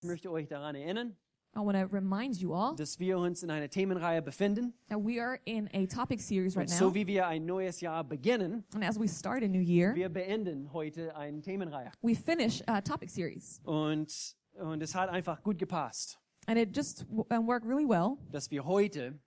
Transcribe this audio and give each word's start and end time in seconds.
Ich 0.00 0.06
möchte 0.06 0.30
euch 0.30 0.46
daran 0.46 0.76
erinnern, 0.76 1.16
I 1.56 1.60
want 1.60 1.76
to 1.76 1.86
remind 1.92 2.36
you 2.36 2.52
all 2.54 2.76
dass 2.76 3.00
wir 3.00 3.18
uns 3.18 3.42
in 3.42 3.50
einer 3.50 3.68
Themenreihe 3.68 4.22
befinden. 4.22 4.74
that 4.88 4.98
we 5.00 5.20
are 5.20 5.40
in 5.44 5.68
a 5.74 5.86
topic 5.86 6.20
series 6.20 6.56
right 6.56 6.68
Und 6.70 6.76
so 6.76 6.84
now. 6.88 6.94
wie 6.94 7.06
wir 7.08 7.26
ein 7.26 7.44
neues 7.46 7.80
Jahr 7.80 8.04
beginnen, 8.04 8.64
And 8.74 8.84
as 8.84 8.96
we 9.00 9.08
start 9.08 9.42
a 9.42 9.48
new 9.48 9.60
year, 9.60 9.92
wir 9.96 10.08
beenden 10.08 10.72
heute 10.72 11.16
eine 11.16 11.40
Themenreihe. 11.40 11.90
we 12.00 12.14
finish 12.14 12.62
a 12.68 12.80
topic 12.80 13.10
series. 13.10 13.60
Und, 13.64 14.36
und 14.52 14.80
es 14.84 14.94
hat 14.94 15.08
einfach 15.10 15.42
gut 15.42 15.58
gepasst, 15.58 16.20
And 16.46 16.56
it 16.58 16.76
just 16.76 17.04
w- 17.10 17.22
uh, 17.34 17.44
worked 17.44 17.66
really 17.66 17.88
well 17.88 18.18
dass 18.30 18.52
wir 18.52 18.64
heute, 18.64 19.18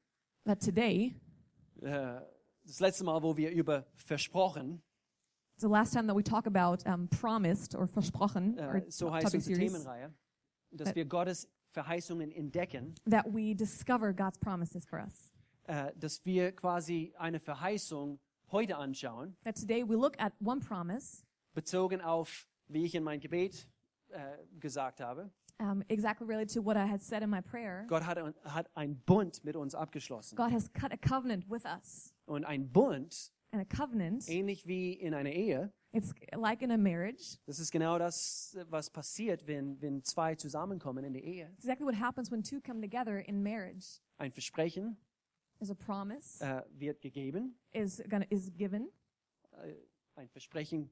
that 0.45 0.61
today, 0.63 1.15
äh, 1.81 2.21
das 2.65 2.79
letzte 2.79 3.03
Mal, 3.03 3.21
wo 3.21 3.35
wir 3.35 3.51
über 3.51 3.87
versprochen, 3.95 4.81
the 5.57 5.67
last 5.67 5.91
time 5.91 6.07
that 6.07 6.15
we 6.15 6.23
talk 6.23 6.47
about 6.47 6.81
um, 6.89 7.09
promised 7.09 7.75
or 7.75 7.87
versprochen, 7.87 8.57
or 8.57 8.75
äh, 8.75 8.85
so 8.89 9.11
heißt 9.11 9.25
topic 9.25 9.39
unsere 9.39 9.55
series, 9.55 9.73
Themenreihe, 9.73 10.13
dass 10.71 10.95
wir 10.95 11.05
Gottes 11.05 11.47
Verheißungen 11.71 12.31
entdecken, 12.31 12.93
that 13.09 13.25
we 13.25 13.55
discover 13.55 14.13
God's 14.13 14.37
promises 14.37 14.85
for 14.85 14.99
us. 14.99 15.31
äh, 15.67 15.91
dass 15.97 16.23
wir 16.25 16.51
quasi 16.51 17.13
eine 17.17 17.39
Verheißung 17.39 18.19
heute 18.51 18.77
anschauen, 18.77 19.35
That 19.43 19.55
today 19.59 19.83
we 19.87 19.95
look 19.95 20.19
at 20.19 20.33
one 20.43 20.59
promise, 20.59 21.23
bezogen 21.53 22.01
auf, 22.01 22.47
wie 22.67 22.85
ich 22.85 22.95
in 22.95 23.03
mein 23.03 23.19
Gebet 23.19 23.67
äh, 24.09 24.37
gesagt 24.59 24.99
habe. 24.99 25.29
um, 25.59 25.83
exactly 25.89 26.25
related 26.27 26.51
to 26.53 26.61
what 26.65 26.75
I 26.75 26.85
had 26.89 27.01
said 27.01 27.21
in 27.21 27.29
my 27.29 27.41
prayer. 27.41 27.85
Gott 27.87 28.03
hat, 28.05 28.17
hat 28.45 28.69
ein 28.75 28.97
Bund 29.05 29.43
mit 29.45 29.55
uns 29.55 29.75
abgeschlossen. 29.75 30.35
God 30.35 30.51
has 30.51 30.71
cut 30.73 30.91
a 30.91 30.97
covenant 30.97 31.49
with 31.49 31.63
us. 31.65 32.13
Und 32.25 32.45
ein 32.45 32.69
Bund, 32.71 33.31
And 33.51 33.61
a 33.61 33.65
covenant, 33.65 34.27
ähnlich 34.29 34.65
wie 34.65 34.93
in 34.93 35.13
einer 35.13 35.31
Ehe, 35.31 35.71
it's 35.93 36.13
like 36.35 36.61
in 36.61 36.71
a 36.71 36.77
marriage. 36.77 37.37
das 37.45 37.59
ist 37.59 37.71
genau 37.71 37.97
das, 37.99 38.57
was 38.69 38.89
passiert, 38.89 39.45
wenn, 39.47 39.81
wenn 39.81 40.03
zwei 40.03 40.35
zusammenkommen 40.35 41.03
in 41.03 41.13
der 41.13 41.23
Ehe. 41.23 41.45
It's 41.53 41.65
exactly 41.65 41.85
what 41.85 41.95
happens 41.99 42.31
when 42.31 42.43
two 42.43 42.59
come 42.61 42.81
together 42.81 43.19
in 43.27 43.41
marriage. 43.43 43.99
Ein 44.17 44.31
Versprechen 44.31 44.97
Is 45.59 45.69
a 45.69 45.75
promise 45.75 46.43
äh, 46.43 46.63
wird 46.71 47.01
gegeben, 47.01 47.55
is 47.71 48.01
gonna 48.09 48.25
is 48.29 48.51
given, 48.57 48.89
äh, 49.51 49.75
ein 50.15 50.27
Versprechen 50.29 50.89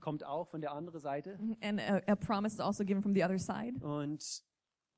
kommt 0.00 0.22
auch 0.24 0.48
von 0.48 0.60
der 0.60 0.72
anderen 0.72 1.00
Seite. 1.00 1.38
and 1.62 1.80
a, 1.80 2.02
a 2.06 2.14
promise 2.14 2.54
is 2.54 2.60
also 2.60 2.84
given 2.84 3.02
from 3.02 3.14
the 3.14 3.22
other 3.24 3.38
side. 3.38 3.78
Und, 3.82 4.42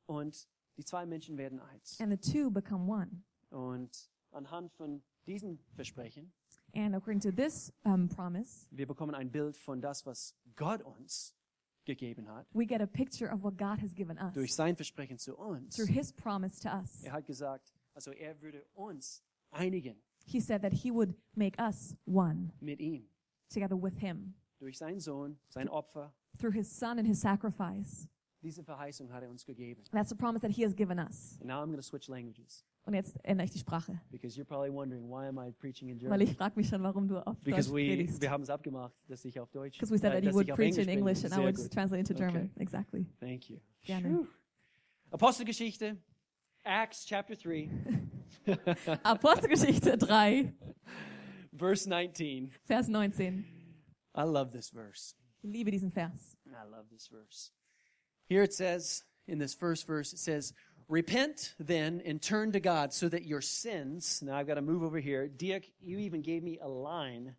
und 0.06 0.48
die 0.76 0.84
zwei 0.84 1.06
Menschen 1.06 1.36
werden 1.36 1.60
eins. 1.60 2.00
And 2.00 2.10
the 2.10 2.32
two 2.32 2.50
become 2.50 2.90
one. 2.90 3.22
Und 3.50 4.10
anhand 4.32 4.72
von 4.72 5.00
diesen 5.26 5.60
Versprechen, 5.76 6.32
And 6.74 6.94
according 6.94 7.20
to 7.20 7.30
this 7.30 7.72
um, 7.84 8.08
promise, 8.08 8.66
wir 8.70 8.86
bekommen 8.86 9.14
ein 9.14 9.30
Bild 9.30 9.56
von 9.56 9.80
das, 9.80 10.04
was 10.06 10.34
Gott 10.56 10.82
uns 10.82 11.34
gegeben 11.84 12.28
hat, 12.28 12.46
we 12.52 12.66
get 12.66 12.80
a 12.80 12.86
picture 12.86 13.30
of 13.32 13.42
what 13.44 13.56
God 13.56 13.78
has 13.80 13.94
given 13.94 14.18
us 14.18 14.32
durch 14.34 14.54
sein 14.54 14.74
Versprechen 14.76 15.18
zu 15.18 15.36
uns. 15.36 15.76
through 15.76 15.86
His 15.92 16.12
promise 16.12 16.60
to 16.60 16.68
us. 16.68 17.02
Er 17.04 17.12
hat 17.12 17.26
gesagt, 17.26 17.72
also 17.94 18.10
er 18.12 18.40
würde 18.40 18.64
uns 18.74 19.22
einigen 19.50 19.96
He 20.26 20.40
said 20.40 20.62
that 20.62 20.72
He 20.72 20.90
would 20.90 21.14
make 21.36 21.58
us 21.60 21.94
one 22.06 22.50
mit 22.60 22.80
ihm, 22.80 23.06
together 23.50 23.76
with 23.76 23.98
Him 23.98 24.34
durch 24.58 24.78
seinen 24.78 24.98
Sohn, 25.00 25.38
sein 25.50 25.68
Opfer. 25.68 26.12
through 26.38 26.52
His 26.54 26.68
Son 26.68 26.98
and 26.98 27.06
His 27.06 27.20
sacrifice. 27.20 28.08
Diese 28.42 28.62
Verheißung 28.64 29.10
hat 29.12 29.22
er 29.22 29.30
uns 29.30 29.44
gegeben. 29.44 29.82
That's 29.92 30.10
the 30.10 30.16
promise 30.16 30.40
that 30.42 30.50
He 30.50 30.64
has 30.64 30.74
given 30.74 30.98
us. 30.98 31.36
And 31.40 31.48
now 31.48 31.62
I'm 31.62 31.66
going 31.66 31.76
to 31.76 31.82
switch 31.82 32.08
languages 32.08 32.64
Und 32.86 32.92
jetzt 32.92 33.16
ändere 33.24 33.46
ich 33.46 33.50
die 33.50 33.58
Sprache, 33.58 33.98
because 34.10 34.38
you're 34.38 34.44
probably 34.44 34.70
wondering 34.70 35.08
why 35.08 35.26
am 35.26 35.38
I 35.38 35.50
preaching 35.52 35.88
in 35.88 35.98
weil 36.02 36.20
ich 36.20 36.34
frage 36.36 36.54
mich 36.56 36.68
schon, 36.68 36.82
warum 36.82 37.08
du 37.08 37.16
auf 37.26 37.36
Deutsch 37.36 37.44
Because 37.44 37.70
we, 37.70 37.86
predigst. 37.86 38.20
wir 38.20 38.30
haben 38.30 38.42
es 38.42 38.50
abgemacht, 38.50 38.94
dass 39.08 39.24
ich 39.24 39.40
auf 39.40 39.50
Deutsch, 39.50 39.78
Because 39.78 39.90
we 39.92 39.98
said 39.98 40.10
äh, 40.12 40.16
that 40.16 40.22
he 40.22 40.26
dass 40.26 40.34
would 40.34 40.48
preach 40.54 40.76
in 40.76 40.84
bin. 40.86 40.98
English 40.98 41.24
and 41.24 41.32
I 41.32 41.36
Sehr 41.36 41.44
would 41.44 41.56
gut. 41.56 41.72
translate 41.72 42.00
into 42.00 42.12
German. 42.14 42.50
Okay. 42.54 42.62
Exactly. 42.62 43.06
Thank 43.20 43.48
you. 43.48 43.58
Gerne. 43.84 44.28
Apostelgeschichte, 45.10 45.96
Acts 46.62 47.06
chapter 47.06 47.36
3, 47.36 47.70
Apostelgeschichte 49.02 49.96
3, 49.96 50.52
verse 51.52 51.86
19. 51.88 52.50
Vers 52.64 52.88
19. 52.88 53.44
I 54.14 54.22
love 54.24 54.50
this 54.52 54.68
verse. 54.70 55.14
Ich 55.42 55.50
liebe 55.50 55.70
diesen 55.70 55.90
Vers. 55.90 56.36
I 56.46 56.68
love 56.70 56.88
this 56.90 57.08
verse. 57.08 57.50
Here 58.28 58.42
it 58.42 58.52
says, 58.52 59.04
in 59.26 59.38
this 59.38 59.54
first 59.54 59.86
verse, 59.86 60.12
it 60.12 60.18
says, 60.18 60.52
Repent 60.88 61.54
then 61.58 62.02
and 62.04 62.20
turn 62.20 62.52
to 62.52 62.60
God 62.60 62.92
so 62.92 63.08
that 63.08 63.24
your 63.24 63.40
sins. 63.40 64.22
Now 64.22 64.36
I've 64.36 64.46
got 64.46 64.54
to 64.54 64.62
move 64.62 64.82
over 64.82 64.98
here. 64.98 65.28
Dirk, 65.28 65.64
you 65.80 65.98
even 65.98 66.22
gave 66.22 66.42
me 66.42 66.58
a 66.60 66.68
line. 66.68 67.36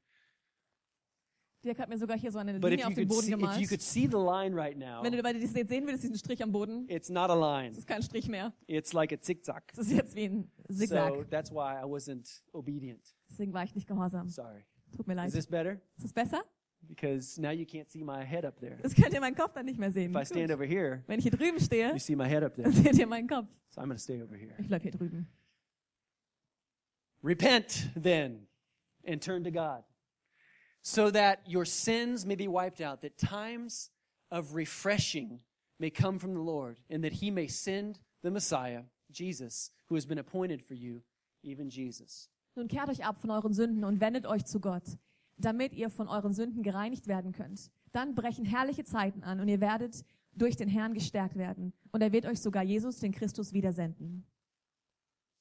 Dirk 1.64 1.80
hat 1.80 1.90
mir 1.90 1.98
sogar 1.98 2.18
hier 2.18 2.32
so 2.32 2.40
eine 2.40 2.60
But 2.60 2.70
Linie 2.72 2.84
you, 2.84 2.88
auf 2.88 2.94
den 2.94 3.08
could 3.08 3.10
Boden 3.10 3.26
see, 3.26 3.34
if 3.34 3.60
you 3.60 3.68
could 3.68 3.82
see 3.82 4.08
the 4.08 4.18
line 4.20 4.54
right 4.54 4.78
now, 4.78 5.04
Wenn 5.04 5.12
du 5.12 5.22
bei 5.24 5.34
dir 5.34 5.48
sehen 5.48 5.86
würdest, 5.86 6.04
diesen 6.04 6.18
Strich 6.18 6.42
am 6.44 6.52
Boden, 6.52 6.86
it's 6.90 7.10
not 7.10 7.30
a 7.30 7.34
line. 7.34 7.70
das 7.70 7.80
ist 7.80 7.88
kein 7.88 8.04
Strich 8.04 8.28
mehr. 8.28 8.54
It's 8.68 8.94
like 8.94 9.12
a 9.12 9.20
zigzag. 9.20 9.64
Das 9.76 9.88
ist 9.88 9.94
jetzt 9.94 10.16
wie 10.16 10.26
ein 10.26 10.52
Zigzag. 10.72 11.14
So 11.16 11.24
that's 11.24 11.52
why 11.52 11.80
I 11.82 11.86
wasn't 11.86 12.42
obedient. 12.54 13.02
Deswegen 13.30 13.54
war 13.54 13.64
ich 13.64 13.74
nicht 13.74 13.88
gehorsam. 13.88 14.30
Sorry. 14.30 14.64
Tut 14.96 15.08
mir 15.08 15.16
leid. 15.16 15.28
Is 15.28 15.34
this 15.34 15.48
better? 15.48 15.82
Ist 15.98 16.06
das 16.06 16.14
besser? 16.14 16.44
Because 16.88 17.40
now 17.40 17.52
you 17.52 17.66
can't 17.66 17.90
see 17.90 18.04
my 18.04 18.24
head 18.24 18.46
up 18.46 18.60
there. 18.60 18.78
Das 18.82 18.94
könnt 18.94 19.14
ihr 19.14 19.20
meinen 19.20 19.36
Kopf 19.36 19.54
dann 19.54 19.66
nicht 19.66 19.80
mehr 19.80 19.92
sehen. 19.92 20.12
If 20.12 20.22
I 20.22 20.26
stand 20.26 20.48
Gut. 20.48 20.56
over 20.56 20.66
here, 20.66 21.04
Wenn 21.08 21.20
ich 21.20 21.24
hier 21.24 21.32
drüben 21.32 21.60
stehe, 21.60 21.92
you 21.92 22.00
see 22.00 22.16
my 22.16 22.28
head 22.28 22.44
up 22.44 22.56
dann 22.56 22.72
there. 22.72 22.84
seht 22.84 22.98
ihr 22.98 23.08
meinen 23.08 23.28
Kopf. 23.28 23.48
So 23.70 23.82
I'm 23.82 23.86
going 23.86 23.98
to 23.98 24.04
stay 24.04 24.22
over 24.22 24.36
here. 24.36 24.54
Ich 24.58 24.68
bleib 24.68 24.84
hier 24.84 24.92
drüben. 24.92 25.28
Repent 27.24 27.90
then 27.96 28.48
and 29.06 29.22
turn 29.22 29.44
to 29.44 29.52
God 29.52 29.84
so 30.86 31.10
that 31.10 31.40
your 31.48 31.66
sins 31.66 32.26
may 32.28 32.36
be 32.36 32.48
wiped 32.48 32.80
out, 32.80 33.02
that 33.02 33.18
times 33.18 33.90
of 34.30 34.54
refreshing 34.54 35.40
may 35.80 35.90
come 35.90 36.20
from 36.20 36.36
the 36.36 36.40
Lord, 36.40 36.80
and 36.92 37.04
that 37.04 37.14
he 37.14 37.32
may 37.32 37.48
send 37.48 38.00
the 38.22 38.30
Messiah, 38.30 38.84
Jesus, 39.12 39.72
who 39.90 39.96
has 39.96 40.06
been 40.06 40.20
appointed 40.20 40.62
for 40.62 40.76
you, 40.76 41.02
even 41.42 41.70
Jesus. 41.72 42.30
Nun 42.56 42.68
kehrt 42.68 42.90
euch 42.90 43.04
ab 43.04 43.20
von 43.20 43.32
euren 43.32 43.52
Sünden 43.52 43.84
und 43.84 44.00
wendet 44.00 44.28
euch 44.28 44.46
zu 44.46 44.60
Gott, 44.60 44.84
damit 45.38 45.74
ihr 45.74 45.90
von 45.90 46.08
euren 46.08 46.34
Sünden 46.34 46.64
gereinigt 46.64 47.08
werden 47.08 47.32
könnt. 47.32 47.72
Dann 47.92 48.16
brechen 48.16 48.46
herrliche 48.46 48.84
Zeiten 48.84 49.24
an 49.24 49.40
und 49.40 49.48
ihr 49.48 49.62
werdet 49.62 50.04
durch 50.34 50.56
den 50.56 50.68
Herrn 50.68 50.94
gestärkt 50.94 51.36
werden. 51.38 51.74
Und 51.92 52.02
er 52.02 52.12
wird 52.12 52.26
euch 52.26 52.42
sogar 52.42 52.64
Jesus, 52.64 53.00
den 53.00 53.12
Christus, 53.12 53.54
wiedersenden. 53.54 54.26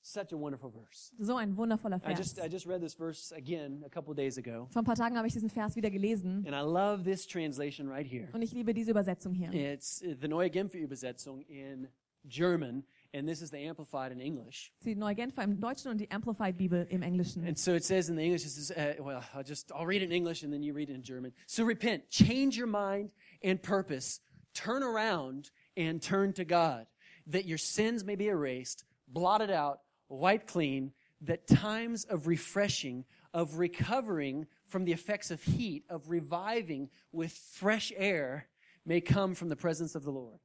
Such 0.06 0.32
a 0.32 0.38
wonderful 0.38 0.70
verse. 0.70 1.12
So 1.18 1.36
ein 1.36 1.56
wundervoller 1.56 1.96
I 1.96 2.00
Vers. 2.00 2.18
just, 2.18 2.38
I 2.38 2.46
just 2.46 2.66
read 2.66 2.82
this 2.82 2.94
verse 2.94 3.34
again 3.34 3.82
a 3.86 3.88
couple 3.88 4.14
days 4.14 4.36
ago, 4.36 4.66
Vor 4.70 4.82
ein 4.82 4.84
paar 4.84 4.96
Tagen 4.96 5.16
habe 5.16 5.26
ich 5.26 5.32
diesen 5.32 5.48
Vers 5.48 5.76
wieder 5.76 5.90
gelesen 5.90 6.46
and 6.46 6.54
I 6.54 6.60
love 6.60 7.04
this 7.04 7.26
translation 7.26 7.88
right 7.88 8.06
here. 8.06 8.28
und 8.34 8.42
ich 8.42 8.52
liebe 8.52 8.74
diese 8.74 8.90
Übersetzung 8.90 9.32
hier. 9.32 9.50
It's 9.50 10.02
uh, 10.02 10.14
the 10.20 10.28
Neue 10.28 10.50
Genfer 10.50 10.76
Übersetzung 10.78 11.40
in 11.42 11.88
German, 12.26 12.84
and 13.14 13.28
this 13.28 13.40
is 13.40 13.50
the 13.50 13.58
Amplified 13.58 14.10
in 14.12 14.20
English. 14.20 14.72
Die 14.84 14.94
Neue 14.94 15.14
Genfer 15.14 15.42
im 15.44 15.60
Deutschen 15.60 15.90
und 15.90 15.98
die 15.98 16.10
Amplified 16.10 16.58
Bibel 16.58 16.86
im 16.90 17.02
Englischen. 17.02 17.46
And 17.46 17.56
so 17.56 17.74
it 17.74 17.84
says 17.84 18.08
in 18.08 18.16
the 18.16 18.24
English, 18.24 18.44
it 18.44 18.50
says, 18.50 18.72
uh, 18.72 18.94
well, 18.98 19.22
I'll 19.32 19.44
just, 19.44 19.70
I'll 19.72 19.86
read 19.86 20.02
it 20.02 20.06
in 20.06 20.12
English 20.12 20.42
and 20.42 20.52
then 20.52 20.62
you 20.62 20.74
read 20.74 20.90
it 20.90 20.94
in 20.94 21.02
German. 21.02 21.32
So 21.46 21.64
repent, 21.64 22.10
change 22.10 22.56
your 22.56 22.66
mind 22.66 23.12
and 23.42 23.62
purpose, 23.62 24.20
turn 24.52 24.82
around 24.82 25.50
and 25.76 26.02
turn 26.02 26.32
to 26.34 26.44
God, 26.44 26.86
that 27.28 27.44
your 27.44 27.58
sins 27.58 28.04
may 28.04 28.16
be 28.16 28.26
erased, 28.26 28.84
blotted 29.06 29.50
out, 29.50 29.80
wiped 30.08 30.48
clean, 30.48 30.92
that 31.22 31.46
times 31.46 32.04
of 32.04 32.26
refreshing, 32.26 33.04
of 33.32 33.58
recovering 33.58 34.46
from 34.66 34.84
the 34.84 34.92
effects 34.92 35.30
of 35.30 35.42
heat, 35.42 35.84
of 35.88 36.10
reviving 36.10 36.90
with 37.12 37.32
fresh 37.32 37.92
air 37.96 38.48
may 38.84 39.00
come 39.00 39.34
from 39.34 39.48
the 39.48 39.56
presence 39.56 39.94
of 39.94 40.04
the 40.04 40.10
Lord. 40.10 40.40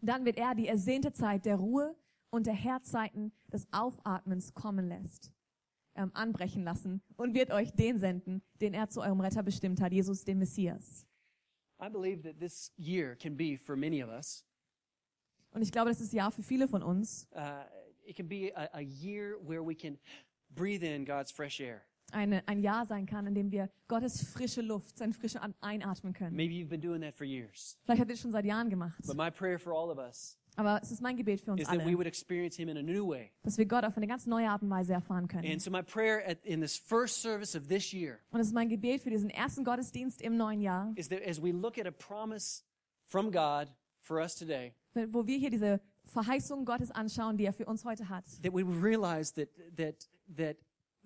Dann 0.00 0.24
wird 0.24 0.36
er 0.36 0.54
die 0.54 0.68
ersehnte 0.68 1.12
Zeit 1.12 1.46
der 1.46 1.56
Ruhe 1.56 1.94
und 2.34 2.46
der 2.46 2.54
Herzzeiten 2.54 3.32
des 3.52 3.66
Aufatmens 3.72 4.54
kommen 4.54 4.88
lässt, 4.88 5.32
ähm, 5.94 6.10
anbrechen 6.14 6.64
lassen 6.64 7.00
und 7.16 7.34
wird 7.34 7.50
euch 7.50 7.70
den 7.72 7.98
senden, 7.98 8.42
den 8.60 8.74
er 8.74 8.88
zu 8.88 9.00
eurem 9.00 9.20
Retter 9.20 9.42
bestimmt 9.42 9.80
hat, 9.80 9.92
Jesus, 9.92 10.24
den 10.24 10.38
Messias. 10.38 11.06
I 11.80 11.88
believe 11.88 12.22
that 12.22 12.38
this 12.38 12.72
year 12.76 13.14
can 13.16 13.36
be 13.36 13.56
for 13.56 13.76
many 13.76 14.02
of 14.02 14.10
us 14.10 14.44
Und 15.52 15.62
ich 15.62 15.70
glaube, 15.70 15.90
das 15.90 16.00
ist 16.00 16.12
Jahr 16.12 16.32
für 16.32 16.42
viele 16.42 16.66
von 16.66 16.82
uns 16.82 17.28
uh, 17.36 17.64
it 18.04 18.16
can 18.16 18.28
be 18.28 18.52
a, 18.56 18.68
a 18.72 18.80
year 18.80 19.36
where 19.46 19.64
we 19.64 19.74
can 19.74 19.98
breathe 20.50 20.82
in 20.84 21.04
God's 21.04 21.30
fresh 21.30 21.60
air. 21.60 21.82
eine, 22.12 22.46
ein 22.48 22.58
Jahr 22.60 22.84
sein 22.86 23.06
kann, 23.06 23.26
in 23.26 23.34
dem 23.34 23.50
wir 23.52 23.70
Gottes 23.88 24.22
frische 24.24 24.60
Luft, 24.62 24.98
seine 24.98 25.12
frische 25.12 25.40
An- 25.40 25.54
einatmen 25.60 26.12
können. 26.12 26.34
Maybe 26.36 26.54
you've 26.54 26.68
been 26.68 26.80
doing 26.80 27.00
that 27.02 27.14
for 27.14 27.24
years. 27.26 27.78
Vielleicht 27.84 28.00
habt 28.00 28.10
ihr 28.10 28.14
das 28.14 28.20
schon 28.20 28.30
seit 28.32 28.44
Jahren 28.44 28.68
gemacht. 28.70 29.00
But 29.06 29.16
my 29.16 29.30
prayer 29.30 29.58
for 29.58 29.72
all 29.72 29.90
of 29.90 29.98
us 29.98 30.38
Aber 30.56 30.80
es 30.82 30.90
ist 30.90 31.00
mein 31.02 31.16
Gebet 31.16 31.40
für 31.40 31.52
uns 31.52 31.66
alle, 31.66 31.84
dass 33.42 33.58
wir 33.58 33.66
Gott 33.66 33.84
auf 33.84 33.96
eine 33.96 34.06
ganz 34.06 34.26
neue 34.26 34.48
Art 34.48 34.62
und 34.62 34.70
Weise 34.70 34.92
erfahren 34.92 35.26
können. 35.26 35.44
Und 35.44 35.50
es 38.40 38.46
ist 38.46 38.52
mein 38.52 38.68
Gebet 38.68 39.02
für 39.02 39.10
diesen 39.10 39.30
ersten 39.30 39.64
Gottesdienst 39.64 40.22
im 40.22 40.36
neuen 40.36 40.60
Jahr, 40.60 40.92
is 40.96 41.08
that 41.08 41.20
as 41.26 41.42
we 41.42 41.50
look 41.50 41.78
at 41.78 41.86
a 41.86 41.90
promise 41.90 42.62
from 43.06 43.30
God 43.30 43.68
for 44.00 44.18
us 44.20 44.36
today, 44.36 44.74
wo 45.08 45.26
wir 45.26 45.38
hier 45.38 45.50
diese 45.50 45.80
Verheißung 46.04 46.64
Gottes 46.64 46.90
anschauen, 46.90 47.36
die 47.36 47.44
er 47.44 47.52
für 47.52 47.66
uns 47.66 47.84
heute 47.84 48.08
hat. 48.08 48.24
that 48.42 48.52
we 48.52 48.62
realize 48.62 49.32
that, 49.34 49.48
that, 49.76 50.08
that, 50.36 50.56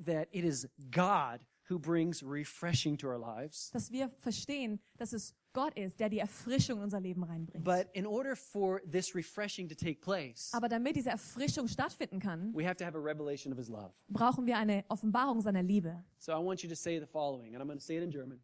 that 0.05 0.29
it 0.33 0.45
is 0.45 0.69
God 0.91 1.41
who 1.71 1.79
brings 1.79 2.23
refreshing 2.23 2.97
to 2.99 3.09
our 3.09 3.19
lives. 3.19 3.71
Dass 3.73 3.91
wir 3.91 4.09
verstehen, 4.21 4.81
dass 4.97 5.13
es 5.13 5.35
Gott 5.53 5.77
ist, 5.77 5.99
der 6.01 6.09
die 6.09 6.19
Erfrischung 6.19 6.79
in 6.79 6.85
unser 6.85 7.01
Leben 7.01 7.25
reinbringt. 7.25 7.65
But 7.65 7.89
in 7.95 8.07
order 8.07 8.37
for 8.37 8.81
this 8.91 9.15
refreshing 9.15 9.69
to 9.69 9.75
take 9.75 10.01
place, 10.01 10.51
Aber 10.53 10.69
damit 10.69 10.97
diese 10.97 11.11
Erfrischung 11.11 11.67
stattfinden 11.69 12.21
kann, 12.21 12.55
we 12.55 12.65
have 12.65 12.77
to 12.77 12.85
have 12.85 12.97
a 12.97 13.01
revelation 13.01 13.53
of 13.53 13.59
his 13.59 13.69
love. 13.69 13.93
brauchen 14.09 14.47
wir 14.47 14.57
eine 14.57 14.85
Offenbarung 14.89 15.41
seiner 15.41 15.63
Liebe. 15.63 16.05
So 16.19 16.33
I 16.33 16.37
want 16.45 16.63
you 16.63 16.69
to 16.69 16.77
say 16.77 16.99
the 17.01 17.07
following, 17.07 17.55
and 17.55 17.63
I'm 17.63 17.67
going 17.67 17.79
to 17.79 17.85
say 17.85 17.97
it 17.97 18.03
in 18.03 18.11
German. 18.11 18.41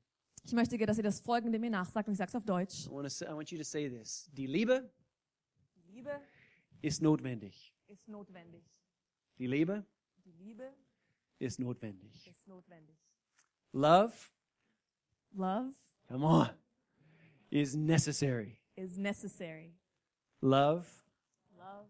Ich 0.47 0.53
möchte, 0.53 0.77
dass 0.77 0.99
ihr 0.99 1.03
das 1.05 1.21
Folgende 1.21 1.59
mir 1.59 1.71
nachsagt 1.71 2.07
und 2.09 2.13
ich 2.13 2.19
sage 2.19 2.29
es 2.29 2.35
auf 2.35 2.45
Deutsch. 2.45 2.87
I 2.87 2.91
want, 2.91 3.11
say, 3.11 3.27
I 3.27 3.33
want 3.35 3.51
you 3.51 3.57
to 3.59 3.65
say 3.65 3.89
this. 3.89 4.29
Die 4.33 4.47
Liebe 4.47 4.91
Liebe 5.87 6.21
ist 6.83 7.01
notwendig. 7.01 7.73
ist 7.89 8.09
notwendig. 8.09 8.63
Die 9.39 9.47
Liebe 9.47 9.85
Die 10.25 10.33
Liebe 10.33 10.71
ist 11.39 11.59
notwendig. 11.61 12.27
ist 12.27 12.47
notwendig. 12.47 12.97
Love, 13.77 14.31
Love 15.37 15.73
come 16.09 16.23
on, 16.25 16.51
is 17.51 17.75
necessary. 17.75 18.61
is 18.77 18.97
necessary. 18.97 19.73
Love 20.41 20.87
Love 21.59 21.87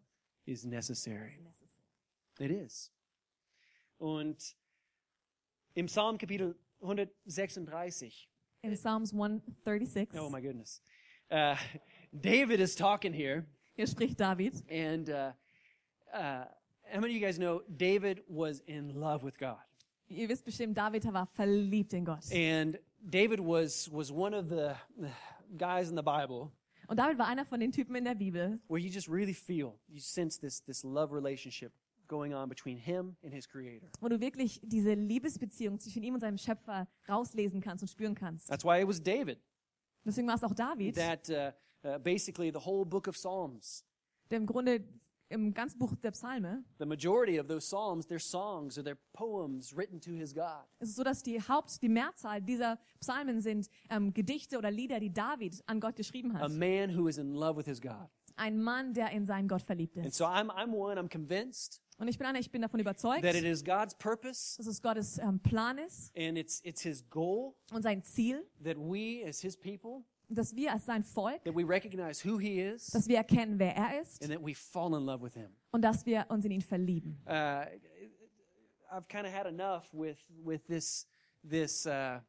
is 0.47 0.65
necessary. 0.65 1.35
is 1.39 1.45
necessary. 1.45 2.41
It 2.41 2.51
is. 2.65 2.91
Und 4.01 4.55
im 5.77 5.87
Psalm 5.89 6.17
Kapitel 6.17 6.55
136, 6.81 8.29
In 8.63 8.75
Psalms 8.77 9.13
136, 9.13 10.17
oh 10.19 10.31
my 10.31 10.41
goodness, 10.41 10.81
uh, 11.31 11.55
David 12.19 12.61
is 12.61 12.75
talking 12.75 13.13
here, 13.13 13.47
hier 13.77 13.87
spricht 13.87 14.17
David. 14.17 14.55
and 14.71 15.11
uh, 15.11 15.33
uh, 16.15 16.45
how 16.91 17.01
many 17.01 17.15
of 17.15 17.21
you 17.21 17.27
guys 17.27 17.39
know 17.39 17.61
David 17.77 18.21
was 18.27 18.63
in 18.67 18.95
love 18.99 19.23
with 19.23 19.37
God? 19.39 19.59
Ihr 20.09 20.29
wisst 20.29 20.45
bestimmt, 20.45 20.77
David 20.77 21.05
war 21.13 21.27
verliebt 21.27 21.93
in 21.93 22.05
Gott. 22.05 22.25
And 22.33 22.79
David 23.01 23.41
was 23.41 23.91
was 23.93 24.11
one 24.11 24.37
of 24.37 24.49
the 24.49 24.73
guys 25.57 25.91
in 25.91 25.97
the 25.97 26.03
Bible 26.03 26.51
Und 26.87 26.99
David 26.99 27.19
war 27.19 27.27
einer 27.27 27.45
von 27.47 27.61
den 27.61 27.73
Typen 27.73 27.95
in 27.97 28.05
der 28.05 28.15
Bibel, 28.15 28.61
where 28.69 28.79
you 28.79 28.91
just 28.91 29.09
really 29.09 29.35
feel 29.35 29.73
you 29.89 30.01
sense 30.01 30.39
this 30.39 30.63
this 30.65 30.85
love 30.85 31.15
relationship 31.15 31.73
going 32.07 32.35
on 32.35 32.49
between 32.49 32.77
him 32.77 33.17
and 33.23 33.33
his 33.33 33.49
creator. 33.49 33.89
wo 34.01 34.09
du 34.09 34.21
wirklich 34.21 34.61
diese 34.63 34.93
Liebesbeziehung 34.93 35.81
zwischen 35.81 36.03
ihm 36.03 36.15
und 36.15 36.21
seinem 36.21 36.37
Schöpfer 36.39 36.87
rauslesen 37.09 37.61
kannst 37.63 37.83
und 37.83 37.89
spüren 37.89 38.15
kannst. 38.15 38.49
That's 38.49 38.65
why 38.65 38.83
it 38.83 38.87
was 38.89 39.03
David 39.03 39.39
Deswegen 40.05 40.29
war 40.29 40.35
es 40.35 40.45
auch 40.45 40.53
David, 40.55 40.95
that 40.97 41.31
uh, 41.31 41.89
uh, 41.89 41.99
basically 41.99 42.51
the 42.53 42.61
whole 42.63 42.85
book 42.85 43.09
of 43.09 43.17
Psalms, 43.17 43.87
der 44.31 44.37
im 44.37 44.47
Grunde 44.47 44.85
im 45.29 45.53
ganzen 45.55 45.79
Buch 45.79 45.95
der 45.97 46.11
Psalme, 46.13 46.65
the 46.79 46.87
majority 46.87 47.39
of 47.41 47.47
those 47.47 47.67
psalms, 47.67 48.07
they're 48.07 48.19
songs 48.19 48.79
or 48.79 48.83
they're 48.85 48.99
poems 49.13 49.77
written 49.77 50.01
to 50.01 50.13
his 50.13 50.35
God. 50.35 50.65
es 50.79 50.91
ist 50.91 50.97
so, 50.97 51.05
dass 51.05 51.23
die 51.23 51.41
Haupt, 51.41 51.81
die 51.83 51.89
Mehrzahl 51.89 52.41
dieser 52.43 52.79
Psalmen 53.01 53.41
sind 53.41 53.69
ähm, 53.91 54.13
Gedichte 54.13 54.59
oder 54.59 54.71
Lieder, 54.71 55.01
die 55.01 55.13
David 55.13 55.63
an 55.67 55.81
Gott 55.81 55.97
geschrieben 55.97 56.35
A 56.37 56.41
hat. 56.41 56.53
man 56.53 56.97
who 56.97 57.09
is 57.09 57.19
in 57.19 57.33
love 57.33 57.57
with 57.57 57.67
his 57.67 57.81
God. 57.81 58.09
Ein 58.37 58.61
Mann, 58.63 58.93
der 58.95 59.11
in 59.13 59.27
seinen 59.27 59.47
Gott 59.47 59.63
verliebt 59.63 59.97
And 59.97 60.07
ist. 60.07 60.17
so 60.17 60.25
I'm 60.25 60.49
I'm 60.51 60.73
one. 60.75 60.99
I'm 61.01 61.09
convinced 61.09 61.81
Und 61.99 62.09
ich 62.09 62.19
bin 62.19 62.27
einer, 62.27 62.41
ich 62.41 62.51
bin 62.51 62.61
davon 62.63 62.81
überzeugt, 62.81 63.23
that 63.23 63.37
it 63.37 63.45
is 63.45 63.65
God's 63.65 63.95
purpose 63.95 64.57
dass 64.59 64.67
es 64.67 64.83
Gottes 64.83 65.19
ähm, 65.19 65.39
Plan 65.41 65.79
ist 65.79 66.13
and 66.17 66.37
it's 66.37 66.61
it's 66.65 66.81
His 66.83 67.09
goal 67.09 67.55
und 67.73 67.83
sein 67.83 68.03
Ziel, 68.03 68.45
that 68.65 68.77
we 68.77 69.25
as 69.27 69.41
His 69.41 69.57
people 69.57 70.05
dass 70.29 70.55
wir 70.57 70.73
als 70.73 70.87
sein 70.87 71.03
Volk, 71.03 71.43
that 71.45 71.55
we 71.55 71.67
recognize 71.69 72.27
who 72.27 72.39
He 72.39 72.61
is 72.61 72.87
dass 72.89 73.07
wir 73.09 73.17
erkennen, 73.19 73.59
wer 73.59 73.75
er 73.75 74.01
ist 74.01 74.23
and 74.23 74.33
that 74.33 74.45
we 74.45 74.55
fall 74.55 74.95
in 74.95 75.05
love 75.05 75.23
with 75.23 75.35
Him. 75.35 75.51
und 75.73 75.83
dass 75.83 76.05
wir 76.07 76.27
uns 76.29 76.45
in 76.45 76.53
ihn 76.53 76.63
verlieben. 76.63 77.19
Uh, 77.27 77.65
I've 78.91 79.09
kind 79.09 79.27
of 79.27 79.33
had 79.33 79.47
enough 79.47 79.93
with 79.93 80.19
with 80.45 80.65
this 80.67 81.07
this 81.49 81.87
uh, 81.87 82.21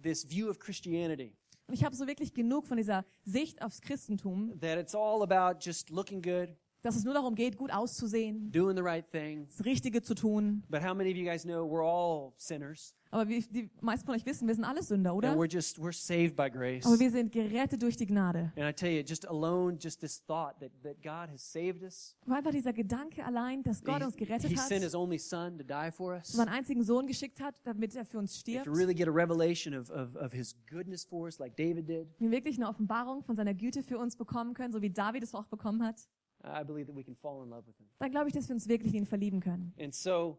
this 0.00 0.24
view 0.24 0.48
of 0.48 0.58
Christianity 0.58 1.36
Und 1.66 1.74
ich 1.74 1.82
habe 1.84 1.96
so 1.96 2.06
wirklich 2.06 2.34
genug 2.34 2.66
von 2.66 2.76
dieser 2.76 3.04
Sicht 3.24 3.62
aufs 3.62 3.80
Christentum, 3.80 4.58
that 4.60 4.78
it's 4.78 4.94
all 4.94 5.22
about 5.22 5.58
just 5.60 5.88
looking 5.90 6.20
good, 6.20 6.54
dass 6.84 6.96
es 6.96 7.04
nur 7.04 7.14
darum 7.14 7.34
geht, 7.34 7.56
gut 7.56 7.72
auszusehen, 7.72 8.52
doing 8.52 8.76
the 8.76 8.82
right 8.82 9.10
thing. 9.10 9.46
das 9.48 9.64
Richtige 9.64 10.02
zu 10.02 10.14
tun. 10.14 10.62
But 10.68 10.82
how 10.84 10.94
many 10.94 11.10
of 11.10 11.16
you 11.16 11.24
guys 11.24 11.42
know 11.42 11.64
we're 11.66 11.82
all 11.82 12.32
sinners 12.36 12.94
Aber 13.10 13.28
wie 13.28 13.40
die 13.40 13.70
meisten 13.80 14.04
von 14.06 14.16
euch 14.16 14.26
wissen, 14.26 14.48
wir 14.48 14.54
sind 14.56 14.64
alle 14.64 14.82
Sünder, 14.82 15.14
oder? 15.14 15.30
and 15.30 15.40
we're 15.40 15.50
just 15.50 15.78
we're 15.78 15.92
saved 15.92 16.34
by 16.34 16.50
grace. 16.50 16.84
Aber 16.84 16.98
wir 16.98 17.10
sind 17.12 17.30
gerettet 17.32 17.80
durch 17.80 17.96
die 17.96 18.06
Gnade. 18.06 18.52
And 18.56 18.68
I 18.68 18.72
tell 18.72 18.90
you, 18.90 19.02
just 19.02 19.26
alone, 19.28 19.78
just 19.80 20.00
this 20.00 20.20
thought 20.26 20.58
that, 20.58 20.72
that 20.82 21.00
God 21.00 21.32
has 21.32 21.40
saved 21.40 21.82
us. 21.84 22.16
Und 22.26 22.32
einfach 22.32 22.50
dieser 22.50 22.72
Gedanke 22.72 23.24
allein, 23.24 23.62
dass 23.62 23.82
Gott 23.84 24.02
uns 24.02 24.14
He, 24.16 24.24
gerettet 24.24 24.50
he 24.50 24.56
sent 24.56 24.82
hat, 24.82 24.82
his 24.82 24.94
only 24.94 25.18
son 25.18 25.56
to 25.56 25.64
die 25.64 25.92
for 25.92 26.14
us. 26.14 26.32
seinen 26.32 26.48
einzigen 26.48 26.82
Sohn 26.82 27.06
geschickt 27.06 27.40
hat, 27.40 27.54
damit 27.64 27.94
er 27.94 28.04
für 28.04 28.18
uns 28.18 28.36
stirbt. 28.36 28.64
to 28.66 28.72
really 28.72 28.94
get 28.94 29.06
a 29.06 29.12
revelation 29.12 29.74
of, 29.74 29.88
of, 29.90 30.16
of 30.16 30.32
his 30.32 30.54
goodness 30.68 31.04
for 31.04 31.26
us, 31.26 31.38
like 31.38 31.56
David 31.56 31.88
did, 31.88 32.08
Wir 32.18 32.30
wirklich 32.32 32.56
eine 32.56 32.68
Offenbarung 32.68 33.22
von 33.22 33.36
seiner 33.36 33.54
Güte 33.54 33.84
für 33.84 33.96
uns 33.96 34.16
bekommen 34.16 34.54
können, 34.54 34.72
so 34.72 34.82
wie 34.82 34.90
David 34.90 35.22
es 35.22 35.34
auch 35.34 35.46
bekommen 35.46 35.82
hat, 35.84 36.08
Dann 36.44 38.10
glaube 38.10 38.28
ich, 38.28 38.34
dass 38.34 38.48
wir 38.48 38.54
uns 38.54 38.68
wirklich 38.68 38.92
in 38.94 39.00
ihn 39.00 39.06
verlieben 39.06 39.40
können. 39.40 39.74
And 39.80 39.94
so 39.94 40.38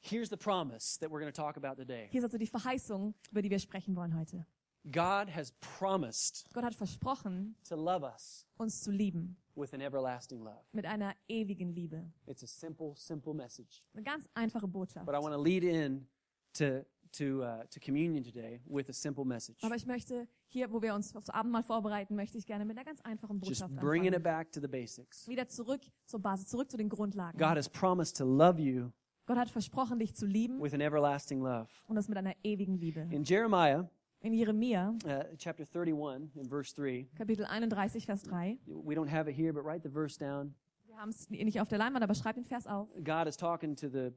here's 0.00 0.28
the 0.30 0.36
promise 0.36 0.98
that 1.00 1.10
we're 1.10 1.20
going 1.20 1.32
to 1.32 1.42
talk 1.42 1.56
about 1.56 1.76
today 1.76 2.08
Hier 2.10 2.20
ist 2.20 2.24
also 2.24 2.38
die 2.38 2.46
Verheißung, 2.46 3.14
über 3.30 3.42
die 3.42 3.50
wir 3.50 3.58
sprechen 3.58 3.94
wollen 3.96 4.18
heute. 4.18 4.46
God 4.90 5.28
has 5.34 5.52
promised 5.60 6.46
Gott 6.54 6.64
hat 6.64 6.74
versprochen, 6.74 7.54
to 7.68 7.76
love 7.76 8.02
us 8.02 8.46
uns 8.56 8.80
zu 8.82 8.90
lieben 8.90 9.36
with 9.54 9.74
an 9.74 9.80
everlasting 9.82 10.40
love. 10.42 10.62
mit 10.72 10.86
einer 10.86 11.14
ewigen 11.28 11.74
Liebe. 11.74 12.10
It's 12.26 12.42
a 12.42 12.46
simple, 12.46 12.94
simple 12.96 13.34
message. 13.34 13.84
Eine 13.92 14.04
ganz 14.04 14.26
einfache 14.34 14.66
Botschaft. 14.66 15.04
But 15.04 15.14
I 15.14 15.18
want 15.18 15.34
to 15.34 15.40
lead 15.42 15.64
in 15.64 16.06
to, 16.54 16.84
to, 17.12 17.42
uh, 17.42 17.64
to 17.70 17.80
communion 17.80 18.22
today 18.24 18.60
with 18.66 18.88
a 18.88 18.92
simple 18.92 19.24
message. 19.24 19.62
Aber 19.62 19.74
ich 19.76 19.86
möchte 19.86 20.26
hier, 20.48 20.72
wo 20.72 20.82
wir 20.82 20.94
uns 20.94 21.14
aufs 21.14 21.30
Abendmahl 21.30 21.62
vorbereiten, 21.62 22.14
möchte 22.16 22.38
ich 22.38 22.46
gerne 22.46 22.64
mit 22.64 22.76
einer 22.76 22.84
ganz 22.84 23.00
einfachen 23.02 23.40
Just 23.40 23.60
Botschaft 23.62 23.80
bringing 23.80 24.12
it 24.12 24.16
anfangen. 24.16 24.22
back 24.22 24.52
to 24.52 24.60
the 24.60 24.68
basics. 24.68 25.28
Wieder 25.28 25.48
zurück 25.48 25.80
zur 26.06 26.20
Basis, 26.20 26.46
zurück 26.48 26.70
zu 26.70 26.76
den 26.76 26.88
Grundlagen. 26.88 27.38
God 27.38 27.56
has 27.56 27.68
promised 27.68 28.16
to 28.16 28.24
love 28.24 28.60
you 28.60 28.90
Gott 29.26 29.38
hat 29.38 29.50
versprochen, 29.50 29.98
dich 29.98 30.14
zu 30.14 30.26
lieben 30.26 30.60
with 30.60 30.74
an 30.74 30.80
everlasting 30.80 31.40
love. 31.40 31.68
und 31.86 31.94
das 31.96 32.08
mit 32.08 32.18
einer 32.18 32.34
ewigen 32.42 32.74
Liebe. 32.74 33.06
In 33.10 33.22
Jeremiah 33.22 33.88
In 34.22 34.34
Jeremia, 34.34 34.94
uh, 35.06 35.36
chapter 35.38 35.64
31, 35.64 36.36
in 36.36 36.48
verse 36.48 36.74
3, 36.74 37.08
Kapitel 37.16 37.46
31, 37.46 38.04
Vers 38.04 38.22
3, 38.24 38.58
we 38.66 38.94
don't 38.94 39.08
have 39.08 39.30
it 39.30 39.34
here, 39.36 39.52
but 39.52 39.64
write 39.64 39.82
the 39.82 39.88
verse 39.88 40.18
down. 40.18 40.54
wir 40.86 40.96
haben 40.96 41.10
es 41.10 41.30
nicht 41.30 41.60
auf 41.60 41.68
der 41.68 41.78
Leinwand, 41.78 42.02
aber 42.02 42.14
schreibt 42.14 42.36
den 42.36 42.44
Vers 42.44 42.66
auf. 42.66 42.88
God 43.02 43.26
is 43.26 43.36
talking 43.36 43.74
to 43.76 43.88
the 43.88 44.10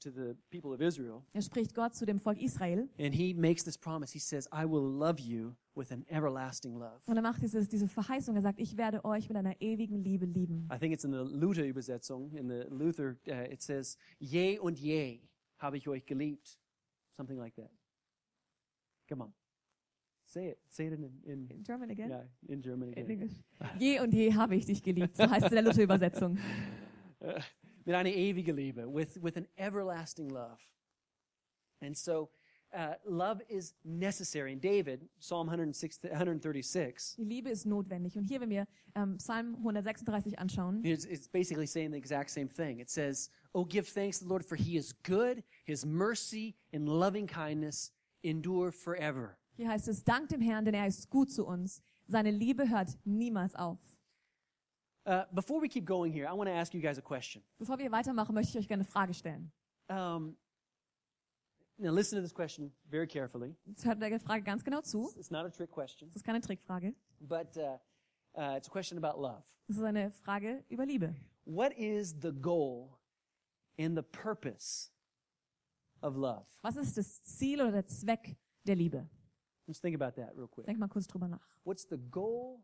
to 0.00 0.10
the 0.10 0.34
people 0.50 0.72
of 0.72 0.80
Israel, 0.80 1.22
Er 1.32 1.42
spricht 1.42 1.74
Gott 1.74 1.94
zu 1.94 2.04
dem 2.06 2.18
Volk 2.18 2.38
Israel 2.40 2.88
and 2.98 3.14
He 3.14 3.34
makes 3.34 3.64
this 3.64 3.76
promise. 3.78 4.12
He 4.12 4.18
says, 4.18 4.48
"I 4.52 4.64
will 4.64 4.82
love 4.98 5.20
you 5.20 5.54
with 5.74 5.92
an 5.92 6.04
everlasting 6.08 6.74
love." 6.76 7.00
und 7.06 7.16
er 7.16 7.22
macht 7.22 7.42
dieses, 7.42 7.68
diese 7.68 7.86
Verheißung. 7.88 8.34
Er 8.36 8.42
sagt, 8.42 8.58
ich 8.58 8.76
werde 8.76 9.04
euch 9.04 9.28
mit 9.28 9.36
einer 9.36 9.60
ewigen 9.60 10.02
Liebe 10.02 10.26
lieben. 10.26 10.68
I 10.72 10.78
think 10.78 10.92
it's 10.92 11.04
in 11.04 11.12
the 11.12 11.18
Luther 11.32 11.64
Übersetzung. 11.66 12.32
In 12.34 12.48
the 12.48 12.64
Luther, 12.70 13.16
uh, 13.28 13.52
it 13.52 13.62
says, 13.62 13.96
"Je 14.18 14.58
und 14.58 14.78
je 14.78 15.20
habe 15.58 15.76
ich 15.76 15.86
euch 15.88 16.04
geliebt," 16.06 16.58
something 17.16 17.36
like 17.38 17.54
that. 17.56 17.70
Come 19.08 19.24
on, 19.24 19.32
say 20.24 20.50
it. 20.52 20.58
Say 20.68 20.86
it 20.86 20.92
in 20.94 21.04
in, 21.24 21.48
In 21.50 21.62
German 21.64 21.90
again? 21.90 22.08
yeah 22.08 22.24
in 22.48 22.62
German 22.62 22.92
In 22.92 23.04
again. 23.04 23.10
Englisch. 23.10 23.42
Je 23.78 24.00
und 24.00 24.14
je 24.14 24.32
habe 24.34 24.54
ich 24.56 24.64
dich 24.66 24.82
geliebt. 24.82 25.16
So 25.16 25.28
heißt 25.28 25.46
es 25.46 25.52
in 25.52 25.56
der 25.56 25.64
Luther-Übersetzung. 25.64 26.38
Uh, 27.20 27.32
mit 27.90 27.98
einer 27.98 28.14
ewige 28.14 28.52
Liebe, 28.52 28.86
with, 28.86 29.20
with 29.20 29.36
an 29.36 29.46
everlasting 29.58 30.30
love. 30.30 30.60
And 31.82 31.96
so, 31.96 32.30
uh, 32.72 32.94
love 33.04 33.42
is 33.48 33.74
necessary. 33.84 34.52
And 34.52 34.60
David, 34.60 35.08
Psalm 35.18 35.48
106, 35.48 35.98
136, 36.04 37.16
Die 37.16 37.24
Liebe 37.24 37.50
ist 37.50 37.66
notwendig. 37.66 38.16
Und 38.16 38.24
hier, 38.24 38.40
wenn 38.40 38.50
wir 38.50 38.66
ähm, 38.94 39.16
Psalm 39.18 39.56
136 39.56 40.38
anschauen, 40.38 40.84
it's, 40.84 41.04
it's 41.04 41.26
basically 41.26 41.66
saying 41.66 41.90
the 41.90 41.98
exact 41.98 42.30
same 42.30 42.48
thing. 42.48 42.78
It 42.78 42.90
says, 42.90 43.30
Oh, 43.52 43.64
give 43.64 43.88
thanks 43.88 44.18
to 44.18 44.24
the 44.24 44.30
Lord, 44.30 44.44
for 44.44 44.56
he 44.56 44.76
is 44.76 44.94
good. 45.02 45.42
His 45.64 45.84
mercy 45.84 46.54
and 46.72 46.88
loving 46.88 47.26
kindness 47.26 47.90
endure 48.22 48.70
forever. 48.70 49.36
hier 49.56 49.68
heißt 49.68 49.88
es, 49.88 50.04
dank 50.04 50.28
dem 50.28 50.40
Herrn, 50.40 50.64
denn 50.64 50.74
er 50.74 50.86
ist 50.86 51.10
gut 51.10 51.30
zu 51.32 51.44
uns. 51.44 51.82
Seine 52.06 52.30
Liebe 52.30 52.68
hört 52.68 52.96
niemals 53.04 53.54
auf. 53.56 53.78
Uh, 55.10 55.24
before 55.34 55.60
we 55.60 55.68
keep 55.68 55.84
going 55.84 56.12
here, 56.12 56.28
I 56.28 56.32
want 56.34 56.48
to 56.48 56.54
ask 56.54 56.72
you 56.72 56.80
guys 56.80 56.96
a 56.96 57.02
question. 57.02 57.42
Bevor 57.58 57.76
wir 57.78 57.90
weitermachen, 57.90 58.32
möchte 58.32 58.50
ich 58.56 58.62
euch 58.62 58.68
gerne 58.68 58.82
eine 58.84 58.88
Frage 58.92 59.12
stellen. 59.12 59.50
Um, 59.88 60.36
now, 61.78 61.90
listen 61.90 62.16
to 62.16 62.22
this 62.22 62.32
question 62.32 62.70
very 62.88 63.08
carefully. 63.08 63.56
Jetzt 63.66 63.84
hört 63.84 64.00
der 64.00 64.20
Frage 64.20 64.44
ganz 64.44 64.62
genau 64.62 64.82
zu. 64.82 65.10
It's 65.16 65.32
not 65.32 65.44
a 65.44 65.50
trick 65.50 65.72
question, 65.72 66.08
Das 66.10 66.14
ist 66.14 66.24
keine 66.24 66.40
Trickfrage. 66.40 66.94
but 67.18 67.56
uh, 67.56 67.78
uh, 68.38 68.56
it's 68.56 68.68
a 68.68 68.70
question 68.70 69.02
about 69.04 69.20
love. 69.20 69.42
Das 69.66 69.78
ist 69.78 69.82
eine 69.82 70.12
Frage 70.12 70.62
über 70.68 70.86
Liebe. 70.86 71.12
What 71.44 71.72
is 71.76 72.14
the 72.22 72.30
goal 72.30 72.96
and 73.80 73.96
the 73.96 74.02
purpose 74.04 74.92
of 76.02 76.14
love? 76.14 76.46
Was 76.62 76.76
ist 76.76 76.96
das 76.96 77.20
Ziel 77.24 77.60
oder 77.60 77.72
der 77.72 77.86
Zweck 77.88 78.36
der 78.64 78.76
Liebe? 78.76 79.08
Let's 79.66 79.80
think 79.80 80.00
about 80.00 80.20
that 80.22 80.36
real 80.36 80.46
quick. 80.46 80.66
Denk 80.66 80.78
mal 80.78 80.86
kurz 80.86 81.08
drüber 81.08 81.26
nach. 81.26 81.44
What's 81.64 81.82
the 81.90 81.98
goal 81.98 82.62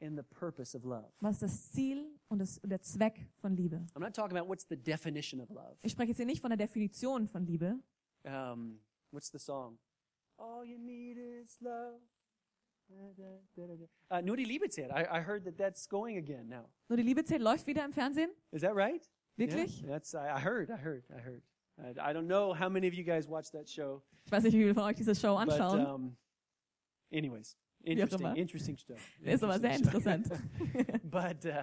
and 0.00 0.16
the 0.16 0.22
purpose 0.22 0.76
of 0.76 0.84
love? 0.84 1.10
Was 1.20 1.36
ist 1.36 1.42
das 1.42 1.72
Ziel 1.72 2.06
und, 2.28 2.38
das, 2.38 2.58
und 2.58 2.70
der 2.70 2.80
Zweck 2.80 3.28
von 3.40 3.54
Liebe? 3.56 3.84
I'm 3.94 4.00
not 4.00 4.14
talking 4.14 4.36
about 4.36 4.48
what's 4.48 4.66
the 4.68 4.76
definition 4.76 5.40
of 5.40 5.50
love. 5.50 5.76
Ich 5.82 5.92
spreche 5.92 6.08
jetzt 6.08 6.18
hier 6.18 6.26
nicht 6.26 6.40
von 6.40 6.50
der 6.50 6.56
Definition 6.56 7.28
von 7.28 7.44
Liebe. 7.44 7.78
Um, 8.24 8.80
what's 9.10 9.30
the 9.30 9.38
song? 9.38 9.78
All 10.36 10.64
you 10.64 10.78
need 10.78 11.16
is 11.16 11.60
love. 11.60 12.00
Uh, 12.90 14.22
nur 14.22 14.36
die 14.36 14.44
Liebe 14.44 14.68
zählt. 14.70 14.90
I, 14.90 15.02
I 15.02 15.20
heard 15.20 15.44
that 15.44 15.58
that's 15.58 15.86
going 15.88 16.16
again 16.16 16.48
now. 16.48 16.70
Nur 16.88 16.96
die 16.96 17.02
Liebe 17.02 17.22
zählt 17.24 17.42
läuft 17.42 17.66
wieder 17.66 17.84
im 17.84 17.92
Fernsehen? 17.92 18.30
Is 18.50 18.62
that 18.62 18.74
right? 18.74 19.06
Wirklich? 19.36 19.82
Yeah, 19.82 19.90
that's 19.90 20.14
I, 20.14 20.28
I 20.36 20.40
heard. 20.40 20.70
I 20.70 20.76
heard. 20.76 21.04
I 21.10 21.20
heard. 21.20 21.42
I, 21.78 22.10
I 22.10 22.12
don't 22.12 22.26
know 22.26 22.54
how 22.54 22.68
many 22.70 22.88
of 22.88 22.94
you 22.94 23.04
guys 23.04 23.28
watch 23.28 23.50
that 23.52 23.68
show, 23.68 24.02
Ich 24.24 24.32
weiß 24.32 24.42
nicht, 24.44 24.54
wie 24.54 24.62
viele 24.62 24.74
von 24.74 24.84
euch 24.84 24.96
diese 24.96 25.14
Show 25.14 25.36
but 25.36 25.48
anschauen. 25.48 25.86
um, 25.86 26.16
anyways, 27.12 27.56
interesting, 27.92 28.36
interesting 28.36 28.76
stuff. 28.76 29.00
Ist 29.22 29.42
aber 29.42 29.58
sehr 29.58 29.76
interessant. 29.76 30.28
but 31.04 31.44
uh, 31.44 31.62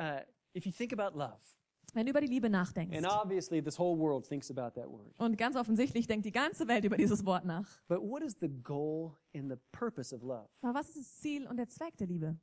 uh, 0.00 0.20
if 0.54 0.66
you 0.66 0.72
think 0.72 0.92
about 0.92 1.16
love, 1.16 1.38
Wenn 1.92 2.06
du 2.06 2.10
über 2.10 2.20
die 2.20 2.26
Liebe 2.26 2.50
nachdenkst. 2.50 2.96
and 2.96 3.06
obviously 3.06 3.62
this 3.62 3.78
whole 3.78 3.96
world 3.96 4.26
thinks 4.26 4.50
about 4.50 4.78
that 4.80 4.90
word, 4.90 5.14
Und 5.18 5.36
ganz 5.36 5.56
offensichtlich 5.56 6.06
denkt 6.06 6.26
die 6.26 6.32
ganze 6.32 6.66
Welt 6.66 6.84
über 6.84 6.96
dieses 6.96 7.24
Wort 7.24 7.44
nach. 7.44 7.68
but 7.88 8.00
what 8.00 8.22
is 8.22 8.36
the 8.40 8.48
goal 8.48 9.16
and 9.34 9.50
the 9.50 9.56
purpose 9.72 10.14
of 10.14 10.22
love? 10.22 10.48
Aber 10.62 10.74
was 10.74 10.88
ist 10.88 10.98
das 10.98 11.20
Ziel 11.20 11.46
und 11.46 11.56
der 11.56 11.68
Zweck 11.68 11.96
der 11.96 12.06
Liebe? 12.06 12.36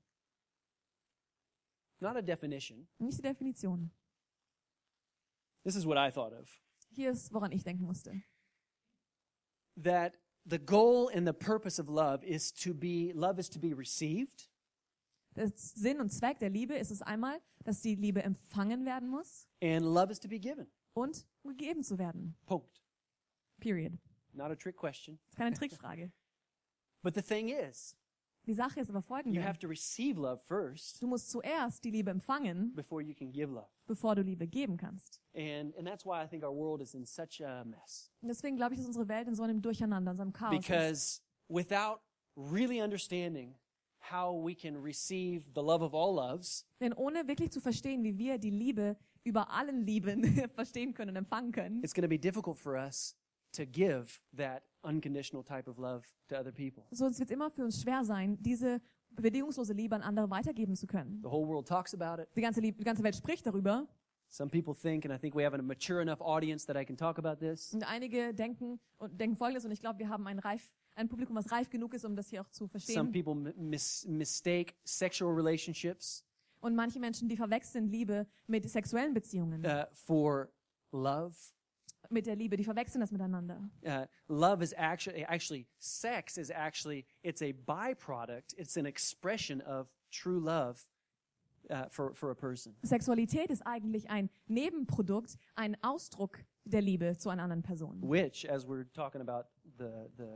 Not 1.99 2.15
a 2.15 2.21
definition. 2.21 2.87
Nicht 2.97 3.19
die 3.19 3.21
Definition. 3.21 3.91
This 5.63 5.75
is 5.75 5.85
what 5.85 5.97
I 5.97 6.09
thought 6.11 6.33
of. 6.33 6.49
Hier 6.89 7.11
ist, 7.11 7.31
woran 7.31 7.51
ich 7.51 7.63
denken 7.63 7.85
musste. 7.85 8.23
That 9.81 10.13
the 10.45 10.59
goal 10.59 11.09
and 11.13 11.25
the 11.27 11.33
purpose 11.33 11.79
of 11.79 11.89
love 11.89 12.23
is 12.23 12.51
to 12.51 12.73
be 12.73 13.11
love 13.13 13.39
is 13.39 13.49
to 13.49 13.59
be 13.59 13.73
received 13.73 14.49
Der 15.35 15.49
Sinn 15.55 16.01
und 16.01 16.09
Zweck 16.11 16.39
der 16.39 16.49
Liebe 16.49 16.75
ist 16.75 16.91
es 16.91 17.01
einmal, 17.01 17.39
dass 17.63 17.81
die 17.81 17.95
Liebe 17.95 18.21
empfangen 18.21 18.85
werden 18.85 19.07
muss 19.09 19.47
and 19.61 19.85
love 19.85 20.11
is 20.11 20.19
to 20.19 20.27
be 20.27 20.39
given. 20.39 20.67
und 20.93 21.25
gegeben 21.43 21.83
zu 21.83 21.97
werden. 21.97 22.35
Punkt. 22.45 22.81
Period. 23.59 23.93
Not 24.33 24.51
a 24.51 24.55
trick 24.55 24.75
question. 24.75 25.17
Das 25.17 25.31
ist 25.31 25.37
keine 25.37 25.55
Trickfrage. 25.55 26.11
But 27.03 27.15
the 27.15 27.21
thing 27.21 27.49
is, 27.49 27.95
Die 28.47 28.53
Sache 28.53 28.79
ist 28.79 28.89
aber 28.89 28.99
you 28.99 29.03
folgende. 29.03 29.43
have 29.43 29.59
to 29.59 29.67
receive 29.67 30.19
love 30.19 30.39
first 30.47 31.01
Du 31.01 31.07
musst 31.07 31.29
zuerst 31.29 31.83
die 31.83 31.91
Liebe 31.91 32.09
empfangen, 32.11 32.73
before 32.73 33.01
you 33.01 33.13
can 33.13 33.31
give 33.31 33.51
love. 33.53 33.67
bevor 33.87 34.15
du 34.15 34.21
Liebe 34.23 34.47
geben 34.47 34.77
kannst. 34.77 35.21
And 35.35 35.75
and 35.77 35.87
that's 35.87 36.05
why 36.05 36.23
I 36.23 36.27
think 36.27 36.43
our 36.43 36.55
world 36.55 36.81
is 36.81 36.93
in 36.95 37.05
such 37.05 37.41
a 37.45 37.63
mess. 37.63 38.11
Und 38.21 38.29
deswegen 38.29 38.55
glaube 38.57 38.73
ich, 38.73 38.79
dass 38.79 38.87
unsere 38.87 39.07
Welt 39.07 39.27
in 39.27 39.35
so 39.35 39.43
einem 39.43 39.61
Durcheinander, 39.61 40.11
in 40.11 40.17
so 40.17 40.23
einem 40.23 40.33
Chaos 40.33 40.53
ist. 40.55 40.67
Because 40.67 41.21
without 41.49 41.99
really 42.35 42.81
understanding 42.81 43.55
how 44.11 44.33
we 44.33 44.55
can 44.55 44.75
receive 44.81 45.45
the 45.53 45.61
love 45.61 45.83
of 45.83 45.93
all 45.93 46.15
loves, 46.15 46.65
Denn 46.79 46.93
ohne 46.93 47.27
wirklich 47.27 47.51
zu 47.51 47.61
verstehen, 47.61 48.03
wie 48.03 48.17
wir 48.17 48.39
die 48.39 48.49
Liebe 48.49 48.97
über 49.23 49.51
allen 49.51 49.85
Lieben 49.85 50.23
verstehen 50.55 50.95
können 50.95 51.11
und 51.11 51.15
empfangen 51.17 51.51
können, 51.51 51.83
it's 51.83 51.93
going 51.93 52.01
to 52.03 52.09
be 52.09 52.17
difficult 52.17 52.57
for 52.57 52.73
us 52.73 53.15
to 53.51 53.65
give 53.67 54.19
that 54.35 54.63
unconditional 54.83 55.43
type 55.43 55.69
of 55.69 55.77
love 55.77 56.03
to 56.27 56.35
other 56.35 56.51
people. 56.51 56.83
so 56.91 57.05
wird 57.05 57.13
es 57.19 57.29
immer 57.31 57.49
für 57.51 57.63
uns 57.63 57.81
schwer 57.81 58.03
sein, 58.03 58.37
diese 58.41 58.81
bedingungslose 59.11 59.73
Liebe 59.73 59.95
an 59.95 60.01
andere 60.01 60.29
weitergeben 60.29 60.75
zu 60.75 60.87
können. 60.87 61.19
The 61.23 61.29
whole 61.29 61.47
world 61.47 61.67
talks 61.67 61.93
about 61.93 62.21
it. 62.21 62.29
Die 62.35 62.41
ganze, 62.41 62.61
die 62.61 62.71
ganze 62.73 63.03
Welt 63.03 63.15
spricht 63.15 63.45
darüber 63.45 63.87
Some 64.33 64.49
people 64.49 64.73
think, 64.73 65.03
and 65.05 65.13
I 65.13 65.17
think 65.19 65.35
we 65.35 65.43
have 65.45 65.53
a 65.53 65.61
mature 65.61 66.01
enough 66.01 66.21
audience 66.21 66.65
that 66.65 66.77
I 66.81 66.85
can 66.85 66.95
talk 66.95 67.19
about 67.19 67.45
this. 67.45 67.73
und 67.73 67.83
einige 67.83 68.33
denken 68.33 68.79
und 68.97 69.19
denken 69.19 69.35
Folgendes 69.35 69.65
und 69.65 69.71
ich 69.71 69.81
glaube, 69.81 69.99
wir 69.99 70.07
haben 70.07 70.25
ein 70.25 70.39
reif, 70.39 70.71
ein 70.95 71.09
Publikum, 71.09 71.35
was 71.35 71.51
reif 71.51 71.69
genug 71.69 71.93
ist, 71.93 72.05
um 72.05 72.15
das 72.15 72.29
hier 72.29 72.41
auch 72.41 72.49
zu 72.49 72.59
Some 72.65 72.69
verstehen. 72.69 73.11
people 73.11 73.33
m- 73.33 73.69
mis- 73.69 74.07
mistake 74.07 74.73
sexual 74.85 75.33
relationships 75.33 76.23
Und 76.61 76.75
manche 76.75 76.97
Menschen, 77.01 77.27
die 77.27 77.35
verwechseln 77.35 77.87
Liebe 77.89 78.25
mit 78.47 78.69
sexuellen 78.69 79.13
Beziehungen, 79.13 79.65
uh, 79.65 79.83
for 79.93 80.47
love. 80.93 81.35
Mit 82.09 82.25
der 82.25 82.35
Liebe, 82.35 82.57
die 82.57 82.63
verwechseln 82.63 83.01
das 83.01 83.11
miteinander. 83.11 83.59
Uh, 83.85 84.05
love 84.27 84.63
is 84.63 84.73
actually 84.77 85.23
actually 85.25 85.67
sex 85.79 86.37
is 86.37 86.49
actually 86.49 87.05
it's 87.23 87.41
a 87.41 87.53
byproduct. 87.65 88.53
It's 88.57 88.77
an 88.77 88.85
expression 88.85 89.61
of 89.61 89.87
true 90.11 90.39
love 90.39 90.85
uh, 91.69 91.85
for 91.89 92.13
for 92.13 92.31
a 92.31 92.35
person. 92.35 92.75
Sexualität 92.83 93.49
ist 93.51 93.65
eigentlich 93.65 94.09
ein 94.09 94.29
Nebenprodukt, 94.47 95.37
ein 95.55 95.77
Ausdruck 95.83 96.39
der 96.65 96.81
Liebe 96.81 97.17
zu 97.17 97.29
einer 97.29 97.43
anderen 97.43 97.63
Person. 97.63 98.01
Which, 98.01 98.47
as 98.49 98.67
we're 98.67 98.85
talking 98.93 99.21
about 99.21 99.47
the 99.77 100.09
the 100.17 100.27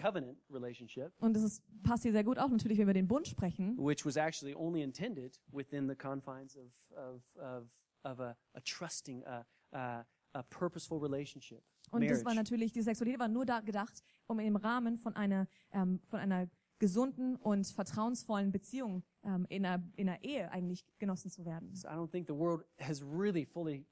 covenant 0.00 0.38
relationship, 0.50 1.12
Und 1.18 1.34
das 1.34 1.42
ist, 1.42 1.62
passt 1.82 2.02
hier 2.04 2.12
sehr 2.12 2.24
gut 2.24 2.38
auch 2.38 2.48
natürlich, 2.48 2.78
wenn 2.78 2.86
wir 2.86 2.92
über 2.92 2.94
den 2.94 3.08
Bund 3.08 3.26
sprechen. 3.26 3.76
which 3.78 4.04
was 4.06 4.16
actually 4.16 4.54
only 4.54 4.82
intended 4.82 5.38
within 5.52 5.88
the 5.88 5.94
confines 5.94 6.56
of 6.56 6.72
of 6.96 7.22
of, 7.38 7.64
of 8.04 8.20
a, 8.20 8.36
a 8.54 8.60
trusting, 8.60 9.22
a, 9.26 9.44
a, 9.72 10.04
a 10.36 10.42
purposeful 10.42 10.98
relationship. 10.98 11.62
Und 11.90 12.02
das 12.02 12.18
war 12.24 12.34
marriage. 12.34 12.36
natürlich, 12.36 12.72
die 12.72 12.82
Sexualität 12.82 13.20
war 13.20 13.28
nur 13.28 13.46
da 13.46 13.60
gedacht, 13.60 14.02
um 14.26 14.38
im 14.40 14.56
Rahmen 14.56 14.96
von 14.96 15.14
einer, 15.14 15.46
ähm, 15.72 16.00
von 16.06 16.18
einer 16.20 16.48
gesunden 16.78 17.36
und 17.36 17.66
vertrauensvollen 17.66 18.52
Beziehung 18.52 19.02
ähm, 19.24 19.46
in, 19.48 19.64
einer, 19.64 19.82
in 19.96 20.08
einer 20.08 20.22
Ehe 20.22 20.50
eigentlich 20.50 20.84
genossen 20.98 21.30
zu 21.30 21.44
werden. 21.44 21.74
So 21.74 21.88
I 21.88 21.92
don't 21.92 22.10
think 22.10 22.26
the 22.26 22.34
world 22.34 22.64
has 22.80 23.02
really 23.02 23.46
fully 23.46 23.86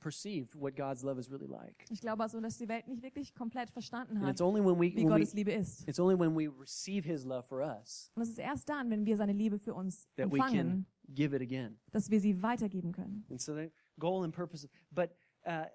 perceived 0.00 0.54
what 0.54 0.74
God's 0.74 1.02
love 1.02 1.18
is 1.18 1.30
really 1.30 1.46
like. 1.46 1.84
Ich 1.90 2.00
glaube 2.00 2.22
also, 2.22 2.40
dass 2.40 2.58
die 2.58 2.68
Welt 2.68 2.88
nicht 2.88 3.02
wirklich 3.02 3.34
komplett 3.34 3.70
verstanden 3.70 4.16
And 4.16 4.26
hat, 4.26 4.32
it's 4.32 4.40
only 4.40 4.60
when 4.60 4.76
we, 4.78 4.94
wie 4.94 5.04
we 5.04 5.08
Gottes 5.08 5.32
Liebe 5.32 5.52
ist. 5.52 5.86
it's 5.88 6.00
only 6.00 6.18
when 6.18 6.34
we 6.36 6.48
receive 6.48 7.06
His 7.08 7.24
love 7.24 7.44
for 7.46 7.60
us 7.60 8.10
Und 8.16 8.22
es 8.22 8.30
ist 8.30 8.38
erst 8.38 8.68
dann, 8.68 8.90
wenn 8.90 9.06
wir 9.06 9.16
seine 9.16 9.32
Liebe 9.32 9.58
für 9.58 9.74
uns 9.74 10.08
that 10.16 10.30
we 10.32 10.38
can 10.38 10.48
empfangen, 10.48 10.86
give 11.08 11.34
it 11.36 11.40
again. 11.42 11.78
dass 11.92 12.10
wir 12.10 12.20
sie 12.20 12.42
weitergeben 12.42 12.92
können. 12.92 13.24
And 13.30 13.40
so 13.40 13.54
the 13.54 13.70
goal 13.98 14.24
and 14.24 14.34
purpose, 14.34 14.68
but 14.90 15.10
uh, 15.46 15.66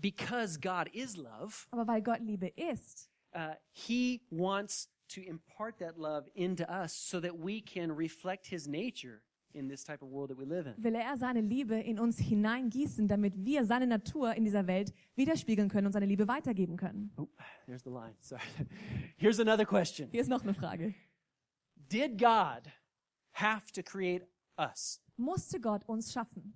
because 0.00 0.58
God 0.58 0.88
is 0.92 1.16
love, 1.16 1.66
Aber 1.70 1.86
weil 1.86 2.02
Gott 2.02 2.20
Liebe 2.20 2.48
ist, 2.56 3.10
uh, 3.34 3.54
He 3.72 4.22
wants 4.30 4.88
to 5.08 5.20
impart 5.20 5.78
that 5.78 5.96
love 5.96 6.28
into 6.34 6.64
us 6.68 6.92
so 6.92 7.20
that 7.20 7.34
we 7.38 7.60
can 7.60 7.90
reflect 7.90 8.46
His 8.46 8.66
nature 8.66 9.22
in 9.52 9.68
this 9.68 9.82
type 9.82 10.00
of 10.00 10.08
world 10.10 10.30
that 10.30 10.38
we 10.38 10.44
live 10.44 10.66
in. 10.68 10.74
will 10.82 10.94
er 10.94 11.16
seine 11.16 11.40
Liebe 11.40 11.74
in 11.74 11.98
uns 11.98 12.18
hineingießen, 12.18 13.08
damit 13.08 13.34
wir 13.36 13.64
seine 13.64 13.86
Natur 13.86 14.34
in 14.34 14.44
dieser 14.44 14.66
Welt 14.68 14.92
widerspiegeln 15.16 15.68
können 15.68 15.86
und 15.86 15.92
seine 15.92 16.06
Liebe 16.06 16.28
weitergeben 16.28 16.76
können. 16.76 17.12
Oh, 17.16 17.28
there's 17.66 17.82
the 17.82 17.90
line. 17.90 18.14
Sorry. 18.20 18.40
Here's 19.16 19.40
another 19.40 19.64
question. 19.66 20.08
Hier 20.12 20.20
ist 20.20 20.28
noch 20.28 20.42
eine 20.42 20.54
Frage. 20.54 20.94
Did 21.74 22.16
God 22.18 22.70
have 23.32 23.72
to 23.72 23.82
create 23.82 24.24
us? 24.56 25.02
Musste 25.16 25.60
Gott 25.60 25.82
uns 25.88 26.12
schaffen? 26.12 26.54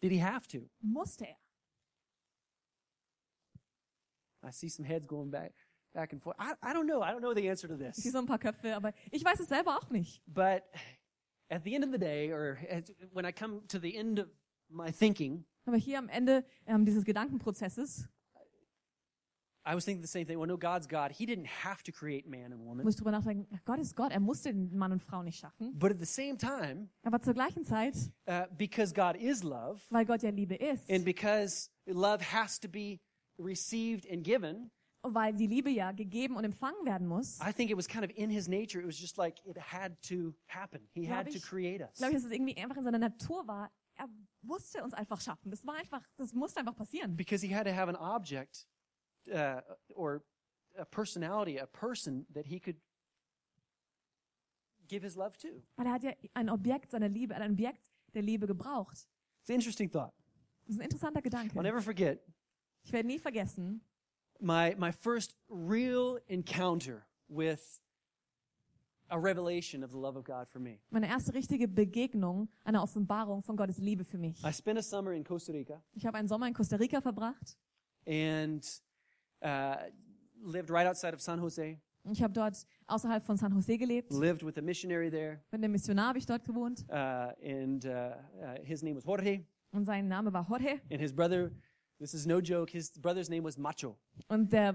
Did 0.00 0.10
He 0.10 0.18
have 0.20 0.48
to? 0.48 0.68
Musste 0.80 1.26
er? 1.28 1.36
I 4.42 4.50
see 4.50 4.68
some 4.68 4.84
heads 4.86 5.06
going 5.06 5.30
back, 5.30 5.52
back 5.94 6.12
and 6.12 6.22
forth. 6.22 6.36
I, 6.38 6.54
I 6.62 6.72
don't 6.72 6.86
know. 6.86 7.02
I 7.02 7.10
don't 7.12 7.20
know 7.20 7.34
the 7.34 7.48
answer 7.48 7.68
to 7.68 7.74
Ich 7.74 7.94
sehe 7.94 8.02
this. 8.04 8.12
so 8.12 8.18
ein 8.18 8.26
paar 8.26 8.38
Köpfe, 8.38 8.74
aber 8.74 8.92
ich 9.10 9.24
weiß 9.24 9.40
es 9.40 9.48
selber 9.48 9.76
auch 9.78 9.90
nicht. 9.90 10.22
But 10.26 10.62
at 11.50 11.64
the 11.64 11.74
end 11.74 11.84
of 11.84 11.92
the 11.92 11.98
day, 11.98 12.32
or 12.32 12.58
at, 12.70 12.90
when 13.12 13.24
I 13.24 13.32
come 13.32 13.66
to 13.68 13.78
the 13.78 13.94
end 13.96 14.18
of 14.18 14.28
my 14.68 14.90
thinking, 14.92 15.44
Aber 15.64 15.76
hier 15.76 15.98
am 15.98 16.08
Ende 16.08 16.44
ähm, 16.66 16.84
dieses 16.84 17.04
Gedankenprozesses 17.04 18.08
I 19.64 19.76
was 19.76 19.84
thinking 19.84 20.02
the 20.02 20.08
same 20.08 20.24
thing. 20.26 20.38
Well, 20.40 20.48
no, 20.48 20.56
God's 20.56 20.88
God. 20.88 21.12
He 21.12 21.24
didn't 21.24 21.46
have 21.46 21.84
to 21.84 21.92
create 21.92 22.26
man 22.26 22.52
and 22.52 22.60
woman. 22.64 22.84
muss 22.84 22.96
drüber 22.96 23.12
nachdenken, 23.12 23.46
Gott 23.64 23.78
ist 23.78 23.94
Gott, 23.94 24.10
er 24.10 24.18
musste 24.18 24.52
den 24.52 24.76
Mann 24.76 24.90
und 24.90 25.00
Frau 25.00 25.22
nicht 25.22 25.38
schaffen. 25.38 25.78
But 25.78 25.92
at 25.92 26.00
the 26.00 26.04
same 26.04 26.36
time, 26.36 26.88
Aber 27.04 27.20
zur 27.20 27.34
gleichen 27.34 27.64
Zeit, 27.64 27.94
uh, 28.28 28.46
because 28.56 28.92
God 28.92 29.14
is 29.14 29.44
love, 29.44 29.80
weil 29.90 30.04
Gott 30.04 30.22
ja 30.22 30.30
Liebe 30.30 30.56
ist 30.56 30.90
and 30.90 31.04
because 31.04 31.70
love 31.86 32.20
has 32.32 32.58
to 32.58 32.68
be 32.68 32.98
received 33.42 34.10
and 34.10 34.24
given, 34.24 34.70
weil 35.02 35.34
die 35.34 35.46
Liebe 35.46 35.70
ja 35.70 35.92
gegeben 35.92 36.36
und 36.36 36.44
empfangen 36.44 36.84
werden 36.84 37.06
muss, 37.06 37.38
I 37.40 37.52
think 37.52 37.70
it 37.70 37.76
was 37.76 37.88
kind 37.88 38.04
of 38.04 38.10
in 38.16 38.30
his 38.30 38.48
nature. 38.48 38.80
It 38.80 38.86
was 38.86 38.98
just 38.98 39.16
like 39.18 39.44
it 39.44 39.56
had 39.58 40.00
to 40.08 40.34
happen. 40.48 40.88
He 40.94 41.08
had 41.08 41.30
to 41.32 41.40
create 41.40 41.80
us. 41.80 41.96
glaube 41.96 42.12
ich, 42.12 42.18
dass 42.18 42.24
es 42.24 42.30
irgendwie 42.30 42.56
einfach 42.56 42.76
in 42.76 42.84
seiner 42.84 42.98
Natur 42.98 43.46
war. 43.46 43.70
Er 43.96 44.08
musste 44.40 44.82
uns 44.82 44.94
einfach 44.94 45.20
schaffen. 45.20 45.50
Das 45.50 45.66
war 45.66 45.74
einfach, 45.74 46.02
das 46.16 46.32
musste 46.32 46.60
einfach 46.60 46.74
passieren. 46.74 47.16
Because 47.16 47.44
he 47.46 47.54
had 47.54 47.66
to 47.66 47.74
have 47.74 47.88
an 47.88 47.96
object 47.96 48.66
uh, 49.28 49.60
or 49.94 50.24
a 50.76 50.84
personality, 50.84 51.58
a 51.58 51.66
person 51.66 52.26
that 52.32 52.46
he 52.46 52.58
could 52.58 52.80
give 54.88 55.02
his 55.02 55.16
love 55.16 55.36
to. 55.38 55.62
Weil 55.76 55.86
er 55.86 55.92
hat 55.92 56.04
ja 56.04 56.12
ein 56.34 56.48
Objekt 56.48 56.90
seiner 56.90 57.08
Liebe, 57.08 57.34
ein 57.34 57.52
Objekt 57.52 57.92
der 58.14 58.22
Liebe 58.22 58.46
gebraucht. 58.46 59.08
It's 59.40 59.50
an 59.50 59.56
interesting 59.56 59.90
thought. 59.90 60.12
Das 60.64 60.76
ist 60.76 60.80
ein 60.80 60.84
interessanter 60.84 61.20
I'll 61.20 61.62
never 61.62 61.82
forget 61.82 62.24
Ich 62.84 62.92
werde 62.92 63.06
nie 63.06 63.18
vergessen, 63.18 63.80
my, 64.40 64.74
my 64.76 64.90
first 64.92 65.36
real 65.48 66.18
encounter 66.28 67.04
with 67.28 67.80
a 69.08 69.16
revelation 69.18 69.84
of 69.84 69.90
the 69.92 69.98
love 69.98 70.16
of 70.16 70.24
God 70.24 70.48
for 70.48 70.58
me. 70.60 70.80
meine 70.90 71.06
erste 71.08 71.34
richtige 71.34 71.68
Begegnung, 71.68 72.48
eine 72.64 72.80
Offenbarung 72.82 73.42
von 73.42 73.56
Gottes 73.56 73.78
Liebe 73.78 74.04
für 74.04 74.18
mich. 74.18 74.42
I 74.44 74.52
spent 74.52 74.78
a 74.78 74.82
summer 74.82 75.12
in 75.12 75.22
Costa 75.24 75.52
Rica 75.52 75.82
Ich 75.92 76.06
habe 76.06 76.16
einen 76.18 76.28
Sommer 76.28 76.46
in 76.48 76.54
Costa 76.54 76.76
Rica 76.76 77.00
verbracht. 77.00 77.56
and 78.06 78.64
uh, 79.42 79.76
lived 80.42 80.70
right 80.70 80.86
outside 80.86 81.14
of 81.14 81.20
San 81.20 81.38
Jose, 81.40 81.78
Ich 82.10 82.20
habe 82.22 82.32
dort 82.32 82.56
außerhalb 82.88 83.24
von 83.24 83.36
San 83.36 83.52
Jose 83.52 83.76
gelebt. 83.78 84.10
lived 84.12 84.42
with 84.42 84.56
a 84.58 84.62
missionary 84.62 85.08
there, 85.10 85.40
Mit 85.52 85.62
einem 85.62 85.72
Missionar 85.72 86.08
habe 86.08 86.18
ich 86.18 86.26
dort 86.26 86.42
gewohnt. 86.44 86.84
uh, 86.90 87.32
and 87.44 87.84
uh, 87.84 88.16
uh, 88.40 88.64
his 88.64 88.82
name 88.82 88.96
was 88.96 89.04
Jorge, 89.04 89.44
Und 89.72 89.84
sein 89.84 90.08
Name 90.08 90.32
war 90.32 90.42
Jorge. 90.48 90.80
and 90.90 91.00
his 91.00 91.12
brother, 91.14 91.52
this 92.02 92.14
is 92.14 92.26
no 92.26 92.40
joke, 92.40 92.70
his 92.70 92.90
brother's 92.90 93.28
name 93.30 93.44
was 93.44 93.56
Macho. 93.56 93.96
Und 94.28 94.52
der 94.52 94.74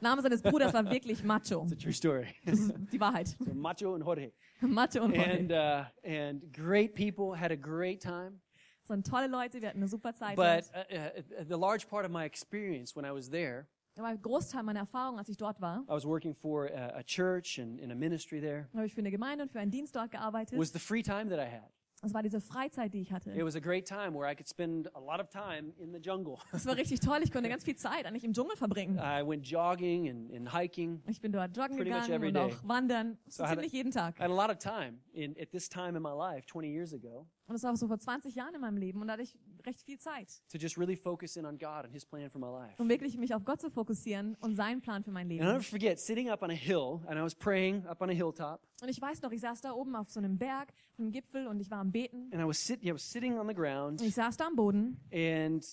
Name 0.00 0.22
seines 0.22 0.42
Bruders 0.42 0.72
war 0.72 0.84
wirklich 0.90 1.24
Macho. 1.24 1.62
It's 1.64 1.72
a 1.72 1.76
true 1.76 1.92
story. 1.92 2.26
Das 2.44 2.58
ist 2.58 2.72
die 2.92 3.00
Wahrheit. 3.00 3.36
so 3.44 3.52
Macho 3.54 3.94
and 3.94 4.04
Jorge. 4.04 4.32
Macho 4.60 5.02
und 5.02 5.14
And, 5.16 5.50
Jorge. 5.50 5.54
uh, 5.54 5.84
and 6.08 6.52
great 6.52 6.94
people, 6.94 7.34
had 7.38 7.50
a 7.50 7.56
great 7.56 8.00
time. 8.00 8.40
Waren 8.86 9.02
tolle 9.02 9.26
Leute, 9.26 9.60
wir 9.60 9.68
hatten 9.68 9.80
eine 9.82 9.88
super 9.88 10.14
Zeit. 10.14 10.36
But 10.36 10.64
uh, 10.74 10.94
uh, 10.94 11.44
the 11.46 11.56
large 11.58 11.86
part 11.88 12.06
of 12.06 12.10
my 12.10 12.24
experience 12.24 12.94
when 12.96 13.04
I 13.04 13.12
was 13.12 13.28
there, 13.28 13.66
Aber 13.98 14.06
ein 14.06 14.22
Großteil 14.22 14.62
meiner 14.62 14.80
Erfahrung, 14.80 15.18
als 15.18 15.28
ich 15.28 15.36
dort 15.36 15.60
war, 15.60 15.82
I 15.88 15.90
was 15.90 16.06
working 16.06 16.34
for 16.34 16.70
a, 16.70 16.98
a 16.98 17.02
church 17.02 17.58
and 17.60 17.78
in 17.80 17.90
a 17.90 17.94
ministry 17.94 18.40
there, 18.40 18.66
habe 18.72 18.86
ich 18.86 18.94
für 18.94 19.00
eine 19.00 19.10
Gemeinde 19.10 19.42
und 19.42 19.50
für 19.52 19.58
einen 19.60 19.70
Dienst 19.72 19.94
dort 19.96 20.10
gearbeitet. 20.12 20.58
was 20.58 20.72
the 20.72 20.78
free 20.78 21.02
time 21.02 21.28
that 21.28 21.38
I 21.38 21.50
had. 21.50 21.68
Es 22.02 22.14
war 22.14 22.22
diese 22.22 22.40
Freizeit, 22.40 22.94
die 22.94 23.00
ich 23.00 23.12
hatte. 23.12 23.32
It 23.32 23.44
was 23.44 23.56
a 23.56 23.60
great 23.60 23.86
time 23.86 24.12
where 24.14 24.30
I 24.30 24.34
could 24.34 24.48
spend 24.48 24.94
a 24.94 25.00
lot 25.00 25.20
of 25.20 25.28
time 25.28 25.72
in 25.78 25.92
the 25.92 25.98
jungle. 25.98 26.38
Es 26.52 26.64
war 26.66 26.76
richtig 26.76 27.00
toll. 27.00 27.18
Ich 27.22 27.32
konnte 27.32 27.48
ganz 27.48 27.64
viel 27.64 27.76
Zeit 27.76 28.06
eigentlich 28.06 28.24
im 28.24 28.32
Dschungel 28.32 28.56
verbringen. 28.56 28.96
I 28.98 29.26
went 29.26 29.46
jogging 29.46 30.08
and, 30.08 30.32
and 30.32 30.52
hiking. 30.54 31.02
Ich 31.08 31.20
bin 31.20 31.32
dort 31.32 31.56
joggen 31.56 31.76
Pretty 31.76 31.90
gegangen 31.90 32.24
und 32.24 32.34
day. 32.34 32.42
auch 32.42 32.68
wandern. 32.68 33.18
So 33.28 33.42
had 33.44 33.50
a- 33.50 33.54
ziemlich 33.54 33.72
jeden 33.72 33.90
Tag. 33.92 34.18
I 34.18 34.22
had 34.22 34.30
a 34.30 34.34
lot 34.34 34.50
of 34.50 34.58
time 34.58 34.98
in, 35.12 35.36
at 35.40 35.50
this 35.50 35.68
time 35.68 35.96
in 35.96 36.02
my 36.02 36.12
life, 36.12 36.46
20 36.46 36.68
years 36.70 36.92
ago, 36.94 37.26
Und 37.48 37.54
das 37.54 37.62
war 37.62 37.74
so 37.76 37.88
vor 37.88 37.98
20 37.98 38.34
Jahren 38.34 38.54
in 38.54 38.60
meinem 38.60 38.76
Leben 38.76 39.00
und 39.00 39.06
da 39.08 39.14
hatte 39.14 39.22
ich 39.22 39.34
recht 39.66 39.80
viel 39.82 39.98
Zeit, 39.98 40.28
to 40.52 40.58
just 40.58 40.76
really 40.78 40.94
focus 40.96 41.34
in 41.36 41.46
on 41.46 41.58
God 41.58 41.84
and 41.84 41.92
His 41.92 42.04
plan 42.04 42.28
for 42.30 42.38
my 42.40 42.46
life. 42.48 42.74
um 42.80 42.88
wirklich 42.90 43.16
mich 43.16 43.34
auf 43.34 43.44
Gott 43.44 43.60
zu 43.60 43.70
fokussieren 43.70 44.36
und 44.40 44.54
seinen 44.54 44.80
Plan 44.82 45.02
für 45.02 45.10
mein 45.10 45.22
And 45.30 45.32
I'll 45.40 45.44
never 45.44 45.52
Leben. 45.54 45.64
forget 45.64 45.98
sitting 45.98 46.28
up 46.30 46.42
on 46.42 46.50
a 46.50 46.54
hill, 46.54 47.00
and 47.06 47.18
I 47.18 47.22
was 47.22 47.34
praying 47.34 47.86
up 47.86 48.00
on 48.02 48.10
a 48.10 48.12
hilltop, 48.12 48.60
Und 48.82 48.88
ich 48.90 49.00
weiß 49.00 49.22
noch, 49.22 49.32
ich 49.32 49.40
saß 49.40 49.62
da 49.62 49.72
oben 49.72 49.96
auf 49.96 50.10
so 50.10 50.20
einem 50.20 50.36
Berg, 50.36 50.68
auf 50.92 50.98
einem 51.00 51.10
Gipfel 51.10 51.46
und 51.46 51.58
ich 51.60 51.70
war 51.70 51.78
am 51.80 51.90
Beten. 51.90 52.30
and 52.32 52.42
I 52.42 52.46
was, 52.46 52.64
sit, 52.64 52.84
I 52.84 52.92
was 52.92 53.10
sitting 53.10 53.38
on 53.38 53.48
the 53.48 53.54
ground, 53.54 54.00
Und 54.02 54.06
ich 54.06 54.14
saß 54.14 54.36
da 54.36 54.46
am 54.46 54.54
Boden 54.54 55.00
and 55.12 55.64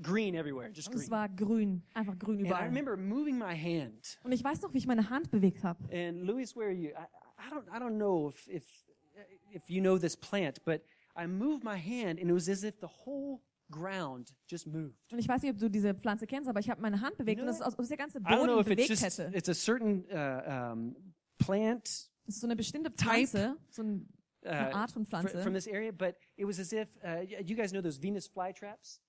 green 0.00 0.34
everywhere, 0.34 0.70
just 0.72 0.88
und 0.88 0.94
es 0.94 1.02
green. 1.02 1.10
war 1.10 1.28
grün, 1.28 1.82
einfach 1.92 2.18
grün 2.18 2.36
And 2.38 2.46
I 2.46 2.48
überall. 2.48 2.64
remember 2.68 2.96
moving 2.96 3.36
my 3.36 3.54
hand. 3.54 4.18
Und 4.24 4.32
ich 4.32 4.42
weiß 4.42 4.62
noch, 4.62 4.72
wie 4.72 4.78
ich 4.78 4.86
meine 4.86 5.10
Hand 5.10 5.30
bewegt 5.30 5.62
habe. 5.62 5.84
And 5.92 6.22
Louis, 6.22 6.56
where 6.56 6.68
are 6.68 6.74
you? 6.74 6.88
I, 6.88 7.04
I 7.38 7.50
don't, 7.52 7.66
I 7.68 7.78
don't 7.78 7.96
know 7.98 8.30
if, 8.30 8.48
if, 8.48 8.64
if 9.52 9.68
you 9.68 9.82
know 9.82 9.98
this 9.98 10.16
plant, 10.16 10.64
but 10.64 10.80
I 11.18 11.26
moved 11.26 11.64
my 11.64 11.76
hand, 11.76 12.20
and 12.20 12.30
it 12.30 12.32
was 12.32 12.48
as 12.48 12.62
if 12.62 12.78
the 12.80 12.88
whole 13.04 13.40
ground 13.70 14.34
just 14.50 14.66
moved. 14.66 14.96
Und 15.12 15.18
ich 15.18 15.28
weiß 15.28 15.42
nicht, 15.42 15.52
ob 15.52 15.58
du 15.58 15.68
diese 15.68 15.94
Pflanze 15.94 16.26
kennst, 16.26 16.48
aber 16.48 16.60
ich 16.60 16.70
habe 16.70 16.80
meine 16.80 17.00
Hand 17.00 17.16
bewegt 17.18 17.38
You 17.40 17.46
und 17.46 17.48
know 17.48 17.54
es 17.54 17.60
ist, 17.60 17.62
als 17.66 17.78
ob 17.78 17.86
der 17.88 17.96
ganze 17.96 18.18
I 18.18 18.22
don't 18.22 18.44
know 18.44 18.56
Boden 18.56 18.72
if 18.72 18.78
it's 18.78 18.88
just, 18.88 19.02
hätte. 19.02 19.30
it's 19.36 19.48
a 19.48 19.54
certain 19.54 20.04
uh, 20.12 20.72
um, 20.72 20.96
plant 21.38 21.86
Es 22.26 22.34
ist 22.34 22.40
so 22.40 22.46
eine 22.46 22.56
bestimmte 22.56 22.92
Type. 22.94 23.26
Pflanze, 23.26 23.56
so 23.70 23.82
ein, 23.82 24.08
eine 24.42 24.70
uh, 24.70 24.74
Art 24.74 24.90
von 24.92 25.04
Pflanze. 25.06 25.42
from 25.42 25.54
this 25.54 25.66
area, 25.66 25.90
but 25.92 26.14
it 26.36 26.46
was 26.46 26.58
as 26.60 26.72
if, 26.72 26.88
uh, 27.02 27.20
you 27.42 27.56
guys 27.56 27.72
know 27.72 27.80
those 27.82 28.00
Venus 28.00 28.26
flytraps? 28.28 29.00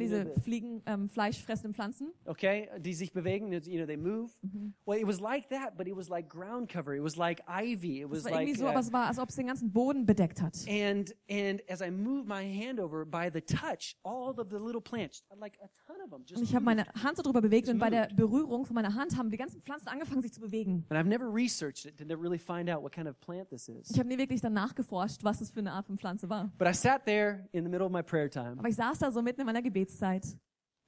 Diese 0.00 0.26
Fliegen, 0.40 0.82
ähm, 0.86 1.08
fleischfressenden 1.08 1.74
Pflanzen? 1.74 2.12
okay, 2.24 2.68
die 2.78 2.94
sich 2.94 3.12
bewegen, 3.12 3.52
you 3.52 3.76
know, 3.78 3.86
they 3.86 3.96
move. 3.96 4.32
Mhm. 4.42 4.74
Well, 4.86 4.98
it 4.98 5.06
was 5.06 5.20
like 5.20 5.48
that, 5.48 5.76
but 5.76 5.86
it 5.86 5.96
was 5.96 6.08
like 6.08 6.28
ground 6.28 6.68
cover. 6.70 6.94
It 6.94 7.02
was 7.02 7.16
like 7.16 7.42
ivy. 7.48 8.02
It 8.02 8.10
was 8.10 8.20
Es 8.20 8.24
war 8.24 8.32
like, 8.32 8.48
irgendwie 8.48 8.58
so, 8.58 8.66
uh, 8.66 8.70
aber 8.70 8.80
es 8.80 8.92
war, 8.92 9.06
als 9.06 9.18
ob 9.18 9.28
es 9.28 9.36
den 9.36 9.46
ganzen 9.46 9.72
Boden 9.72 10.06
bedeckt 10.06 10.40
hat. 10.40 10.56
and 10.68 11.14
and 11.30 11.62
as 11.68 11.80
I 11.80 11.90
moved 11.90 12.26
my 12.26 12.42
hand 12.44 12.80
over, 12.80 13.04
by 13.04 13.30
the 13.32 13.40
touch, 13.40 13.96
all 14.02 14.38
of 14.38 14.48
the 14.50 14.56
little 14.56 14.80
plants, 14.80 15.22
like 15.38 15.58
a 15.62 15.68
ton 15.86 15.96
of 16.04 16.10
them, 16.10 16.24
just. 16.26 16.38
Und 16.38 16.44
ich 16.44 16.54
habe 16.54 16.64
meine 16.64 16.86
Hand 17.02 17.16
so 17.16 17.22
drüber 17.22 17.40
bewegt 17.40 17.68
und 17.68 17.78
bei 17.78 17.90
der. 17.90 18.08
Berührung 18.14 18.64
von 18.64 18.74
meiner 18.74 18.94
Hand 18.94 19.16
haben 19.16 19.30
die 19.30 19.36
ganzen 19.36 19.60
Pflanzen 19.60 19.88
angefangen, 19.88 20.22
sich 20.22 20.32
zu 20.32 20.40
bewegen. 20.40 20.84
And 20.88 20.98
I've 21.00 21.08
never 21.08 21.26
researched 21.32 21.84
it 21.86 21.96
to 21.98 22.14
really 22.16 22.38
find 22.38 22.70
out 22.70 22.82
what 22.82 22.92
kind 22.92 23.08
of 23.08 23.18
plant 23.20 23.48
this 23.48 23.68
is. 23.68 23.90
Ich 23.90 23.98
habe 23.98 24.08
nie 24.08 24.18
wirklich 24.18 24.40
dann 24.40 24.52
nachgeforscht, 24.52 25.24
was 25.24 25.40
es 25.40 25.50
für 25.50 25.60
eine 25.60 25.72
Art 25.72 25.86
von 25.86 25.98
Pflanze 25.98 26.28
war. 26.28 26.50
But 26.58 26.68
I 26.68 26.74
sat 26.74 27.04
there 27.04 27.48
in 27.52 27.64
the 27.64 27.70
middle 27.70 27.86
of 27.86 27.92
my 27.92 28.02
prayer 28.02 28.30
time, 28.30 28.56
Aber 28.58 28.68
ich 28.68 28.76
saß 28.76 28.98
da 28.98 29.10
so 29.10 29.20
mitten 29.22 29.40
in 29.40 29.46
meiner 29.46 29.62
Gebetszeit. 29.86 30.36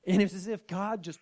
and 0.07 0.21
it 0.21 0.25
was 0.25 0.35
as 0.35 0.47
if 0.47 0.67
God 0.67 1.03
just 1.03 1.21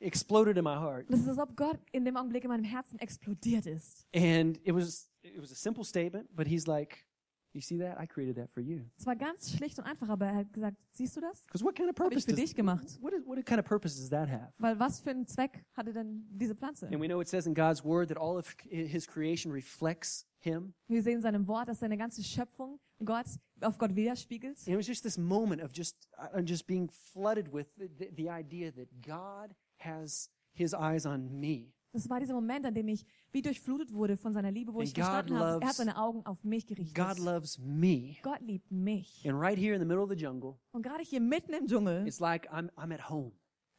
exploded 0.00 0.56
in 0.56 0.64
my 0.64 0.76
heart. 0.76 1.06
Es 1.10 1.20
ist, 1.20 1.28
als 1.28 1.38
ob 1.38 1.56
Gott 1.56 1.78
in 1.92 2.04
dem 2.04 2.16
Augenblick 2.16 2.44
in 2.44 2.50
meinem 2.50 2.64
Herzen 2.64 2.98
explodiert 2.98 3.66
ist. 3.66 4.06
And 4.14 4.58
it 4.64 4.74
was 4.74 5.10
it 5.22 5.40
was 5.40 5.50
a 5.50 5.54
simple 5.56 5.84
statement, 5.84 6.28
but 6.34 6.46
He's 6.46 6.66
like, 6.66 7.06
"You 7.54 7.60
see 7.60 7.78
that? 7.78 7.98
I 8.00 8.06
created 8.06 8.36
that 8.36 8.50
for 8.50 8.60
you." 8.60 8.80
Es 8.98 9.06
war 9.06 9.16
ganz 9.16 9.50
schlicht 9.52 9.78
und 9.78 9.84
einfach, 9.84 10.08
aber 10.08 10.26
er 10.26 10.36
hat 10.36 10.52
gesagt, 10.52 10.76
siehst 10.92 11.16
du 11.16 11.20
das? 11.20 11.42
Because 11.46 11.64
what 11.64 11.74
kind 11.74 11.88
of 11.88 11.96
Habe 11.98 12.14
ich 12.14 12.24
purpose 12.24 12.26
für 12.26 12.32
does 12.32 12.40
dich 12.40 12.54
gemacht. 12.54 12.98
what, 13.00 13.12
is, 13.12 13.24
what 13.26 13.44
kind 13.46 13.58
of 13.58 13.64
purpose 13.64 13.96
does 13.96 14.10
that 14.10 14.28
have? 14.28 14.52
Weil 14.58 14.78
was 14.78 15.00
für 15.00 15.10
einen 15.10 15.26
Zweck 15.26 15.64
hatte 15.74 15.92
denn 15.92 16.26
diese 16.30 16.54
Pflanze? 16.54 16.86
And 16.86 17.00
we 17.00 17.06
know 17.06 17.20
it 17.20 17.28
says 17.28 17.46
in 17.46 17.54
God's 17.54 17.84
word 17.84 18.08
that 18.08 18.18
all 18.18 18.36
of 18.36 18.54
His 18.68 19.06
creation 19.06 19.52
reflects 19.52 20.26
Him. 20.40 20.74
Wir 20.88 21.02
sehen 21.02 21.16
in 21.16 21.22
seinem 21.22 21.46
Wort, 21.46 21.68
dass 21.68 21.80
seine 21.80 21.96
ganze 21.96 22.22
Schöpfung 22.22 22.78
Gott 23.04 23.26
auf 23.60 23.78
Gott 23.78 23.94
widerspiegelt. 23.94 24.58
And 24.66 24.68
it 24.68 24.76
was 24.76 24.86
just 24.86 25.02
this 25.02 25.16
moment 25.18 25.62
of 25.62 25.72
just 25.72 26.08
uh, 26.18 26.42
just 26.42 26.66
being 26.66 26.90
flooded 26.90 27.52
with 27.52 27.66
the, 27.76 27.88
the, 27.98 28.10
the 28.14 28.30
idea 28.30 28.72
that 28.72 28.88
God 29.02 29.54
has 29.78 30.30
His 30.52 30.74
eyes 30.74 31.06
on 31.06 31.40
me. 31.40 31.73
Das 31.94 32.10
war 32.10 32.18
dieser 32.20 32.34
Moment, 32.34 32.66
an 32.66 32.74
dem 32.74 32.88
ich 32.88 33.06
wie 33.30 33.40
durchflutet 33.40 33.92
wurde 33.92 34.16
von 34.16 34.32
seiner 34.32 34.50
Liebe, 34.50 34.74
wo 34.74 34.80
And 34.80 34.88
ich 34.88 34.94
God 34.94 35.04
verstanden 35.04 35.34
habe, 35.38 35.44
er 35.48 35.54
loves- 35.54 35.66
hat 35.68 35.74
seine 35.76 35.96
Augen 35.96 36.26
auf 36.26 36.42
mich 36.44 36.66
gerichtet. 36.66 36.94
God 36.94 37.18
loves 37.24 37.58
me. 37.58 38.16
Gott 38.22 38.40
liebt 38.40 38.70
mich. 38.70 39.24
And 39.26 39.40
right 39.40 39.56
here 39.56 39.74
in 39.74 39.80
the 39.80 39.86
middle 39.86 40.02
of 40.02 40.10
the 40.10 40.16
jungle, 40.16 40.58
Und 40.72 40.82
gerade 40.82 41.02
hier 41.04 41.20
mitten 41.20 41.52
im 41.54 41.66
Dschungel 41.66 42.06
it's 42.06 42.18
like 42.20 42.50
I'm 42.52 42.68
I'm 42.76 42.92
at 42.92 43.08
home. 43.08 43.30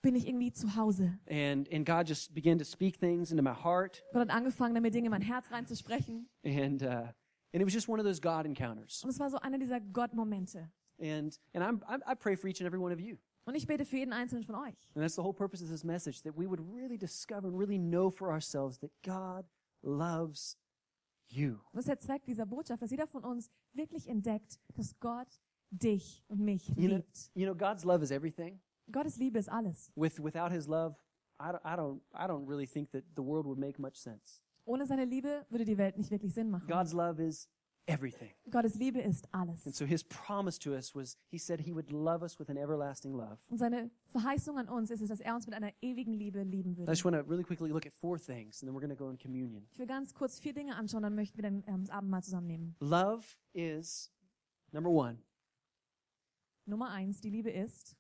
bin 0.02 0.16
ich 0.16 0.28
irgendwie 0.28 0.54
zu 0.54 0.76
Hause. 0.76 1.20
And 1.30 1.70
and 1.74 1.86
God 1.86 2.08
just 2.08 2.34
began 2.34 2.58
to 2.58 2.64
speak 2.64 2.98
things 3.00 3.32
into 3.32 3.44
my 3.44 3.54
heart. 3.54 4.02
Gott 4.14 4.22
hat 4.22 4.30
angefangen, 4.30 4.74
damit 4.76 4.94
Dinge 4.94 5.08
in 5.08 5.12
mein 5.12 5.22
Herz 5.22 5.52
reinzusprechen. 5.52 6.30
And 6.46 6.82
uh, 6.84 6.88
and 6.88 7.62
it 7.62 7.66
was 7.66 7.74
just 7.74 7.90
one 7.90 8.00
of 8.00 8.06
those 8.06 8.22
God 8.22 8.46
encounters. 8.46 9.04
Und 9.04 9.10
es 9.10 9.20
war 9.20 9.30
so 9.30 9.38
einer 9.40 9.58
dieser 9.60 9.82
Gott-Momente. 9.82 10.72
And 11.02 11.38
and 11.54 11.64
I'm, 11.64 11.84
I'm 11.86 12.02
I 12.10 12.16
pray 12.16 12.38
for 12.38 12.48
each 12.50 12.62
and 12.62 12.68
every 12.68 12.80
one 12.80 12.94
of 12.94 13.00
you. 13.02 13.18
Und 13.46 13.56
ich 13.56 13.68
bete 13.68 13.86
für 13.86 13.98
jeden 13.98 14.12
einzelnen 14.14 14.44
von 14.44 14.56
euch. 14.56 14.76
And 14.96 15.04
that's 15.04 15.16
the 15.16 15.22
whole 15.22 15.34
purpose 15.34 15.64
of 15.64 15.70
this 15.70 15.84
message 15.84 16.22
that 16.24 16.36
we 16.36 16.48
would 16.48 16.60
really 16.74 16.98
discover 16.98 17.48
and 17.48 17.58
really 17.58 17.78
know 17.78 18.10
for 18.10 18.30
ourselves 18.30 18.80
that 18.80 18.92
God 19.04 19.46
loves 19.84 20.58
you. 21.28 21.54
Und 21.72 21.76
das 21.76 21.82
ist 21.86 21.88
der 21.90 22.00
Zweck 22.00 22.26
dieser 22.26 22.46
Botschaft, 22.46 22.82
dass 22.82 22.92
jeder 22.92 23.08
von 23.08 23.24
uns 23.24 23.50
wirklich 23.74 24.08
entdeckt, 24.08 24.60
dass 24.76 25.00
Gott 25.00 25.28
dich 25.72 26.24
und 26.28 26.40
mich 26.40 26.70
You 26.70 26.88
know, 26.88 26.96
liebt. 26.98 27.32
you 27.34 27.46
know 27.46 27.56
God's 27.56 27.84
love 27.84 28.04
is 28.04 28.12
everything. 28.12 28.60
Gottes 28.92 29.18
Liebe 29.18 29.40
ist 29.40 29.50
alles. 29.50 29.92
With 29.96 30.20
without 30.22 30.52
his 30.52 30.68
love, 30.68 30.96
I 31.40 31.52
don't, 31.52 31.62
I 31.66 31.76
don't 31.76 32.02
I 32.14 32.28
don't 32.28 32.48
really 32.48 32.68
think 32.68 32.92
that 32.92 33.04
the 33.16 33.24
world 33.24 33.46
would 33.46 33.58
make 33.60 33.80
much 33.82 33.96
sense. 33.98 34.42
Ohne 34.66 34.86
seine 34.88 35.06
Liebe 35.06 35.46
würde 35.50 35.66
die 35.66 35.78
Welt 35.78 35.98
nicht 35.98 36.10
wirklich 36.12 36.34
Sinn 36.34 36.50
machen. 36.50 36.68
God's 36.68 36.94
love 36.94 37.22
is 37.24 37.48
everything. 37.88 38.32
Gottes 38.50 38.76
Liebe 38.76 39.00
ist 39.02 39.28
alles. 39.34 39.66
And 39.66 39.76
so 39.76 39.86
his 39.86 40.04
promise 40.04 40.58
to 40.60 40.74
us 40.74 40.96
was 40.96 41.18
he 41.30 41.38
said 41.38 41.60
he 41.62 41.74
would 41.74 41.92
love 41.92 42.24
us 42.24 42.40
with 42.40 42.50
an 42.50 42.58
everlasting 42.58 43.14
love. 43.14 43.38
Und 43.50 43.58
seine 43.58 43.92
Verheißung 44.12 44.58
an 44.58 44.68
uns 44.70 44.92
ist 44.92 45.02
es, 45.02 45.10
dass 45.10 45.20
er 45.20 45.36
uns 45.36 45.46
mit 45.46 45.56
einer 45.56 45.72
ewigen 45.82 46.14
Liebe 46.14 46.44
lieben 46.44 46.74
I 46.74 46.78
würde. 46.78 46.92
just 46.92 47.06
want 47.06 47.16
to 47.16 47.22
really 47.30 47.44
quickly 47.44 47.70
look 47.70 47.86
at 47.86 47.94
four 47.94 48.18
things 48.20 48.62
and 48.62 48.70
then 48.70 48.76
we're 48.76 48.86
going 48.86 48.96
to 48.96 48.96
go 48.96 49.10
in 49.10 49.18
communion. 49.18 49.68
Ich 49.72 49.80
will 49.80 49.88
ganz 49.88 50.14
kurz 50.14 50.40
vier 50.40 50.54
Dinge 50.54 50.76
anschauen, 50.76 51.04
dann 51.04 51.16
möchten 51.16 51.38
wir 51.38 51.44
dann 51.44 51.64
ähm, 51.68 51.86
das 51.86 51.90
Abendmahl 51.92 52.24
zusammennehmen. 52.24 52.76
Love 52.80 53.24
is 53.54 54.12
number 54.72 54.90
1, 55.06 55.20
Nummer 56.66 56.90
eins, 56.90 57.22
die 57.22 57.30
Liebe 57.30 57.52
ist 57.52 57.96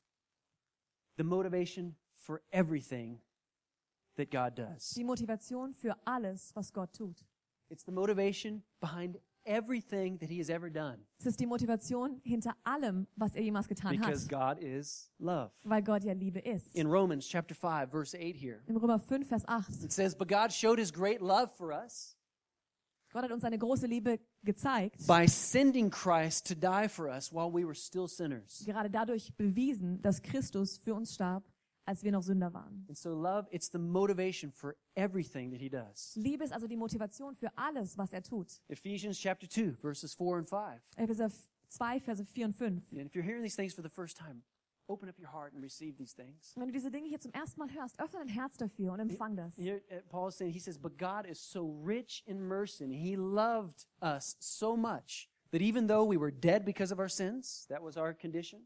the 1.17 1.23
motivation 1.23 1.95
for 2.13 2.41
everything 2.51 3.21
that 4.15 4.31
God 4.31 4.57
does. 4.57 4.89
die 4.95 5.03
Motivation 5.03 5.73
für 5.73 5.95
alles, 6.05 6.55
was 6.55 6.73
Gott 6.73 6.91
tut. 6.93 7.23
It's 7.69 7.83
the 7.85 7.91
motivation 7.91 8.63
behind 8.79 9.19
everything 9.45 10.17
that 10.19 10.29
he 10.29 10.39
has 10.39 10.49
ever 10.49 10.69
done 10.69 10.97
Es 11.19 11.25
ist 11.25 11.39
die 11.39 11.45
Motivation 11.45 12.19
hinter 12.23 12.53
allem, 12.63 13.07
was 13.15 13.35
er 13.35 13.41
jemals 13.43 13.67
getan 13.67 13.91
because 13.91 14.23
hat, 14.29 14.57
God 14.57 14.63
is 14.63 15.11
love. 15.19 15.51
weil 15.63 15.81
Gott 15.81 16.03
ja 16.03 16.13
Liebe 16.13 16.39
ist. 16.39 16.75
In 16.75 16.87
Romans 16.87 17.27
chapter 17.27 17.55
5 17.55 17.89
verse 17.89 18.15
8 18.17 18.35
here, 18.35 18.61
Im 18.67 18.77
Römer 18.77 18.99
5, 18.99 19.27
Vers 19.27 19.47
8. 19.47 19.83
it 19.83 19.91
says, 19.91 20.15
"But 20.15 20.27
God 20.27 20.51
showed 20.51 20.79
his 20.79 20.91
great 20.91 21.21
love 21.21 21.51
for 21.55 21.71
us 21.71 22.17
Gott 23.13 23.23
hat 23.23 23.31
uns 23.31 23.43
seine 23.43 23.57
große 23.57 23.87
Liebe 23.87 24.19
gezeigt, 24.43 25.07
by 25.07 25.25
sending 25.25 25.89
Christ 25.89 26.47
to 26.47 26.53
die 26.55 26.89
for 26.89 27.07
us 27.07 27.31
while 27.31 27.49
we 27.49 27.63
were 27.65 27.73
still 27.75 28.07
sinners." 28.09 28.63
gerade 28.65 28.89
dadurch 28.89 29.33
bewiesen, 29.37 30.01
dass 30.01 30.21
Christus 30.21 30.77
für 30.77 30.93
uns 30.93 31.13
starb, 31.13 31.43
als 31.85 32.03
wir 32.03 32.11
noch 32.11 32.23
Sünder 32.23 32.53
waren. 32.53 32.85
And 32.87 32.97
so 32.97 33.13
love, 33.13 33.47
it's 33.51 33.69
the 33.71 33.77
motivation 33.77 34.51
for 34.51 34.75
everything 34.95 35.51
that 35.51 35.61
he 35.61 35.69
does. 35.69 36.15
Liebe 36.15 36.43
ist 36.43 36.53
also 36.53 36.67
die 36.67 36.77
Motivation 36.77 37.35
für 37.35 37.55
alles, 37.55 37.97
was 37.97 38.11
er 38.13 38.23
tut. 38.23 38.61
Ephesians 38.67 39.19
chapter 39.19 39.47
2 39.47 39.73
verses 39.73 40.13
4 40.13 40.37
and 40.37 40.49
5. 40.49 40.81
Epheser 40.97 41.29
2, 41.69 41.99
Verse 41.99 42.23
4 42.23 42.45
und 42.45 42.55
5. 42.55 42.81
And 42.91 43.05
if 43.05 43.15
you're 43.15 43.23
hearing 43.23 43.43
these 43.43 43.55
things 43.55 43.73
for 43.73 43.81
the 43.81 43.89
first 43.89 44.17
time, 44.17 44.43
open 44.87 45.09
up 45.09 45.17
your 45.19 45.29
heart 45.29 45.53
and 45.53 45.61
receive 45.61 45.97
these 45.97 46.13
things. 46.13 46.53
Wenn 46.55 46.67
du 46.67 46.73
diese 46.73 46.91
Dinge 46.91 47.07
hier 47.07 47.19
zum 47.19 47.31
ersten 47.31 47.59
Mal 47.59 47.69
hörst, 47.73 47.99
öffne 47.99 48.19
dein 48.19 48.29
Herz 48.29 48.57
dafür 48.57 48.93
und 48.93 48.99
empfang 48.99 49.35
das. 49.35 49.55
Here, 49.57 49.81
uh, 49.91 50.01
Paul 50.09 50.29
is 50.29 50.37
saying, 50.37 50.53
he 50.53 50.59
says, 50.59 50.77
but 50.77 50.97
God 50.97 51.25
is 51.25 51.39
so 51.39 51.75
rich 51.83 52.23
in 52.27 52.39
mercy, 52.39 52.83
and 52.83 52.93
he 52.93 53.15
loved 53.15 53.87
us 54.01 54.35
so 54.39 54.77
much 54.77 55.29
that 55.51 55.61
even 55.61 55.87
though 55.87 56.03
we 56.03 56.17
were 56.17 56.31
dead 56.31 56.65
because 56.65 56.91
of 56.91 56.99
our 56.99 57.09
sins, 57.09 57.65
that 57.69 57.81
was 57.81 57.97
our 57.97 58.13
condition. 58.13 58.61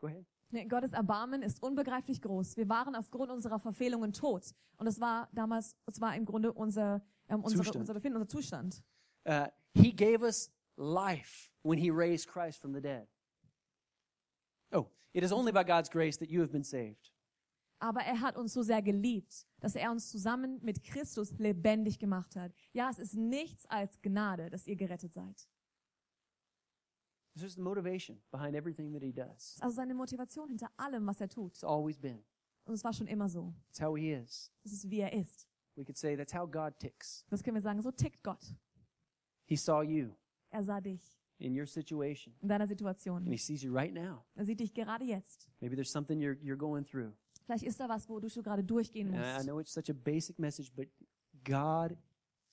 Go 0.00 0.08
ahead. 0.08 0.24
Nee, 0.52 0.66
Gottes 0.66 0.92
Erbarmen 0.92 1.42
ist 1.42 1.62
unbegreiflich 1.62 2.20
groß. 2.20 2.58
Wir 2.58 2.68
waren 2.68 2.94
aufgrund 2.94 3.30
unserer 3.30 3.58
Verfehlungen 3.58 4.12
tot. 4.12 4.54
Und 4.76 4.86
es 4.86 5.00
war 5.00 5.30
damals, 5.32 5.74
es 5.86 5.98
war 6.00 6.14
im 6.14 6.26
Grunde 6.26 6.52
unser, 6.52 7.02
ähm, 7.28 7.42
unsere, 7.42 7.62
Zustand. 7.62 7.80
unser 7.80 7.94
Befinden, 7.94 8.16
unser 8.18 8.28
Zustand. 8.28 8.82
Uh, 9.26 9.46
he 9.74 9.94
gave 9.94 10.22
us 10.22 10.52
life 10.76 11.50
when 11.62 11.78
he 11.78 11.90
raised 11.90 12.28
Christ 12.28 12.60
from 12.60 12.74
the 12.74 12.82
dead. 12.82 13.08
Oh, 14.72 14.88
it 15.14 15.24
is 15.24 15.32
only 15.32 15.52
by 15.52 15.64
God's 15.64 15.88
grace 15.88 16.18
that 16.18 16.28
you 16.28 16.42
have 16.42 16.52
been 16.52 16.64
saved. 16.64 17.10
Aber 17.78 18.02
er 18.02 18.20
hat 18.20 18.36
uns 18.36 18.52
so 18.52 18.62
sehr 18.62 18.82
geliebt, 18.82 19.46
dass 19.60 19.74
er 19.74 19.90
uns 19.90 20.10
zusammen 20.10 20.60
mit 20.62 20.84
Christus 20.84 21.32
lebendig 21.38 21.98
gemacht 21.98 22.36
hat. 22.36 22.52
Ja, 22.72 22.90
es 22.90 22.98
ist 22.98 23.14
nichts 23.14 23.64
als 23.66 24.00
Gnade, 24.02 24.50
dass 24.50 24.66
ihr 24.66 24.76
gerettet 24.76 25.14
seid. 25.14 25.48
This 27.34 27.44
is 27.44 27.54
the 27.54 27.62
motivation 27.62 28.20
behind 28.30 28.54
everything 28.54 28.92
that 28.92 29.02
he 29.02 29.12
does. 29.12 29.56
Also 29.60 29.76
seine 29.76 29.94
Motivation 29.94 30.48
hinter 30.48 30.68
allem, 30.76 31.06
was 31.06 31.20
er 31.20 31.28
tut. 31.28 31.52
It's 31.52 31.64
always 31.64 31.96
been. 31.98 32.22
Und 32.64 32.74
es 32.74 32.84
war 32.84 32.92
schon 32.92 33.06
immer 33.06 33.28
so. 33.28 33.54
It's 33.70 33.80
how 33.80 33.96
he 33.96 34.12
is. 34.12 34.50
Das 34.62 34.72
ist, 34.72 34.90
wie 34.90 35.00
er 35.00 35.12
ist. 35.12 35.48
We 35.76 35.84
could 35.84 35.96
say 35.96 36.14
that's 36.16 36.34
how 36.34 36.46
God 36.46 36.78
ticks. 36.78 37.24
Das 37.30 37.42
können 37.42 37.54
wir 37.56 37.62
sagen, 37.62 37.80
so 37.80 37.90
tickt 37.90 38.22
Gott. 38.22 38.54
He 39.46 39.56
saw 39.56 39.82
you 39.82 40.14
Er 40.50 40.62
sah 40.62 40.80
dich 40.80 41.00
in 41.38 41.58
your 41.58 41.66
situation, 41.66 42.34
in 42.42 42.48
deiner 42.48 42.64
and 42.64 42.70
he 42.70 42.76
Situation. 42.76 43.38
sees 43.38 43.62
you 43.62 43.72
right 43.74 43.92
now. 43.94 44.24
Er 44.36 44.44
sieht 44.44 44.60
dich 44.60 44.72
gerade 44.74 45.04
jetzt. 45.04 45.48
Maybe 45.60 45.74
there's 45.74 45.90
something 45.90 46.20
you're, 46.20 46.36
you're 46.42 46.56
going 46.58 46.84
through. 46.84 47.12
Vielleicht 47.46 47.64
ist 47.64 47.80
da 47.80 47.88
was, 47.88 48.08
wodurch 48.08 48.34
du 48.34 48.42
gerade 48.42 48.62
durchgehen 48.62 49.08
And 49.14 49.16
I 49.24 49.32
musst. 49.34 49.46
know 49.46 49.58
it's 49.58 49.72
such 49.72 49.88
a 49.90 49.94
basic 49.94 50.38
message, 50.38 50.70
but 50.76 50.86
God 51.44 51.96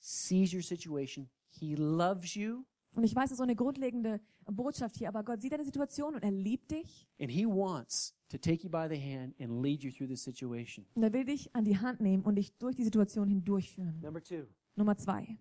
sees 0.00 0.52
your 0.52 0.62
situation. 0.62 1.28
He 1.50 1.76
loves 1.76 2.34
you, 2.34 2.64
Und 2.92 3.04
ich 3.04 3.14
weiß, 3.14 3.26
es 3.26 3.30
ist 3.32 3.36
so 3.38 3.44
eine 3.44 3.54
grundlegende 3.54 4.20
Botschaft 4.46 4.96
hier, 4.96 5.08
aber 5.08 5.22
Gott 5.22 5.40
sieht 5.40 5.52
deine 5.52 5.64
Situation 5.64 6.14
und 6.16 6.22
er 6.24 6.32
liebt 6.32 6.70
dich 6.70 7.08
and 7.20 7.30
He 7.30 7.46
wants 7.46 8.16
to 8.28 8.36
take 8.38 8.64
you 8.64 8.70
by 8.70 8.88
the 8.88 9.00
hand 9.00 9.34
and 9.40 9.62
lead 9.62 9.82
you 9.82 9.90
through 9.92 10.08
this 10.08 10.22
situation. 10.22 10.86
und 10.94 11.02
er 11.02 11.12
will 11.12 11.24
dich 11.24 11.54
an 11.54 11.64
die 11.64 11.78
Hand 11.78 12.00
nehmen 12.00 12.24
und 12.24 12.34
dich 12.34 12.56
durch 12.58 12.74
die 12.76 12.84
Situation 12.84 13.28
hindurchführen. 13.28 14.00
Number 14.00 14.22
two, 14.22 14.46
Nummer 14.74 14.96
zwei, 14.96 15.38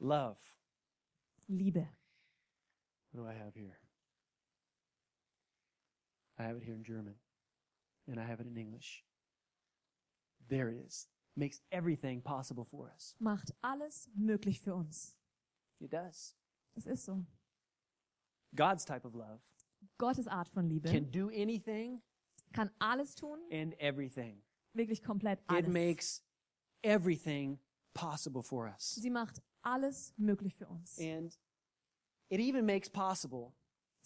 love. 0.00 0.36
Liebe. 1.46 1.88
What 3.12 3.22
do 3.22 3.28
I 3.28 3.34
have 3.34 3.54
here? 3.58 3.76
I 6.38 6.42
have 6.42 6.56
it 6.56 6.64
here 6.64 6.74
in 6.74 6.82
German, 6.82 7.14
and 8.08 8.18
I 8.18 8.24
have 8.24 8.40
it 8.42 8.48
in 8.48 8.56
English. 8.56 9.04
There 10.48 10.68
it 10.70 10.84
is. 10.84 11.08
Makes 11.36 11.62
everything 11.70 12.20
possible 12.22 12.64
for 12.64 12.90
us. 12.92 13.14
Macht 13.20 13.54
alles 13.62 14.08
möglich 14.16 14.60
für 14.60 14.74
uns. 14.74 15.16
It 15.80 15.92
does. 15.92 16.36
Das 16.74 16.86
ist 16.86 17.04
so. 17.04 17.24
God's 18.56 18.84
type 18.84 19.04
of 19.06 19.14
love 19.14 19.40
Gottes 19.98 20.26
Art 20.28 20.48
von 20.48 20.68
Liebe 20.68 20.88
can 20.90 21.10
do 21.10 21.28
anything 21.28 22.00
kann 22.52 22.70
alles 22.78 23.14
tun, 23.16 23.38
and 23.50 23.74
everything. 23.80 24.42
wirklich 24.74 25.02
komplett 25.02 25.40
It 25.40 25.50
alles. 25.50 25.72
makes 25.72 26.22
everything 26.82 27.58
possible 27.94 28.42
for 28.42 28.66
us. 28.68 28.94
Sie 28.94 29.10
macht 29.10 29.42
alles 29.62 30.12
möglich 30.16 30.54
für 30.54 30.68
uns. 30.68 30.98
And 30.98 31.36
it 32.28 32.40
even 32.40 32.64
makes 32.64 32.88
possible 32.88 33.52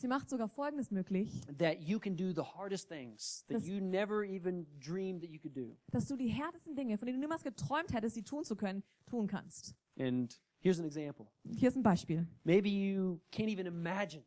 Sie 0.01 0.07
macht 0.07 0.31
sogar 0.31 0.49
Folgendes 0.49 0.93
möglich, 0.93 1.41
that 1.59 1.81
you 1.81 1.99
can 1.99 2.17
do 2.17 2.33
the 2.33 2.43
hardest 2.43 2.89
things 2.89 3.45
that 3.49 3.57
Das- 3.57 3.67
you 3.67 3.81
never 3.81 4.23
even 4.25 4.65
dreamed 4.79 5.23
that 5.23 5.31
you 5.31 5.41
could 5.41 5.57
do. 5.57 5.77
dass 5.91 6.07
du 6.07 6.17
die 6.17 6.29
härtesten 6.29 6.77
Dinge, 6.77 6.97
von 6.97 7.07
denen 7.07 7.21
du 7.21 7.27
niemals 7.27 7.43
geträumt 7.43 7.93
hättest, 7.93 8.15
sie 8.15 8.23
tun 8.23 8.45
zu 8.45 8.55
können, 8.55 8.85
tun 9.07 9.27
kannst. 9.27 9.75
And 9.99 10.41
here's 10.61 10.79
an 10.79 10.85
example. 10.87 11.27
Hier 11.45 11.69
ist 11.69 11.77
ein 11.77 11.83
Beispiel. 11.83 12.27
Maybe 12.45 12.69
you 12.69 13.21
can't 13.33 13.49
even 13.49 13.67
imagine 13.67 14.25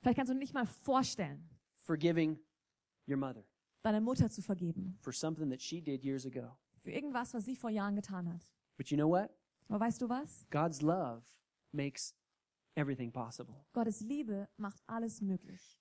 Vielleicht 0.00 0.16
kannst 0.18 0.30
du 0.30 0.36
nicht 0.36 0.52
mal 0.54 0.66
vorstellen, 0.66 1.48
forgiving 1.76 2.38
your 3.08 3.16
mother 3.16 3.44
deiner 3.82 4.00
Mutter 4.00 4.28
zu 4.30 4.42
vergeben. 4.42 4.96
for 5.00 5.12
something 5.12 5.48
that 5.50 5.60
she 5.62 5.80
did 5.80 6.04
years 6.04 6.26
ago. 6.26 6.56
Für 6.82 6.90
irgendwas, 6.90 7.32
was 7.34 7.44
sie 7.44 7.56
vor 7.56 7.70
Jahren 7.70 7.94
getan 7.96 8.28
hat. 8.32 8.50
But 8.76 8.90
you 8.90 8.96
know 8.96 9.08
what? 9.08 9.30
Aber 9.68 9.80
weißt 9.80 10.02
du 10.02 10.08
was? 10.08 10.46
God's 10.50 10.82
love 10.82 11.22
makes 11.72 12.14
everything 12.74 13.10
possible. 13.12 13.54
Gottes 13.72 14.00
Liebe 14.00 14.48
macht 14.58 14.82
alles 14.86 15.20
möglich. 15.22 15.78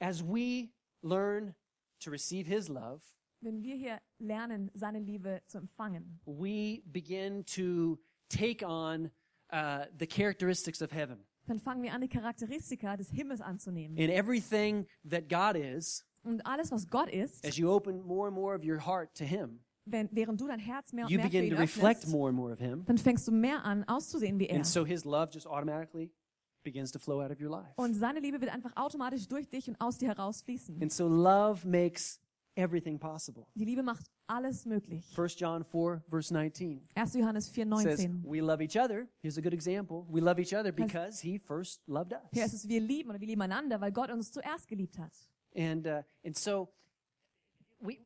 As 0.00 0.22
we 0.22 0.70
learn 1.02 1.54
to 2.00 2.10
receive 2.10 2.46
His 2.46 2.68
love, 2.68 3.02
Wenn 3.40 3.62
wir 3.62 3.76
hier 3.76 4.00
lernen, 4.18 4.68
seine 4.74 4.98
Liebe 4.98 5.42
zu 5.46 5.58
empfangen, 5.58 6.20
we 6.26 6.82
begin 6.86 7.44
to 7.46 7.98
take 8.28 8.64
on 8.64 9.10
uh, 9.52 9.84
the 9.98 10.06
characteristics 10.06 10.82
of 10.82 10.92
heaven. 10.92 11.24
dann 11.46 11.58
fangen 11.58 11.82
wir 11.82 11.92
an, 11.94 12.00
die 12.02 12.08
Charakteristika 12.08 12.96
des 12.96 13.10
Himmels 13.10 13.40
anzunehmen. 13.40 13.96
In 13.96 14.10
everything 14.10 14.86
that 15.08 15.28
God 15.28 15.56
is, 15.56 16.04
Und 16.22 16.44
alles, 16.44 16.70
was 16.70 16.86
Gott 16.88 17.08
ist, 17.08 17.44
as 17.46 17.56
you 17.56 17.70
open 17.70 18.02
more 18.06 18.28
and 18.28 18.36
more 18.36 18.54
of 18.54 18.62
your 18.64 18.84
heart 18.84 19.14
to 19.16 19.24
Him, 19.24 19.60
wenn, 19.86 20.08
während 20.12 20.38
du 20.40 20.46
dein 20.46 20.58
Herz 20.58 20.92
mehr 20.92 21.04
und 21.06 21.10
you 21.10 21.16
mehr 21.16 21.26
für 21.26 21.32
begin 21.32 21.50
to 21.54 21.56
reflect 21.56 22.00
öffnest, 22.00 22.12
more 22.12 22.28
and 22.28 22.36
more 22.36 22.52
of 22.52 22.58
Him. 22.58 22.84
dann 22.84 22.98
fängst 22.98 23.26
du 23.26 23.32
mehr 23.32 23.64
an, 23.64 23.84
auszusehen 23.88 24.38
wie 24.38 24.46
er. 24.46 24.56
And 24.56 24.66
so 24.66 24.84
His 24.84 25.04
love 25.04 25.30
just 25.32 25.46
automatically 25.46 26.10
begins 26.64 26.90
to 26.92 26.98
flow 26.98 27.22
out 27.22 27.30
of 27.30 27.40
your 27.40 27.50
life. 27.50 27.72
Und 27.76 27.94
seine 27.94 28.20
Liebe 28.20 28.40
wird 28.42 28.52
einfach 28.52 28.76
automatisch 28.76 29.26
durch 29.26 29.48
dich 29.48 29.68
und 29.68 29.80
aus 29.80 29.96
dir 29.96 30.08
herausfließen. 30.08 30.82
And 30.82 30.92
so 30.92 31.08
love 31.08 31.66
makes 31.66 32.20
everything 32.56 32.98
possible. 32.98 33.46
Die 33.54 33.64
Liebe 33.64 33.82
macht 33.82 34.04
alles 34.28 34.66
möglich. 34.66 35.04
1 35.16 35.38
John 35.38 35.64
4, 35.64 36.02
verse 36.08 36.32
19 36.32 36.82
1. 36.94 37.14
Johannes 37.14 37.48
4, 37.48 37.66
says, 37.78 38.08
We 38.22 38.40
love 38.40 38.62
each 38.62 38.76
other. 38.76 39.08
Here's 39.20 39.38
a 39.38 39.40
good 39.40 39.54
example. 39.54 40.06
We 40.08 40.20
love 40.20 40.40
each 40.40 40.54
other 40.54 40.72
because 40.72 41.20
He 41.20 41.38
first 41.38 41.80
loved 41.88 42.14
Hier 42.32 42.44
ist 42.44 42.54
us. 42.54 42.64
es, 42.64 42.68
wir 42.68 42.80
lieben 42.80 43.10
oder 43.10 43.20
wir 43.20 43.26
lieben 43.26 43.42
einander, 43.42 43.80
weil 43.80 43.92
Gott 43.92 44.10
uns 44.10 44.30
zuerst 44.30 44.68
geliebt 44.68 44.98
hat. 44.98 45.12
And, 45.54 45.86
uh, 45.86 46.02
and 46.24 46.36
so 46.36 46.68
we, 47.80 47.98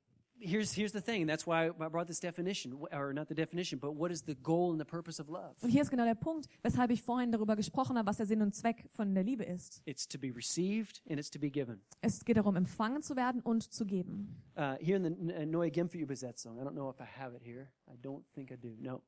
here's, 0.43 0.73
here's 0.73 0.93
the 0.93 1.01
thing. 1.01 1.27
That's 1.27 1.47
why 1.47 1.67
I 1.69 1.89
brought 1.89 2.07
this 2.07 2.21
definition, 2.21 2.75
or 2.93 3.13
not 3.13 3.29
the 3.29 3.35
definition, 3.35 3.79
but 3.79 3.95
what 3.95 4.11
is 4.11 4.23
the 4.23 4.35
goal 4.35 4.71
and 4.73 4.81
the 4.81 4.85
purpose 4.85 5.21
of 5.21 5.29
love? 5.29 5.55
Und 5.63 5.71
hier 5.71 5.83
ist 5.83 5.91
genau 5.91 6.05
der 6.05 6.15
Punkt, 6.15 6.49
weshalb 6.63 6.91
ich 6.91 7.03
vorhin 7.03 7.33
darüber 7.33 7.57
gesprochen 7.57 7.97
habe, 7.97 8.07
was 8.07 8.17
der 8.19 8.27
Sinn 8.27 8.43
und 8.43 8.55
Zweck 8.55 8.85
von 8.93 9.15
der 9.15 9.25
Liebe 9.25 9.45
ist. 9.45 9.83
It's 9.87 10.07
to 10.07 10.19
be 10.19 10.35
received 10.35 11.03
and 11.09 11.19
it's 11.19 11.31
to 11.31 11.39
be 11.39 11.51
given. 11.51 11.81
Es 12.01 12.25
geht 12.25 12.37
darum, 12.37 12.57
empfangen 12.57 13.03
zu 13.03 13.17
werden 13.17 13.41
und 13.43 13.73
zu 13.73 13.87
geben. 13.87 14.43
Uh, 14.57 14.77
here 14.81 14.97
in 14.97 15.05
the 15.05 15.35
uh, 15.35 15.47
Neue 15.47 15.71
Genfer 15.71 15.99
Übersetzung, 15.99 16.59
I 16.59 16.65
don't 16.65 16.75
know 16.75 16.91
if 16.91 17.01
I 17.01 17.05
have 17.05 17.35
it 17.35 17.43
here. 17.43 17.71
I 17.89 17.97
don't 17.97 18.25
think 18.35 18.51
I 18.51 18.57
do. 18.57 18.77
No. 18.79 19.03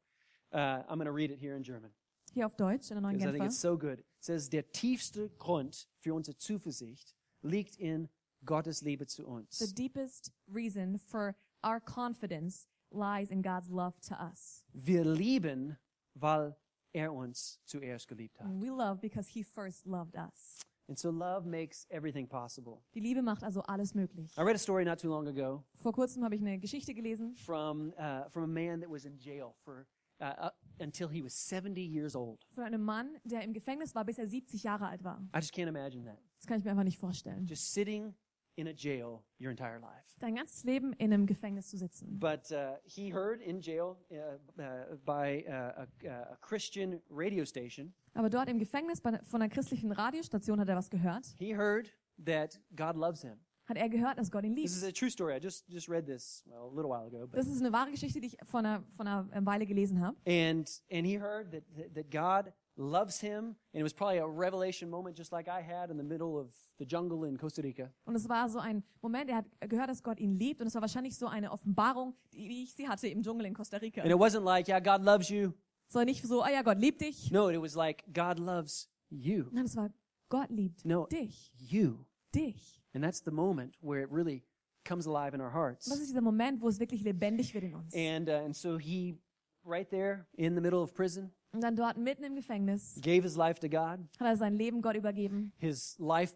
Uh, 0.52 0.82
I'm 0.88 0.98
going 0.98 1.06
to 1.06 1.12
read 1.12 1.30
it 1.30 1.38
here 1.40 1.56
in 1.56 1.62
German. 1.62 1.90
Hier 2.32 2.46
auf 2.46 2.56
Deutsch, 2.56 2.90
in 2.90 2.96
der 2.96 3.00
neuen 3.00 3.16
because 3.16 3.28
I 3.28 3.32
think 3.32 3.42
Genfer. 3.42 3.46
it's 3.46 3.60
so 3.60 3.76
good. 3.76 4.00
It 4.00 4.06
says, 4.24 4.48
der 4.48 4.70
tiefste 4.72 5.30
Grund 5.38 5.88
für 5.98 6.14
unsere 6.14 6.36
Zuversicht 6.36 7.14
liegt 7.42 7.76
in 7.76 8.08
Gottes 8.44 8.82
Liebe 8.82 9.06
zu 9.06 9.22
The 9.22 9.28
uns. 9.28 9.74
deepest 9.74 10.32
reason 10.52 10.98
for 10.98 11.34
our 11.64 11.80
confidence 11.80 12.66
lies 12.90 13.30
in 13.30 13.42
God's 13.42 13.68
love 13.68 13.94
to 14.08 14.14
us. 14.14 14.64
Wir 14.72 15.04
lieben, 15.04 15.76
weil 16.14 16.56
er 16.92 17.12
uns 17.12 17.60
zuerst 17.64 18.06
geliebt 18.08 18.38
hat. 18.38 18.46
And 18.46 18.62
we 18.62 18.68
love 18.70 19.00
because 19.00 19.28
he 19.28 19.42
first 19.42 19.86
loved 19.86 20.14
us. 20.16 20.60
And 20.86 20.98
so 20.98 21.10
love 21.10 21.46
makes 21.48 21.86
everything 21.88 22.28
possible. 22.28 22.82
Die 22.94 23.00
Liebe 23.00 23.22
macht 23.22 23.42
also 23.42 23.62
alles 23.62 23.94
möglich. 23.94 24.36
I 24.36 24.42
read 24.42 24.54
a 24.54 24.58
story 24.58 24.84
not 24.84 25.00
too 25.00 25.08
long 25.08 25.26
ago 25.26 25.64
Vor 25.76 25.92
kurzem 25.92 26.22
habe 26.22 26.34
ich 26.34 26.42
eine 26.42 26.58
Geschichte 26.58 26.92
gelesen 26.94 27.34
from, 27.36 27.92
uh, 27.98 28.28
from 28.30 28.44
a 28.44 28.46
man 28.46 28.80
that 28.80 28.90
was 28.90 29.06
in 29.06 29.18
jail 29.18 29.54
for, 29.64 29.86
uh, 30.20 30.50
until 30.78 31.08
he 31.08 31.22
was 31.24 31.32
70 31.34 31.80
years 31.80 32.14
old. 32.14 32.44
von 32.50 32.64
einem 32.64 32.82
Mann, 32.84 33.16
der 33.24 33.42
im 33.42 33.54
Gefängnis 33.54 33.94
war, 33.94 34.04
bis 34.04 34.18
er 34.18 34.26
70 34.26 34.62
Jahre 34.62 34.86
alt 34.86 35.02
war. 35.02 35.22
I 35.34 35.38
just 35.38 35.54
can't 35.54 35.68
imagine 35.68 36.04
that. 36.04 36.18
Das 36.38 36.46
kann 36.46 36.58
ich 36.58 36.64
mir 36.64 36.72
einfach 36.72 36.84
nicht 36.84 36.98
vorstellen. 36.98 37.46
Just 37.46 37.72
sitting 37.72 38.14
in 38.56 38.66
a 38.68 38.72
jail 38.74 39.22
your 39.40 39.50
entire 39.50 39.78
life. 39.80 40.04
Dein 40.20 40.36
ganzes 40.36 40.64
Leben 40.64 40.92
in 40.94 41.12
einem 41.12 41.26
Gefängnis 41.26 41.68
zu 41.68 41.76
sitzen. 41.76 42.18
But 42.20 42.50
uh, 42.52 42.76
he 42.84 43.12
heard 43.12 43.40
in 43.42 43.60
jail 43.60 43.96
uh, 44.10 44.38
uh, 44.62 44.96
by 45.04 45.44
uh, 45.48 45.84
a, 46.06 46.32
a 46.32 46.36
Christian 46.40 47.00
radio 47.10 47.44
station, 47.44 47.92
Aber 48.14 48.30
dort 48.30 48.48
im 48.48 48.58
Gefängnis 48.58 49.00
bei, 49.00 49.18
von 49.24 49.42
einer 49.42 49.48
christlichen 49.52 49.90
Radiostation 49.92 50.60
hat 50.60 50.68
er 50.68 50.76
was 50.76 50.88
gehört. 50.90 51.26
he 51.38 51.54
heard 51.54 51.92
that 52.24 52.60
God 52.76 52.96
loves 52.96 53.22
him. 53.22 53.38
Hat 53.66 53.78
er 53.78 53.88
gehört, 53.88 54.18
dass 54.18 54.30
Gott 54.30 54.44
ihn 54.44 54.54
This 54.54 54.76
is 54.76 54.82
liebt. 54.82 54.94
a 54.94 54.98
true 55.00 55.08
story. 55.10 55.34
I 55.34 55.40
just, 55.40 55.66
just 55.68 55.88
read 55.88 56.04
this 56.06 56.42
well, 56.46 56.68
a 56.70 56.74
little 56.74 56.90
while 56.90 57.06
ago. 57.06 57.26
But, 57.26 57.38
Das 57.40 57.46
ist 57.48 57.60
eine 57.60 57.72
wahre 57.72 57.90
Geschichte, 57.90 58.20
die 58.20 58.26
ich 58.28 58.36
vor 58.44 58.60
einer, 58.60 58.84
vor 58.94 59.06
einer 59.06 59.26
Weile 59.46 59.64
gelesen 59.66 60.00
habe. 60.00 60.16
and, 60.26 60.70
and 60.92 61.06
he 61.06 61.18
heard 61.18 61.50
that, 61.50 61.64
that 61.94 62.10
God 62.10 62.52
loves 62.76 63.20
him. 63.20 63.56
And 63.72 63.80
it 63.80 63.82
was 63.82 63.92
probably 63.92 64.18
a 64.18 64.26
revelation 64.26 64.90
moment 64.90 65.16
just 65.16 65.32
like 65.32 65.48
I 65.48 65.60
had 65.62 65.90
in 65.90 65.96
the 65.96 66.02
middle 66.04 66.38
of 66.38 66.52
the 66.78 66.84
jungle 66.84 67.24
in 67.24 67.36
Costa 67.36 67.62
Rica. 67.62 67.90
Und 68.04 68.16
es 68.16 68.28
war 68.28 68.48
so 68.48 68.58
ein 68.58 68.82
Moment, 69.02 69.30
er 69.30 69.36
hat 69.36 69.46
gehört, 69.60 69.88
dass 69.88 70.02
Gott 70.02 70.18
ihn 70.20 70.38
liebt. 70.38 70.60
Und 70.60 70.66
es 70.66 70.74
war 70.74 70.82
wahrscheinlich 70.82 71.16
so 71.16 71.26
eine 71.26 71.50
Offenbarung, 71.52 72.14
wie 72.30 72.64
ich 72.64 72.74
sie 72.74 72.88
hatte 72.88 73.08
im 73.08 73.22
Dschungel 73.22 73.46
in 73.46 73.54
Costa 73.54 73.76
Rica. 73.78 74.02
And 74.02 74.10
it 74.10 74.18
wasn't 74.18 74.44
like, 74.44 74.68
yeah, 74.68 74.80
God 74.80 75.02
loves 75.04 75.28
you. 75.28 75.52
So 75.88 76.02
nicht 76.02 76.24
so, 76.26 76.42
ah 76.42 76.50
ja, 76.50 76.62
Gott 76.62 76.78
liebt 76.78 77.00
dich. 77.00 77.30
No, 77.30 77.48
it 77.50 77.60
was 77.60 77.74
like, 77.76 78.04
God 78.12 78.38
loves 78.38 78.88
you. 79.10 79.46
Nein, 79.52 79.66
es 79.66 79.76
war, 79.76 79.90
Gott 80.28 80.50
liebt 80.50 80.84
No, 80.84 81.06
dich. 81.06 81.52
you. 81.58 82.04
Dich. 82.34 82.82
And 82.94 83.04
that's 83.04 83.20
the 83.20 83.30
moment 83.30 83.76
where 83.80 84.02
it 84.02 84.10
really 84.10 84.42
comes 84.84 85.06
alive 85.06 85.34
in 85.34 85.40
our 85.40 85.52
hearts. 85.52 85.86
Das 85.86 85.98
ist 86.00 86.08
dieser 86.08 86.20
Moment, 86.20 86.60
wo 86.60 86.68
es 86.68 86.80
wirklich 86.80 87.02
lebendig 87.02 87.54
wird 87.54 87.64
in 87.64 87.74
uns. 87.74 87.94
And, 87.94 88.28
uh, 88.28 88.44
and 88.44 88.56
so 88.56 88.76
he, 88.78 89.16
right 89.64 89.88
there 89.88 90.26
in 90.36 90.54
the 90.54 90.60
middle 90.60 90.80
of 90.80 90.94
prison, 90.94 91.32
Und 91.54 91.60
dann 91.62 91.76
dort 91.76 91.96
mitten 91.96 92.24
im 92.24 92.34
Gefängnis 92.34 92.98
gave 93.00 93.22
his 93.22 93.36
life 93.36 93.60
to 93.60 93.68
God. 93.68 94.00
hat 94.18 94.26
er 94.26 94.36
sein 94.36 94.54
Leben 94.56 94.82
Gott 94.82 94.96
übergeben. 94.96 95.52
His 95.58 95.96
life 95.98 96.34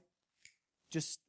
just 0.92 1.20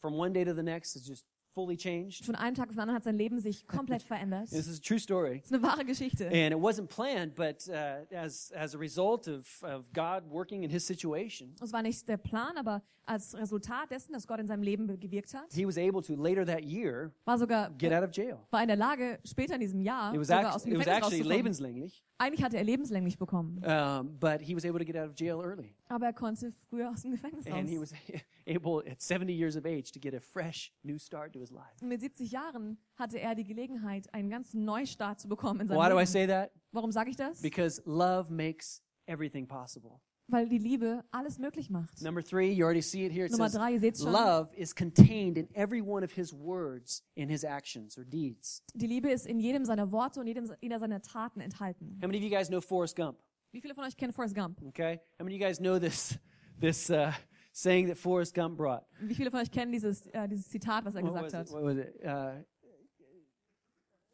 from 0.00 0.14
one 0.14 0.32
day 0.32 0.44
to 0.44 0.54
the 0.54 0.62
next 0.62 0.94
is 0.96 1.06
just 1.06 1.26
fully 1.52 1.76
changed. 1.76 2.24
Von 2.24 2.34
einem 2.36 2.54
Tag 2.54 2.68
auf 2.68 2.74
den 2.74 2.80
anderen 2.80 2.96
hat 2.96 3.04
sein 3.04 3.16
Leben 3.16 3.38
sich 3.40 3.66
komplett 3.66 4.02
verändert. 4.06 4.50
This 4.50 4.66
is 4.66 4.78
a 4.78 4.82
true 4.82 4.98
story. 4.98 5.38
Das 5.40 5.46
ist 5.50 5.52
eine 5.54 5.62
wahre 5.62 5.84
Geschichte. 5.84 6.26
And 6.26 6.52
it 6.52 6.58
wasn't 6.58 6.86
planned, 6.88 7.34
but 7.34 7.68
uh, 7.68 8.04
as, 8.14 8.52
as 8.52 8.74
a 8.74 8.78
result 8.78 9.28
of, 9.28 9.62
of 9.62 9.92
God 9.92 10.24
working 10.30 10.62
in 10.62 10.70
his 10.70 10.86
situation, 10.86 11.54
Es 11.62 11.72
war 11.72 11.82
nicht 11.82 12.08
der 12.08 12.16
Plan, 12.18 12.56
aber 12.56 12.82
als 13.06 13.36
Resultat 13.36 13.90
dessen, 13.90 14.14
dass 14.14 14.26
Gott 14.26 14.40
in 14.40 14.46
seinem 14.46 14.62
Leben 14.62 14.86
gewirkt 14.98 15.34
hat, 15.34 15.52
he 15.52 15.66
was 15.66 15.76
able 15.76 16.02
to, 16.02 16.14
later 16.16 16.44
that 16.46 16.62
year, 16.64 17.12
war 17.24 17.38
sogar 17.38 17.70
get 17.78 17.92
out 17.92 18.02
of 18.02 18.10
jail. 18.16 18.38
war 18.50 18.62
in 18.62 18.68
der 18.68 18.76
Lage, 18.78 19.18
später 19.24 19.54
in 19.54 19.60
diesem 19.60 19.80
Jahr 19.80 20.12
It 20.14 20.20
was, 20.20 20.28
sogar 20.28 20.54
aus 20.54 20.64
dem 20.64 20.72
it 20.72 20.78
was 20.78 20.86
Gefängnis 20.86 21.12
actually 21.12 21.28
lebenslänglich, 21.36 22.02
Eigentlich 22.16 22.44
hatte 22.44 22.56
er 22.56 22.62
lebenslänglich 22.64 23.18
bekommen, 23.18 23.58
um, 23.64 24.16
but 24.20 24.40
he 24.40 24.54
was 24.54 24.64
able 24.64 24.78
to 24.78 24.84
get 24.84 24.96
out 24.96 25.08
of 25.10 25.14
jail 25.18 25.40
early. 25.42 25.74
aber 25.88 26.06
er 26.06 26.12
konnte 26.12 26.52
früher 26.52 26.88
aus 26.90 27.02
dem 27.02 27.10
Gefängnis 27.10 27.44
And 27.48 27.68
he 27.68 27.76
raus. 27.76 27.90
was 27.92 28.22
able, 28.46 28.82
at 28.88 29.00
70 29.02 29.32
years 29.32 29.56
of 29.56 29.64
age, 29.66 29.90
to 29.92 29.98
get 29.98 30.14
a 30.14 30.20
fresh 30.20 30.72
new 30.84 30.96
start 30.96 31.32
to 31.32 31.40
his 31.40 31.50
life. 31.50 31.74
Und 31.82 31.88
mit 31.88 32.00
70 32.00 32.30
Jahren 32.30 32.78
hatte 32.96 33.18
er 33.18 33.34
die 33.34 33.42
Gelegenheit, 33.44 34.12
einen 34.14 34.30
ganz 34.30 34.54
Neustart 34.54 35.18
zu 35.20 35.28
bekommen 35.28 35.60
in 35.62 35.66
seinem 35.68 35.78
Why 35.78 35.88
do 35.88 35.96
I 35.96 35.98
Leben. 36.00 36.06
say 36.06 36.26
that? 36.28 36.52
Warum 36.70 36.92
sage 36.92 37.10
ich 37.10 37.16
das? 37.16 37.42
Because 37.42 37.82
love 37.84 38.32
makes 38.32 38.80
everything 39.06 39.46
possible. 39.48 40.00
Weil 40.26 40.48
die 40.48 40.56
Liebe 40.58 41.04
alles 41.10 41.38
möglich 41.38 41.68
macht. 41.68 42.00
Number 42.00 42.22
three, 42.22 42.50
you 42.50 42.64
already 42.64 42.80
see 42.80 43.04
it 43.04 43.12
here. 43.12 43.26
It 43.26 43.32
Nummer 43.32 43.48
says, 43.50 43.60
drei, 43.60 43.72
ihr 43.72 43.80
seht's 43.80 44.02
schon. 44.02 44.10
love 44.12 44.48
is 44.56 44.74
contained 44.74 45.36
in 45.36 45.48
every 45.54 45.82
one 45.82 46.02
of 46.02 46.12
his 46.12 46.32
words, 46.32 47.02
in 47.14 47.28
his 47.28 47.44
actions 47.44 47.98
or 47.98 48.04
deeds. 48.04 48.62
Die 48.74 48.86
Liebe 48.86 49.10
ist 49.10 49.26
in 49.26 49.38
jedem 49.38 49.66
seiner 49.66 49.92
Worte 49.92 50.20
und 50.20 50.26
jedem 50.26 50.50
jeder 50.62 50.78
seiner 50.78 51.02
Taten 51.02 51.40
enthalten. 51.40 51.98
How 52.00 52.06
many 52.08 52.16
of 52.18 52.24
you 52.24 52.30
guys 52.30 52.48
know 52.48 52.60
Forrest 52.62 52.96
Gump? 52.96 53.18
Wie 53.52 53.60
viele 53.60 53.74
von 53.74 53.84
euch 53.84 53.96
kennen 53.96 54.12
Forrest 54.14 54.34
Gump? 54.34 54.62
Okay. 54.62 54.98
How 55.18 55.24
many 55.24 55.36
of 55.36 55.40
you 55.40 55.46
guys 55.46 55.58
know 55.58 55.78
this, 55.78 56.18
this 56.60 56.88
uh, 56.90 57.12
saying 57.52 57.86
that 57.88 57.98
Forrest 57.98 58.34
Gump 58.34 58.56
brought? 58.56 58.84
Wie 59.00 59.14
viele 59.14 59.30
von 59.30 59.40
euch 59.40 59.50
kennen 59.50 59.72
dieses, 59.72 60.06
äh, 60.06 60.26
dieses 60.26 60.48
Zitat, 60.48 60.86
was 60.86 60.94
er 60.94 61.02
What 61.02 61.12
gesagt 61.12 61.24
was 61.24 61.32
it? 61.34 61.38
hat? 61.38 61.52
What 61.52 61.64
was 61.64 61.76
it? 61.76 62.02
Uh, 62.02 62.44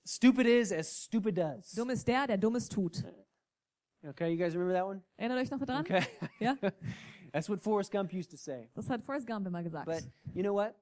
stupid 0.04 0.46
is 0.46 0.72
as 0.72 1.04
stupid 1.04 1.36
does. 1.38 1.70
Dumm 1.72 1.90
ist 1.90 2.06
der, 2.08 2.26
der 2.26 2.36
Dummes 2.38 2.68
tut. 2.68 3.04
Okay, 4.08 4.30
you 4.30 4.36
guys 4.36 4.54
remember 4.54 4.72
that 4.72 4.86
one? 4.86 5.02
Erinnert 5.18 5.38
euch 5.38 5.50
noch 5.50 5.58
daran? 5.60 5.80
Okay. 5.80 6.06
Ja? 6.38 6.56
That's 7.32 7.48
what 7.48 7.60
Forrest 7.60 7.92
Gump 7.92 8.12
used 8.12 8.30
to 8.30 8.36
say. 8.36 8.68
Das 8.74 8.88
hat 8.88 9.02
Forrest 9.02 9.26
Gump 9.26 9.46
immer 9.46 9.62
gesagt. 9.62 9.86
But 9.86 10.02
you 10.34 10.42
know 10.42 10.54
what? 10.54 10.74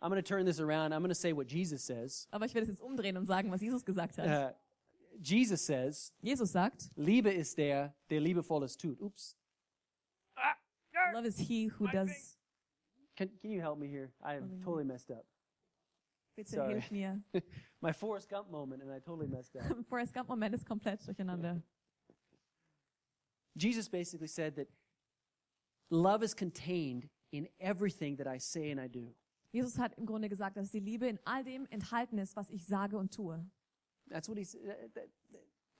I'm 0.00 0.10
going 0.10 0.22
to 0.22 0.28
turn 0.28 0.44
this 0.44 0.58
around. 0.58 0.92
I'm 0.92 1.00
going 1.00 1.10
to 1.10 1.14
say 1.14 1.32
what 1.32 1.46
Jesus 1.46 1.84
says. 1.84 2.26
Aber 2.32 2.46
ich 2.46 2.54
werde 2.54 2.64
es 2.64 2.68
jetzt 2.68 2.80
umdrehen 2.80 3.16
und 3.16 3.26
sagen, 3.26 3.50
was 3.50 3.60
Jesus 3.60 3.84
gesagt 3.84 4.18
hat. 4.18 4.26
Uh, 4.26 4.52
Jesus 5.20 5.60
says, 5.64 6.12
Jesus 6.20 6.50
sagt, 6.50 6.90
Liebe 6.96 7.30
ist 7.30 7.56
der, 7.56 7.94
der 8.10 8.20
liebevolles 8.20 8.76
tut. 8.76 9.00
Oops. 9.00 9.36
Love 11.14 11.26
is 11.26 11.38
he 11.38 11.66
who 11.66 11.86
does. 11.88 12.36
Can, 13.16 13.28
can 13.40 13.50
you 13.50 13.60
help 13.60 13.78
me 13.78 13.86
here? 13.86 14.10
I 14.24 14.34
have 14.34 14.44
totally 14.64 14.84
messed 14.84 15.10
up. 15.10 15.24
Bitte 16.36 16.48
Sorry. 16.48 16.74
hilf 16.74 16.90
mir. 16.90 17.20
My 17.82 17.92
Forrest 17.92 18.30
Gump 18.30 18.50
moment, 18.50 18.82
and 18.82 18.90
I 18.90 18.98
totally 18.98 19.26
messed 19.26 19.54
up. 19.56 19.64
Forrest 19.88 20.14
Gump 20.14 20.28
Moment 20.28 20.54
ist 20.54 20.64
komplett 20.64 21.06
durcheinander. 21.06 21.62
Jesus 23.56 23.88
basically 23.88 24.28
said 24.28 24.56
that 24.56 24.68
love 25.90 26.22
is 26.22 26.34
contained 26.34 27.08
in 27.32 27.48
everything 27.60 28.16
that 28.16 28.26
I 28.26 28.38
say 28.38 28.70
and 28.70 28.80
I 28.80 28.88
do. 28.88 29.14
Jesus 29.52 29.76
hat 29.76 29.92
im 29.98 30.06
Grunde 30.06 30.28
gesagt, 30.28 30.56
dass 30.56 30.70
die 30.70 30.80
Liebe 30.80 31.06
in 31.06 31.18
all 31.24 31.44
dem 31.44 31.66
enthalten 31.70 32.18
ist, 32.18 32.36
was 32.36 32.48
ich 32.50 32.64
sage 32.64 32.96
und 32.96 33.12
tue. 33.12 33.44
That's 34.08 34.28
what 34.28 34.38
he's. 34.38 34.52
That, 34.52 34.94
that, 34.94 35.08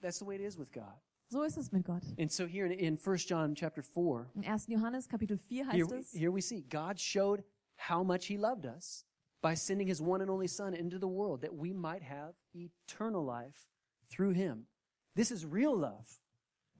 that's 0.01 0.19
the 0.19 0.25
way 0.25 0.35
it 0.35 0.41
is 0.41 0.57
with 0.57 0.71
God. 0.71 0.93
So 1.31 1.41
ist 1.41 1.57
es 1.57 1.71
mit 1.71 1.83
Gott. 1.83 2.03
And 2.19 2.31
so 2.31 2.45
here 2.45 2.65
in, 2.67 2.71
in 2.73 2.97
1 2.97 3.17
John 3.27 3.55
chapter 3.55 3.81
4, 3.81 4.27
In 4.35 4.43
1. 4.43 4.67
Johannes 4.69 5.07
Kapitel 5.07 5.39
4 5.39 5.65
heißt 5.65 5.89
we- 5.91 5.97
es, 5.97 6.11
here 6.11 6.31
we 6.31 6.41
see 6.41 6.61
God 6.61 6.99
showed 6.99 7.43
how 7.75 8.03
much 8.03 8.27
he 8.27 8.37
loved 8.37 8.65
us 8.67 9.03
by 9.41 9.55
sending 9.55 9.87
his 9.87 9.99
one 9.99 10.21
and 10.21 10.29
only 10.29 10.47
Son 10.47 10.75
into 10.75 10.99
the 10.99 11.07
world 11.07 11.41
that 11.41 11.53
we 11.53 11.73
might 11.73 12.03
have 12.03 12.35
eternal 12.53 13.25
life 13.25 13.67
through 14.09 14.33
him. 14.33 14.67
This 15.15 15.31
is 15.31 15.43
real 15.45 15.75
love. 15.75 16.07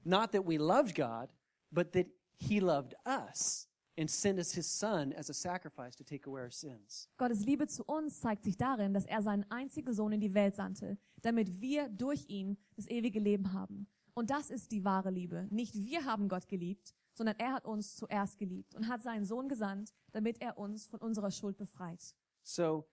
Not 0.04 0.32
that 0.32 0.44
we 0.44 0.58
loved 0.58 0.94
God, 0.94 1.30
but 1.72 1.92
that 1.92 2.06
he 2.36 2.60
loved 2.60 2.94
us 3.06 3.68
and 3.96 4.10
sent 4.10 4.38
us 4.38 4.52
his 4.52 4.66
Son 4.66 5.12
as 5.12 5.30
a 5.30 5.34
sacrifice 5.34 5.94
to 5.96 6.04
take 6.04 6.26
away 6.26 6.42
our 6.42 6.50
sins. 6.50 7.08
Gottes 7.16 7.44
Liebe 7.44 7.66
zu 7.66 7.84
uns 7.84 8.20
zeigt 8.20 8.44
sich 8.44 8.56
darin, 8.56 8.92
dass 8.92 9.06
er 9.06 9.22
seinen 9.22 9.44
einzigen 9.50 9.94
Sohn 9.94 10.12
in 10.12 10.20
die 10.20 10.34
Welt 10.34 10.56
sandte, 10.56 10.98
damit 11.22 11.60
wir 11.60 11.88
durch 11.88 12.28
ihn 12.28 12.56
das 12.76 12.88
ewige 12.88 13.20
Leben 13.20 13.52
haben. 13.52 13.86
Und 14.14 14.30
das 14.30 14.50
ist 14.50 14.72
die 14.72 14.84
wahre 14.84 15.10
Liebe. 15.10 15.46
Nicht 15.50 15.74
wir 15.74 16.04
haben 16.04 16.28
Gott 16.28 16.48
geliebt, 16.48 16.94
sondern 17.14 17.36
er 17.38 17.52
hat 17.52 17.64
uns 17.64 17.96
zuerst 17.96 18.38
geliebt 18.38 18.74
und 18.74 18.88
hat 18.88 19.02
seinen 19.02 19.24
Sohn 19.24 19.48
gesandt, 19.48 19.92
damit 20.12 20.40
er 20.40 20.58
uns 20.58 20.86
von 20.86 21.00
unserer 21.00 21.30
Schuld 21.30 21.56
befreit. 21.56 22.14
So, 22.42 22.86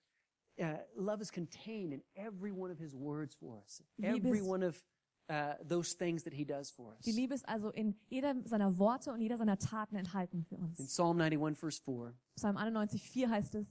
uh, 0.59 0.77
love 0.95 1.21
is 1.21 1.31
contained 1.31 1.93
in 1.93 2.03
every 2.15 2.51
one 2.51 2.71
of 2.71 2.79
his 2.79 2.95
words 2.95 3.35
for 3.35 3.57
us, 3.57 3.83
every 4.01 4.41
one 4.41 4.65
of 4.65 4.83
uh, 5.31 5.55
those 5.63 5.93
things 5.93 6.23
that 6.23 6.33
he 6.33 6.45
does 6.45 6.69
for 6.69 6.93
us. 6.93 7.05
Die 7.05 7.11
Liebe 7.11 7.33
ist 7.33 7.47
also 7.47 7.69
in 7.69 7.95
jeder 8.09 8.35
seiner 8.43 8.77
Worte 8.77 9.13
und 9.13 9.21
jeder 9.21 9.37
seiner 9.37 9.57
Taten 9.57 9.95
enthalten 9.95 10.43
für 10.43 10.55
In 10.55 10.63
uns. 10.63 10.77
Psalm 10.77 11.19
91, 11.21 11.57
verse 11.57 11.81
4, 11.81 12.13
Psalm 12.35 12.57
91, 12.57 13.01
4 13.01 13.29
heißt 13.29 13.55
es, 13.55 13.65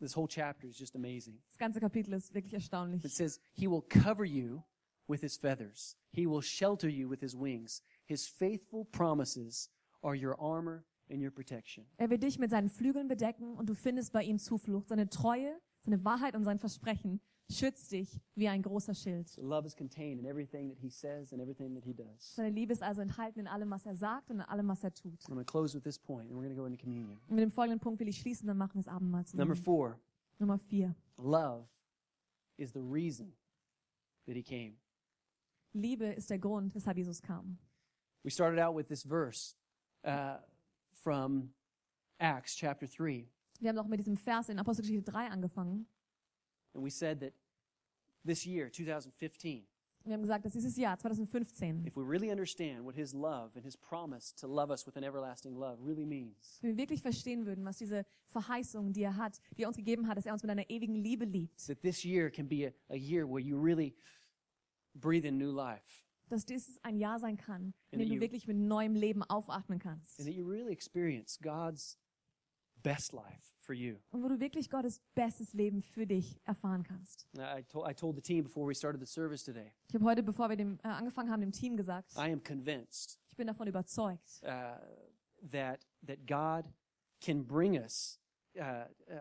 this 0.00 0.14
whole 0.14 0.28
chapter 0.28 0.68
is 0.68 0.78
just 0.78 0.94
amazing. 0.94 1.38
das 1.48 1.58
ganze 1.58 1.80
Kapitel 1.80 2.14
ist 2.14 2.32
wirklich 2.32 2.54
erstaunlich. 2.54 3.04
It 3.04 3.10
says, 3.10 3.40
He 3.52 3.66
will 3.66 3.82
cover 3.82 4.24
you 4.24 4.62
with 5.08 5.20
His 5.20 5.36
feathers, 5.36 5.96
He 6.12 6.26
will 6.26 6.42
shelter 6.42 6.88
you 6.88 7.08
with 7.08 7.20
His 7.20 7.34
wings. 7.34 7.82
His 8.06 8.26
faithful 8.28 8.84
promises 8.84 9.70
are 10.02 10.14
your 10.14 10.38
armor 10.40 10.84
and 11.10 11.20
your 11.20 11.32
protection. 11.32 11.86
Er 11.96 12.10
wird 12.10 12.22
dich 12.22 12.38
mit 12.38 12.50
seinen 12.50 12.68
Flügeln 12.68 13.08
bedecken 13.08 13.54
und 13.54 13.68
du 13.68 13.74
findest 13.74 14.12
bei 14.12 14.22
ihm 14.22 14.38
Zuflucht. 14.38 14.88
Seine 14.88 15.08
Treue, 15.08 15.58
seine 15.80 16.04
Wahrheit 16.04 16.36
und 16.36 16.44
sein 16.44 16.58
Versprechen 16.58 17.20
schützt 17.50 17.92
dich 17.92 18.20
wie 18.34 18.48
ein 18.48 18.62
großer 18.62 18.94
Schild. 18.94 19.28
So 19.28 19.42
love 19.42 19.66
is 19.66 19.76
contained 19.76 20.18
in 20.20 20.26
everything 20.26 20.68
that 20.68 20.78
He 20.78 20.88
says 20.90 21.32
and 21.32 21.40
everything 21.42 21.74
that 21.74 21.84
He 21.84 21.92
does. 21.92 22.34
Seine 22.34 22.50
Liebe 22.50 22.72
ist 22.72 22.82
also 22.82 23.00
enthalten 23.02 23.40
in 23.40 23.46
allem, 23.46 23.70
was 23.70 23.86
er 23.86 23.96
sagt 23.96 24.30
und 24.30 24.36
in 24.36 24.42
allem, 24.42 24.68
was 24.68 24.82
er 24.84 24.92
tut. 24.92 25.28
Und 25.28 25.36
mit 25.36 25.48
dem 27.38 27.50
folgenden 27.50 27.80
Punkt 27.80 28.00
will 28.00 28.08
ich 28.08 28.18
schließen, 28.18 28.46
dann 28.46 28.56
machen 28.56 28.74
wir 28.74 28.82
das 28.82 28.88
Abendmahl 28.88 29.20
Number 29.32 29.54
zusammen. 29.54 29.56
four, 29.56 30.00
Nummer 30.38 30.58
vier. 30.58 30.94
love 31.18 31.68
is 32.56 32.72
the 32.72 32.80
reason 32.80 33.32
that 34.26 34.34
He 34.36 34.42
came. 34.42 34.76
Liebe 35.72 36.06
ist 36.06 36.30
der 36.30 36.38
Grund, 36.38 36.74
weshalb 36.74 36.96
Jesus 36.96 37.20
kam. 37.20 37.58
We 38.22 38.30
started 38.30 38.58
out 38.60 38.74
with 38.76 38.86
this 38.86 39.02
verse 39.04 39.54
uh, 40.06 40.38
from 40.92 41.52
Acts 42.18 42.54
chapter 42.56 42.86
3. 42.86 43.28
Wir 43.60 43.68
haben 43.70 43.78
auch 43.78 43.86
mit 43.86 43.98
diesem 43.98 44.16
Vers 44.16 44.48
in 44.48 44.58
Apostelgeschichte 44.58 45.10
3 45.10 45.28
angefangen. 45.30 45.86
And 46.74 46.84
we 46.84 46.90
said 46.90 47.20
that 47.20 47.32
this 48.26 48.44
year, 48.46 48.70
2015, 48.70 49.66
Wir 50.06 50.12
haben 50.12 50.20
gesagt, 50.20 50.44
dass 50.44 50.52
dieses 50.52 50.76
Jahr 50.76 50.98
2015, 50.98 51.86
if 51.86 51.96
we 51.96 52.02
really 52.02 52.30
understand 52.30 52.84
what 52.84 52.94
His 52.94 53.14
love 53.14 53.52
and 53.56 53.64
His 53.64 53.74
promise 53.74 54.34
to 54.34 54.46
love 54.46 54.70
us 54.70 54.86
with 54.86 54.96
an 54.98 55.02
everlasting 55.04 55.56
love 55.56 55.78
really 55.82 56.04
means, 56.04 56.58
wenn 56.60 56.72
wir 56.72 56.76
wirklich 56.76 57.00
verstehen 57.00 57.46
würden, 57.46 57.64
was 57.64 57.78
diese 57.78 58.04
Verheißung, 58.26 58.92
die 58.92 59.02
er 59.02 59.16
hat, 59.16 59.40
die 59.56 59.62
er 59.62 59.68
uns 59.68 59.78
gegeben 59.78 60.06
hat, 60.06 60.18
dass 60.18 60.26
er 60.26 60.34
uns 60.34 60.42
mit 60.42 60.50
einer 60.50 60.68
ewigen 60.68 60.94
Liebe 60.94 61.24
liebt, 61.24 61.66
that 61.66 61.80
this 61.80 62.04
year 62.04 62.30
can 62.30 62.46
be 62.46 62.66
a, 62.66 62.72
a 62.92 62.96
year 62.96 63.26
where 63.26 63.40
you 63.40 63.58
really 63.58 63.94
breathe 64.94 65.24
in 65.26 65.38
new 65.38 65.50
life 65.50 66.02
dass 66.28 66.44
dieses 66.44 66.82
ein 66.82 66.96
Jahr 66.96 67.18
sein 67.18 67.36
kann, 67.36 67.72
in 67.90 67.98
dem 67.98 68.08
du 68.08 68.20
wirklich 68.20 68.46
mit 68.46 68.56
neuem 68.56 68.94
Leben 68.96 69.22
aufatmen 69.22 69.78
kannst. 69.78 70.18
and 70.18 70.28
that 70.28 70.34
you 70.34 70.44
really 70.46 70.72
experience 70.72 71.38
God's 71.40 71.96
best 72.82 73.14
life 73.14 73.53
for 73.64 73.74
you. 73.74 73.96
Und 74.10 74.22
wo 74.22 74.28
du 74.28 74.38
wirklich 74.38 74.70
Gottes 74.70 75.00
bestes 75.14 75.52
Leben 75.54 75.82
für 75.82 76.06
dich 76.06 76.40
erfahren 76.44 76.82
kannst. 76.82 77.26
I, 77.36 77.62
told, 77.64 77.90
I 77.90 77.94
told 77.94 78.16
the 78.16 78.22
team 78.22 78.44
before 78.44 78.68
we 78.68 78.74
started 78.74 79.00
the 79.00 79.06
service 79.06 79.42
today, 79.42 79.72
Ich 79.88 79.94
habe 79.94 80.04
heute, 80.04 80.22
bevor 80.22 80.48
wir 80.48 80.56
dem, 80.56 80.78
äh, 80.82 80.88
angefangen 80.88 81.30
haben, 81.30 81.40
dem 81.40 81.52
Team 81.52 81.76
gesagt, 81.76 82.12
I 82.16 82.32
am 82.32 82.42
convinced 82.42 83.18
ich 83.34 83.36
bin 83.36 83.48
davon 83.48 83.66
überzeugt, 83.66 84.42
uh, 84.44 84.78
that, 85.50 85.84
that 86.06 86.24
God 86.24 86.64
can 87.20 87.44
bring 87.44 87.76
us 87.76 88.20
uh, 88.56 88.84
uh, 89.10 89.18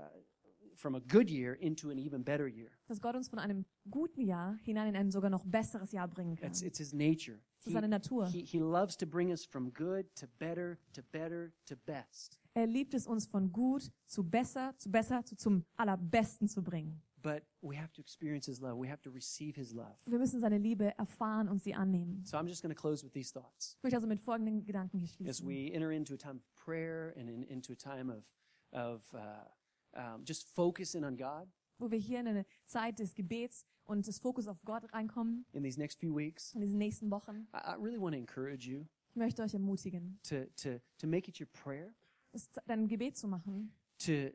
from 0.76 0.94
a 0.94 1.00
good 1.00 1.32
year 1.32 1.56
into 1.56 1.90
an 1.90 1.98
even 1.98 2.24
better 2.24 2.48
year. 2.48 2.70
dass 2.88 3.02
Gott 3.02 3.16
uns 3.16 3.28
von 3.28 3.40
einem 3.40 3.66
guten 3.90 4.22
Jahr 4.22 4.56
hinein 4.64 4.90
in 4.90 4.96
ein 4.96 5.10
sogar 5.10 5.32
noch 5.32 5.44
besseres 5.46 5.92
Jahr 5.94 6.08
bringen 6.08 6.36
kann. 6.36 6.48
It's, 6.48 6.62
it's 6.62 6.78
His 6.78 6.94
nature. 6.94 7.40
Ist 7.66 7.74
seine 7.74 7.88
Natur. 7.88 8.28
He, 8.28 8.44
he 8.44 8.60
loves 8.60 8.98
to 8.98 9.06
bring 9.06 9.32
us 9.32 9.46
from 9.46 9.74
good 9.74 10.14
to 10.16 10.28
better 10.40 10.78
to 10.94 11.02
better 11.12 11.52
to 11.66 11.76
best. 11.86 12.40
Er 12.56 12.68
liebt 12.68 12.94
es, 12.94 13.08
uns 13.08 13.26
von 13.26 13.52
gut 13.52 13.92
zu 14.06 14.24
besser, 14.24 14.76
zu 14.78 14.92
besser, 14.92 15.24
zu 15.26 15.36
zum 15.36 15.66
allerbesten 15.76 16.48
zu 16.48 16.62
bringen. 16.62 17.02
But 17.24 17.44
we 17.62 17.78
have 17.78 17.92
to 17.94 18.02
experience 18.02 18.48
His 18.48 18.60
love. 18.60 18.78
We 18.78 18.90
have 18.90 19.02
to 19.04 19.10
receive 19.10 19.56
His 19.56 19.72
love. 19.72 19.96
Wir 20.06 20.20
müssen 20.20 20.42
seine 20.42 20.58
Liebe 20.58 20.96
erfahren 20.98 21.48
und 21.48 21.64
sie 21.64 21.74
annehmen. 21.74 22.26
So 22.26 22.38
I'm 22.38 22.48
just 22.48 22.62
going 22.62 22.76
to 22.76 22.80
close 22.80 23.04
with 23.04 23.14
these 23.14 23.32
thoughts. 23.32 23.76
Ich 23.78 23.84
möchte 23.84 23.96
also 23.98 24.08
mit 24.08 24.20
folgenden 24.20 24.66
Gedanken 24.66 24.98
hier 24.98 25.08
As 25.08 25.38
schließen. 25.38 25.48
we 25.48 25.74
enter 25.74 25.92
into 25.92 26.14
a 26.14 26.18
time 26.18 26.36
of 26.36 26.44
prayer 26.56 27.14
and 27.18 27.30
in, 27.30 27.44
into 27.44 27.72
a 27.72 27.76
time 27.78 28.10
of, 28.12 28.26
of 28.74 29.02
uh, 29.14 29.98
um, 29.98 30.26
just 30.26 30.48
focusing 30.54 31.06
on 31.06 31.16
God 31.16 31.48
Wo 31.80 31.90
wir 31.90 31.98
hier 31.98 32.20
in 32.20 32.28
eine 32.28 32.46
Zeit 32.66 33.00
des 33.00 33.16
Gebets 33.16 33.66
und 33.86 34.06
des 34.08 34.20
Fokus 34.20 34.48
auf 34.48 34.64
Gott 34.64 34.92
reinkommen, 34.94 35.46
in 35.54 35.64
these 35.64 35.80
next 35.80 36.00
few 36.00 36.16
weeks, 36.16 36.54
in 36.54 36.62
diesen 36.62 36.78
nächsten 36.78 37.10
Wochen. 37.12 37.48
I, 37.54 37.74
I 37.74 37.76
really 37.82 38.00
want 38.00 38.14
to 38.14 38.20
encourage 38.20 38.66
you 38.68 38.86
Ich 39.10 39.16
möchte 39.16 39.42
euch 39.44 39.54
ermutigen, 39.54 40.20
to, 40.24 40.46
to, 40.56 40.80
to 40.98 41.08
make 41.08 41.30
it 41.30 41.40
your 41.40 41.48
prayer 41.52 41.94
es 42.32 42.50
dein 42.66 42.88
Gebet 42.88 43.16
zu 43.18 43.28
machen, 43.28 43.72
to, 44.00 44.32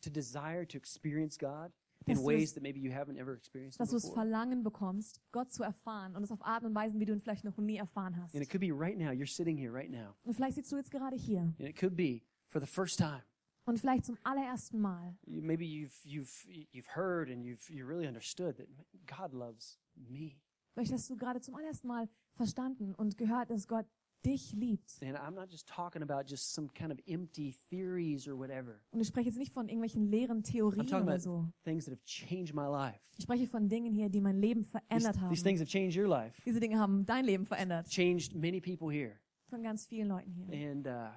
to 0.00 0.10
desire 0.10 0.64
to 0.66 0.76
experience 0.78 1.36
God 1.38 1.72
in 2.06 2.18
ways 2.22 2.50
es- 2.50 2.54
that 2.54 2.62
maybe 2.62 2.78
you 2.78 2.90
haven't 2.92 3.16
ever 3.18 3.34
experienced 3.34 3.78
dass 3.80 3.88
du 3.90 3.96
das 3.96 4.02
before. 4.02 4.14
Verlangen 4.22 4.62
bekommst, 4.62 5.20
Gott 5.32 5.52
zu 5.52 5.62
erfahren 5.62 6.14
und 6.16 6.22
es 6.22 6.30
auf 6.30 6.44
Arten 6.44 6.66
und 6.66 6.74
Weisen, 6.74 7.00
wie 7.00 7.06
du 7.06 7.12
ihn 7.14 7.20
vielleicht 7.20 7.44
noch 7.44 7.56
nie 7.58 7.76
erfahren 7.76 8.16
hast. 8.20 8.34
And 8.34 8.42
it 8.44 8.50
could 8.50 8.60
be 8.60 8.70
right 8.72 8.98
now. 8.98 9.10
You're 9.10 9.26
sitting 9.30 9.56
here 9.56 9.72
right 9.72 9.90
now. 9.90 10.14
Und 10.24 10.34
vielleicht 10.34 10.56
sitzt 10.56 10.70
du 10.72 10.76
jetzt 10.76 10.90
gerade 10.90 11.16
hier 11.16 11.40
And 11.58 11.60
it 11.60 11.76
could 11.78 11.96
be 11.96 12.20
for 12.48 12.60
the 12.60 12.66
first 12.66 12.98
time. 12.98 13.22
Und 13.66 13.78
vielleicht 13.78 14.04
zum 14.04 14.18
allerersten 14.22 14.80
Mal 14.80 15.16
maybe 15.26 15.64
you've 15.64 16.04
you've 16.04 16.46
you've 16.72 16.94
heard 16.94 17.30
and 17.30 17.44
you've 17.44 17.68
you 17.70 17.86
really 17.86 18.06
understood 18.06 18.56
that 18.56 18.68
God 19.06 19.32
loves 19.32 19.78
me. 19.96 20.36
Vielleicht 20.74 20.92
hast 20.92 21.08
du 21.08 21.16
gerade 21.16 21.40
zum 21.40 21.54
allerersten 21.54 21.86
Mal 21.88 22.08
verstanden 22.34 22.94
und 22.94 23.16
gehört, 23.16 23.50
dass 23.50 23.68
Gott 23.68 23.86
dich 24.24 24.52
liebt. 24.52 24.98
And 25.02 25.16
I'm 25.16 25.32
not 25.34 25.50
just 25.50 25.68
talking 25.68 26.02
about 26.02 26.26
just 26.26 26.52
some 26.52 26.68
kind 26.74 26.90
of 26.90 26.98
empty 27.06 27.54
theories 27.70 28.26
or 28.26 28.36
whatever. 28.38 28.80
Und 28.90 29.00
ich 29.00 29.08
spreche 29.08 29.28
jetzt 29.28 29.38
nicht 29.38 29.52
von 29.52 29.68
irgendwelchen 29.68 30.10
leeren 30.10 30.42
I'm 30.42 30.50
Theorien 30.50 30.86
talking 30.86 31.04
oder 31.04 31.12
about 31.14 31.22
so. 31.22 31.46
things 31.62 31.84
that 31.84 31.92
have 31.92 32.04
changed 32.04 32.54
my 32.54 32.66
life. 32.66 32.98
Ich 33.16 33.24
spreche 33.24 33.46
von 33.46 33.68
Dingen 33.68 33.92
hier, 33.92 34.08
die 34.08 34.20
mein 34.20 34.38
Leben 34.38 34.62
These, 34.62 34.70
verändert 34.70 35.20
haben. 35.20 35.30
these 35.30 35.42
things 35.44 35.60
have 35.60 35.68
changed 35.70 35.96
your 35.96 36.08
life, 36.08 36.40
Diese 36.44 36.58
Dinge 36.58 36.78
haben 36.78 37.04
dein 37.04 37.24
Leben 37.24 37.46
verändert. 37.46 37.86
changed 37.88 38.34
many 38.34 38.60
people 38.60 38.90
here. 38.90 39.20
Von 39.50 39.62
ganz 39.62 39.86
vielen 39.86 40.08
Leuten 40.08 40.32
hier. 40.32 40.48
And 40.70 40.86
uh, 40.86 41.10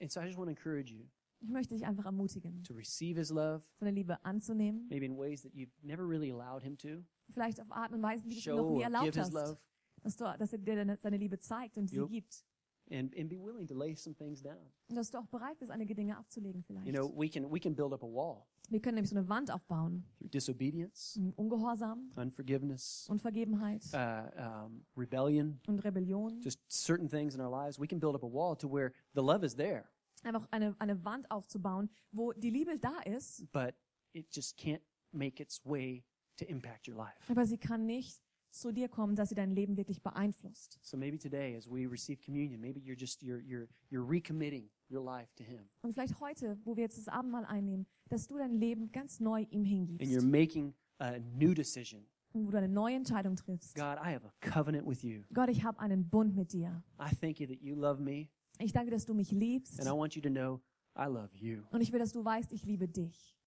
and 0.00 0.10
so 0.10 0.20
I 0.20 0.24
just 0.24 0.38
want 0.38 0.46
to 0.48 0.50
encourage 0.52 0.90
you 0.90 1.04
Ich 1.42 1.48
möchte 1.50 1.74
dich 1.74 1.86
einfach 1.86 2.04
ermutigen, 2.04 2.62
to 2.64 2.74
receive 2.74 3.18
His 3.18 3.30
love, 3.30 3.62
seine 3.78 3.92
Liebe 3.92 4.22
anzunehmen. 4.24 4.86
maybe 4.88 5.06
in 5.06 5.16
ways 5.16 5.42
that 5.42 5.52
you've 5.54 5.72
never 5.82 6.06
really 6.06 6.30
allowed 6.30 6.62
Him 6.62 6.76
to 6.78 7.02
Vielleicht 7.32 7.60
auf 7.60 7.70
Arten 7.72 7.94
und 7.94 8.02
Weisen, 8.02 8.28
die 8.28 8.40
du 8.40 8.56
noch 8.56 8.70
nie 8.70 8.82
erlaubt 8.82 9.16
hast. 9.16 9.32
love, 9.32 9.58
Dass, 10.02 10.16
du, 10.16 10.24
dass 10.38 10.52
er 10.52 10.58
dir 10.58 10.96
seine 11.00 11.16
Liebe 11.16 11.38
zeigt 11.38 11.76
und 11.78 11.88
sie 11.88 12.04
gibt. 12.08 12.44
and 12.92 13.16
and 13.16 13.28
be 13.28 13.38
willing 13.38 13.66
to 13.68 13.74
lay 13.74 13.94
some 13.94 14.14
things 14.16 14.42
down. 14.42 14.58
Und 14.88 14.96
dass 14.96 15.10
du 15.10 15.18
auch 15.18 15.26
bereit 15.28 15.58
bist, 15.60 15.70
einige 15.70 15.94
Dinge 15.94 16.16
abzulegen 16.16 16.62
vielleicht. 16.64 16.86
You 16.86 16.92
know, 16.92 17.08
we 17.16 17.28
can 17.28 17.50
we 17.50 17.60
can 17.60 17.74
build 17.74 17.92
up 17.92 18.02
a 18.02 18.06
wall 18.06 18.44
Wir 18.68 18.80
können 18.80 18.96
nämlich 18.96 19.10
so 19.10 19.16
eine 19.16 19.28
Wand 19.28 19.50
aufbauen. 19.50 20.04
through 20.18 20.28
disobedience, 20.30 21.18
Ungehorsam, 21.36 22.10
unforgiveness, 22.16 23.06
Unvergebenheit 23.08 23.84
uh, 23.94 24.64
um, 24.66 24.84
rebellion, 24.96 25.60
und 25.68 25.78
Rebellion. 25.84 26.40
just 26.42 26.58
certain 26.68 27.08
things 27.08 27.34
in 27.34 27.40
our 27.40 27.50
lives. 27.50 27.78
We 27.78 27.86
can 27.86 27.98
build 28.00 28.14
up 28.14 28.22
a 28.24 28.28
wall 28.30 28.56
to 28.56 28.68
where 28.68 28.92
the 29.14 29.22
love 29.22 29.44
is 29.44 29.54
there, 29.54 29.84
Einfach 30.22 30.46
eine, 30.50 30.74
eine 30.78 31.04
Wand 31.04 31.30
aufzubauen, 31.30 31.88
wo 32.12 32.32
die 32.32 32.50
Liebe 32.50 32.78
da 32.78 32.98
ist, 33.00 33.50
but 33.52 33.74
it 34.12 34.26
just 34.34 34.58
can't 34.58 34.82
make 35.12 35.42
its 35.42 35.64
way 35.64 36.04
to 36.36 36.44
impact 36.46 36.88
your 36.88 36.96
life. 36.96 37.16
aber 37.30 37.46
sie 37.46 37.58
kann 37.58 37.86
nicht 37.86 38.20
zu 38.50 38.72
dir 38.72 38.88
kommen, 38.88 39.14
dass 39.14 39.28
sie 39.28 39.34
dein 39.36 39.52
Leben 39.52 39.76
wirklich 39.76 40.02
beeinflusst. 40.02 40.78
So 40.82 40.96
maybe 40.96 41.16
today, 41.18 41.56
as 41.56 41.70
we 41.70 41.86
receive 41.88 42.20
communion, 42.24 42.60
maybe 42.60 42.80
you're 42.80 42.98
just 42.98 43.22
you're 43.22 43.40
you're 43.40 43.68
you're 43.90 44.04
recommitting 44.06 44.68
your 44.90 45.04
life 45.04 45.32
to 45.36 45.44
Him, 45.44 45.68
Und 45.82 45.92
vielleicht 45.92 46.18
heute, 46.20 46.58
wo 46.64 46.74
wir 46.76 46.82
jetzt 46.84 46.98
das 46.98 47.06
Abendmahl 47.08 47.44
einnehmen, 47.44 47.86
dass 48.08 48.26
du 48.26 48.36
dein 48.38 48.56
Leben 48.58 48.90
ganz 48.90 49.20
neu 49.20 49.42
ihm 49.50 49.60
and 49.60 49.66
you're 50.02 50.20
hingibst. 50.20 50.22
making 50.26 50.74
a 50.98 51.18
new 51.18 51.54
decision. 51.54 52.04
Und 52.32 52.46
wo 52.46 52.50
du 52.50 52.58
eine 52.58 52.68
neue 52.68 52.94
Entscheidung 52.96 53.36
triffst. 53.36 53.74
God, 53.74 53.98
I 54.04 54.12
have 54.14 54.24
a 54.26 54.32
covenant 54.40 54.86
with 54.86 55.02
you. 55.02 55.22
Gott, 55.32 55.48
ich 55.48 55.62
habe 55.64 55.78
einen 55.80 56.08
Bund 56.08 56.34
mit 56.36 56.52
dir. 56.52 56.82
I 57.00 57.14
thank 57.14 57.40
you 57.40 57.46
that 57.46 57.60
you 57.62 57.74
love 57.76 58.00
me, 58.02 58.28
Ich 58.60 58.72
danke, 58.72 58.90
dass 58.90 59.06
du 59.06 59.14
mich 59.14 59.30
liebst. 59.30 59.80
and 59.80 59.88
I 59.88 59.92
want 59.92 60.14
you 60.14 60.22
to 60.22 60.28
know 60.28 60.60
I 60.96 61.06
love 61.06 61.30
you. 61.34 61.62
Und 61.70 61.80
ich 61.80 61.92
will, 61.92 61.98
dass 61.98 62.12
du 62.12 62.24
weißt, 62.24 62.52
ich 62.52 62.64
liebe 62.64 62.86
dich. 62.88 63.39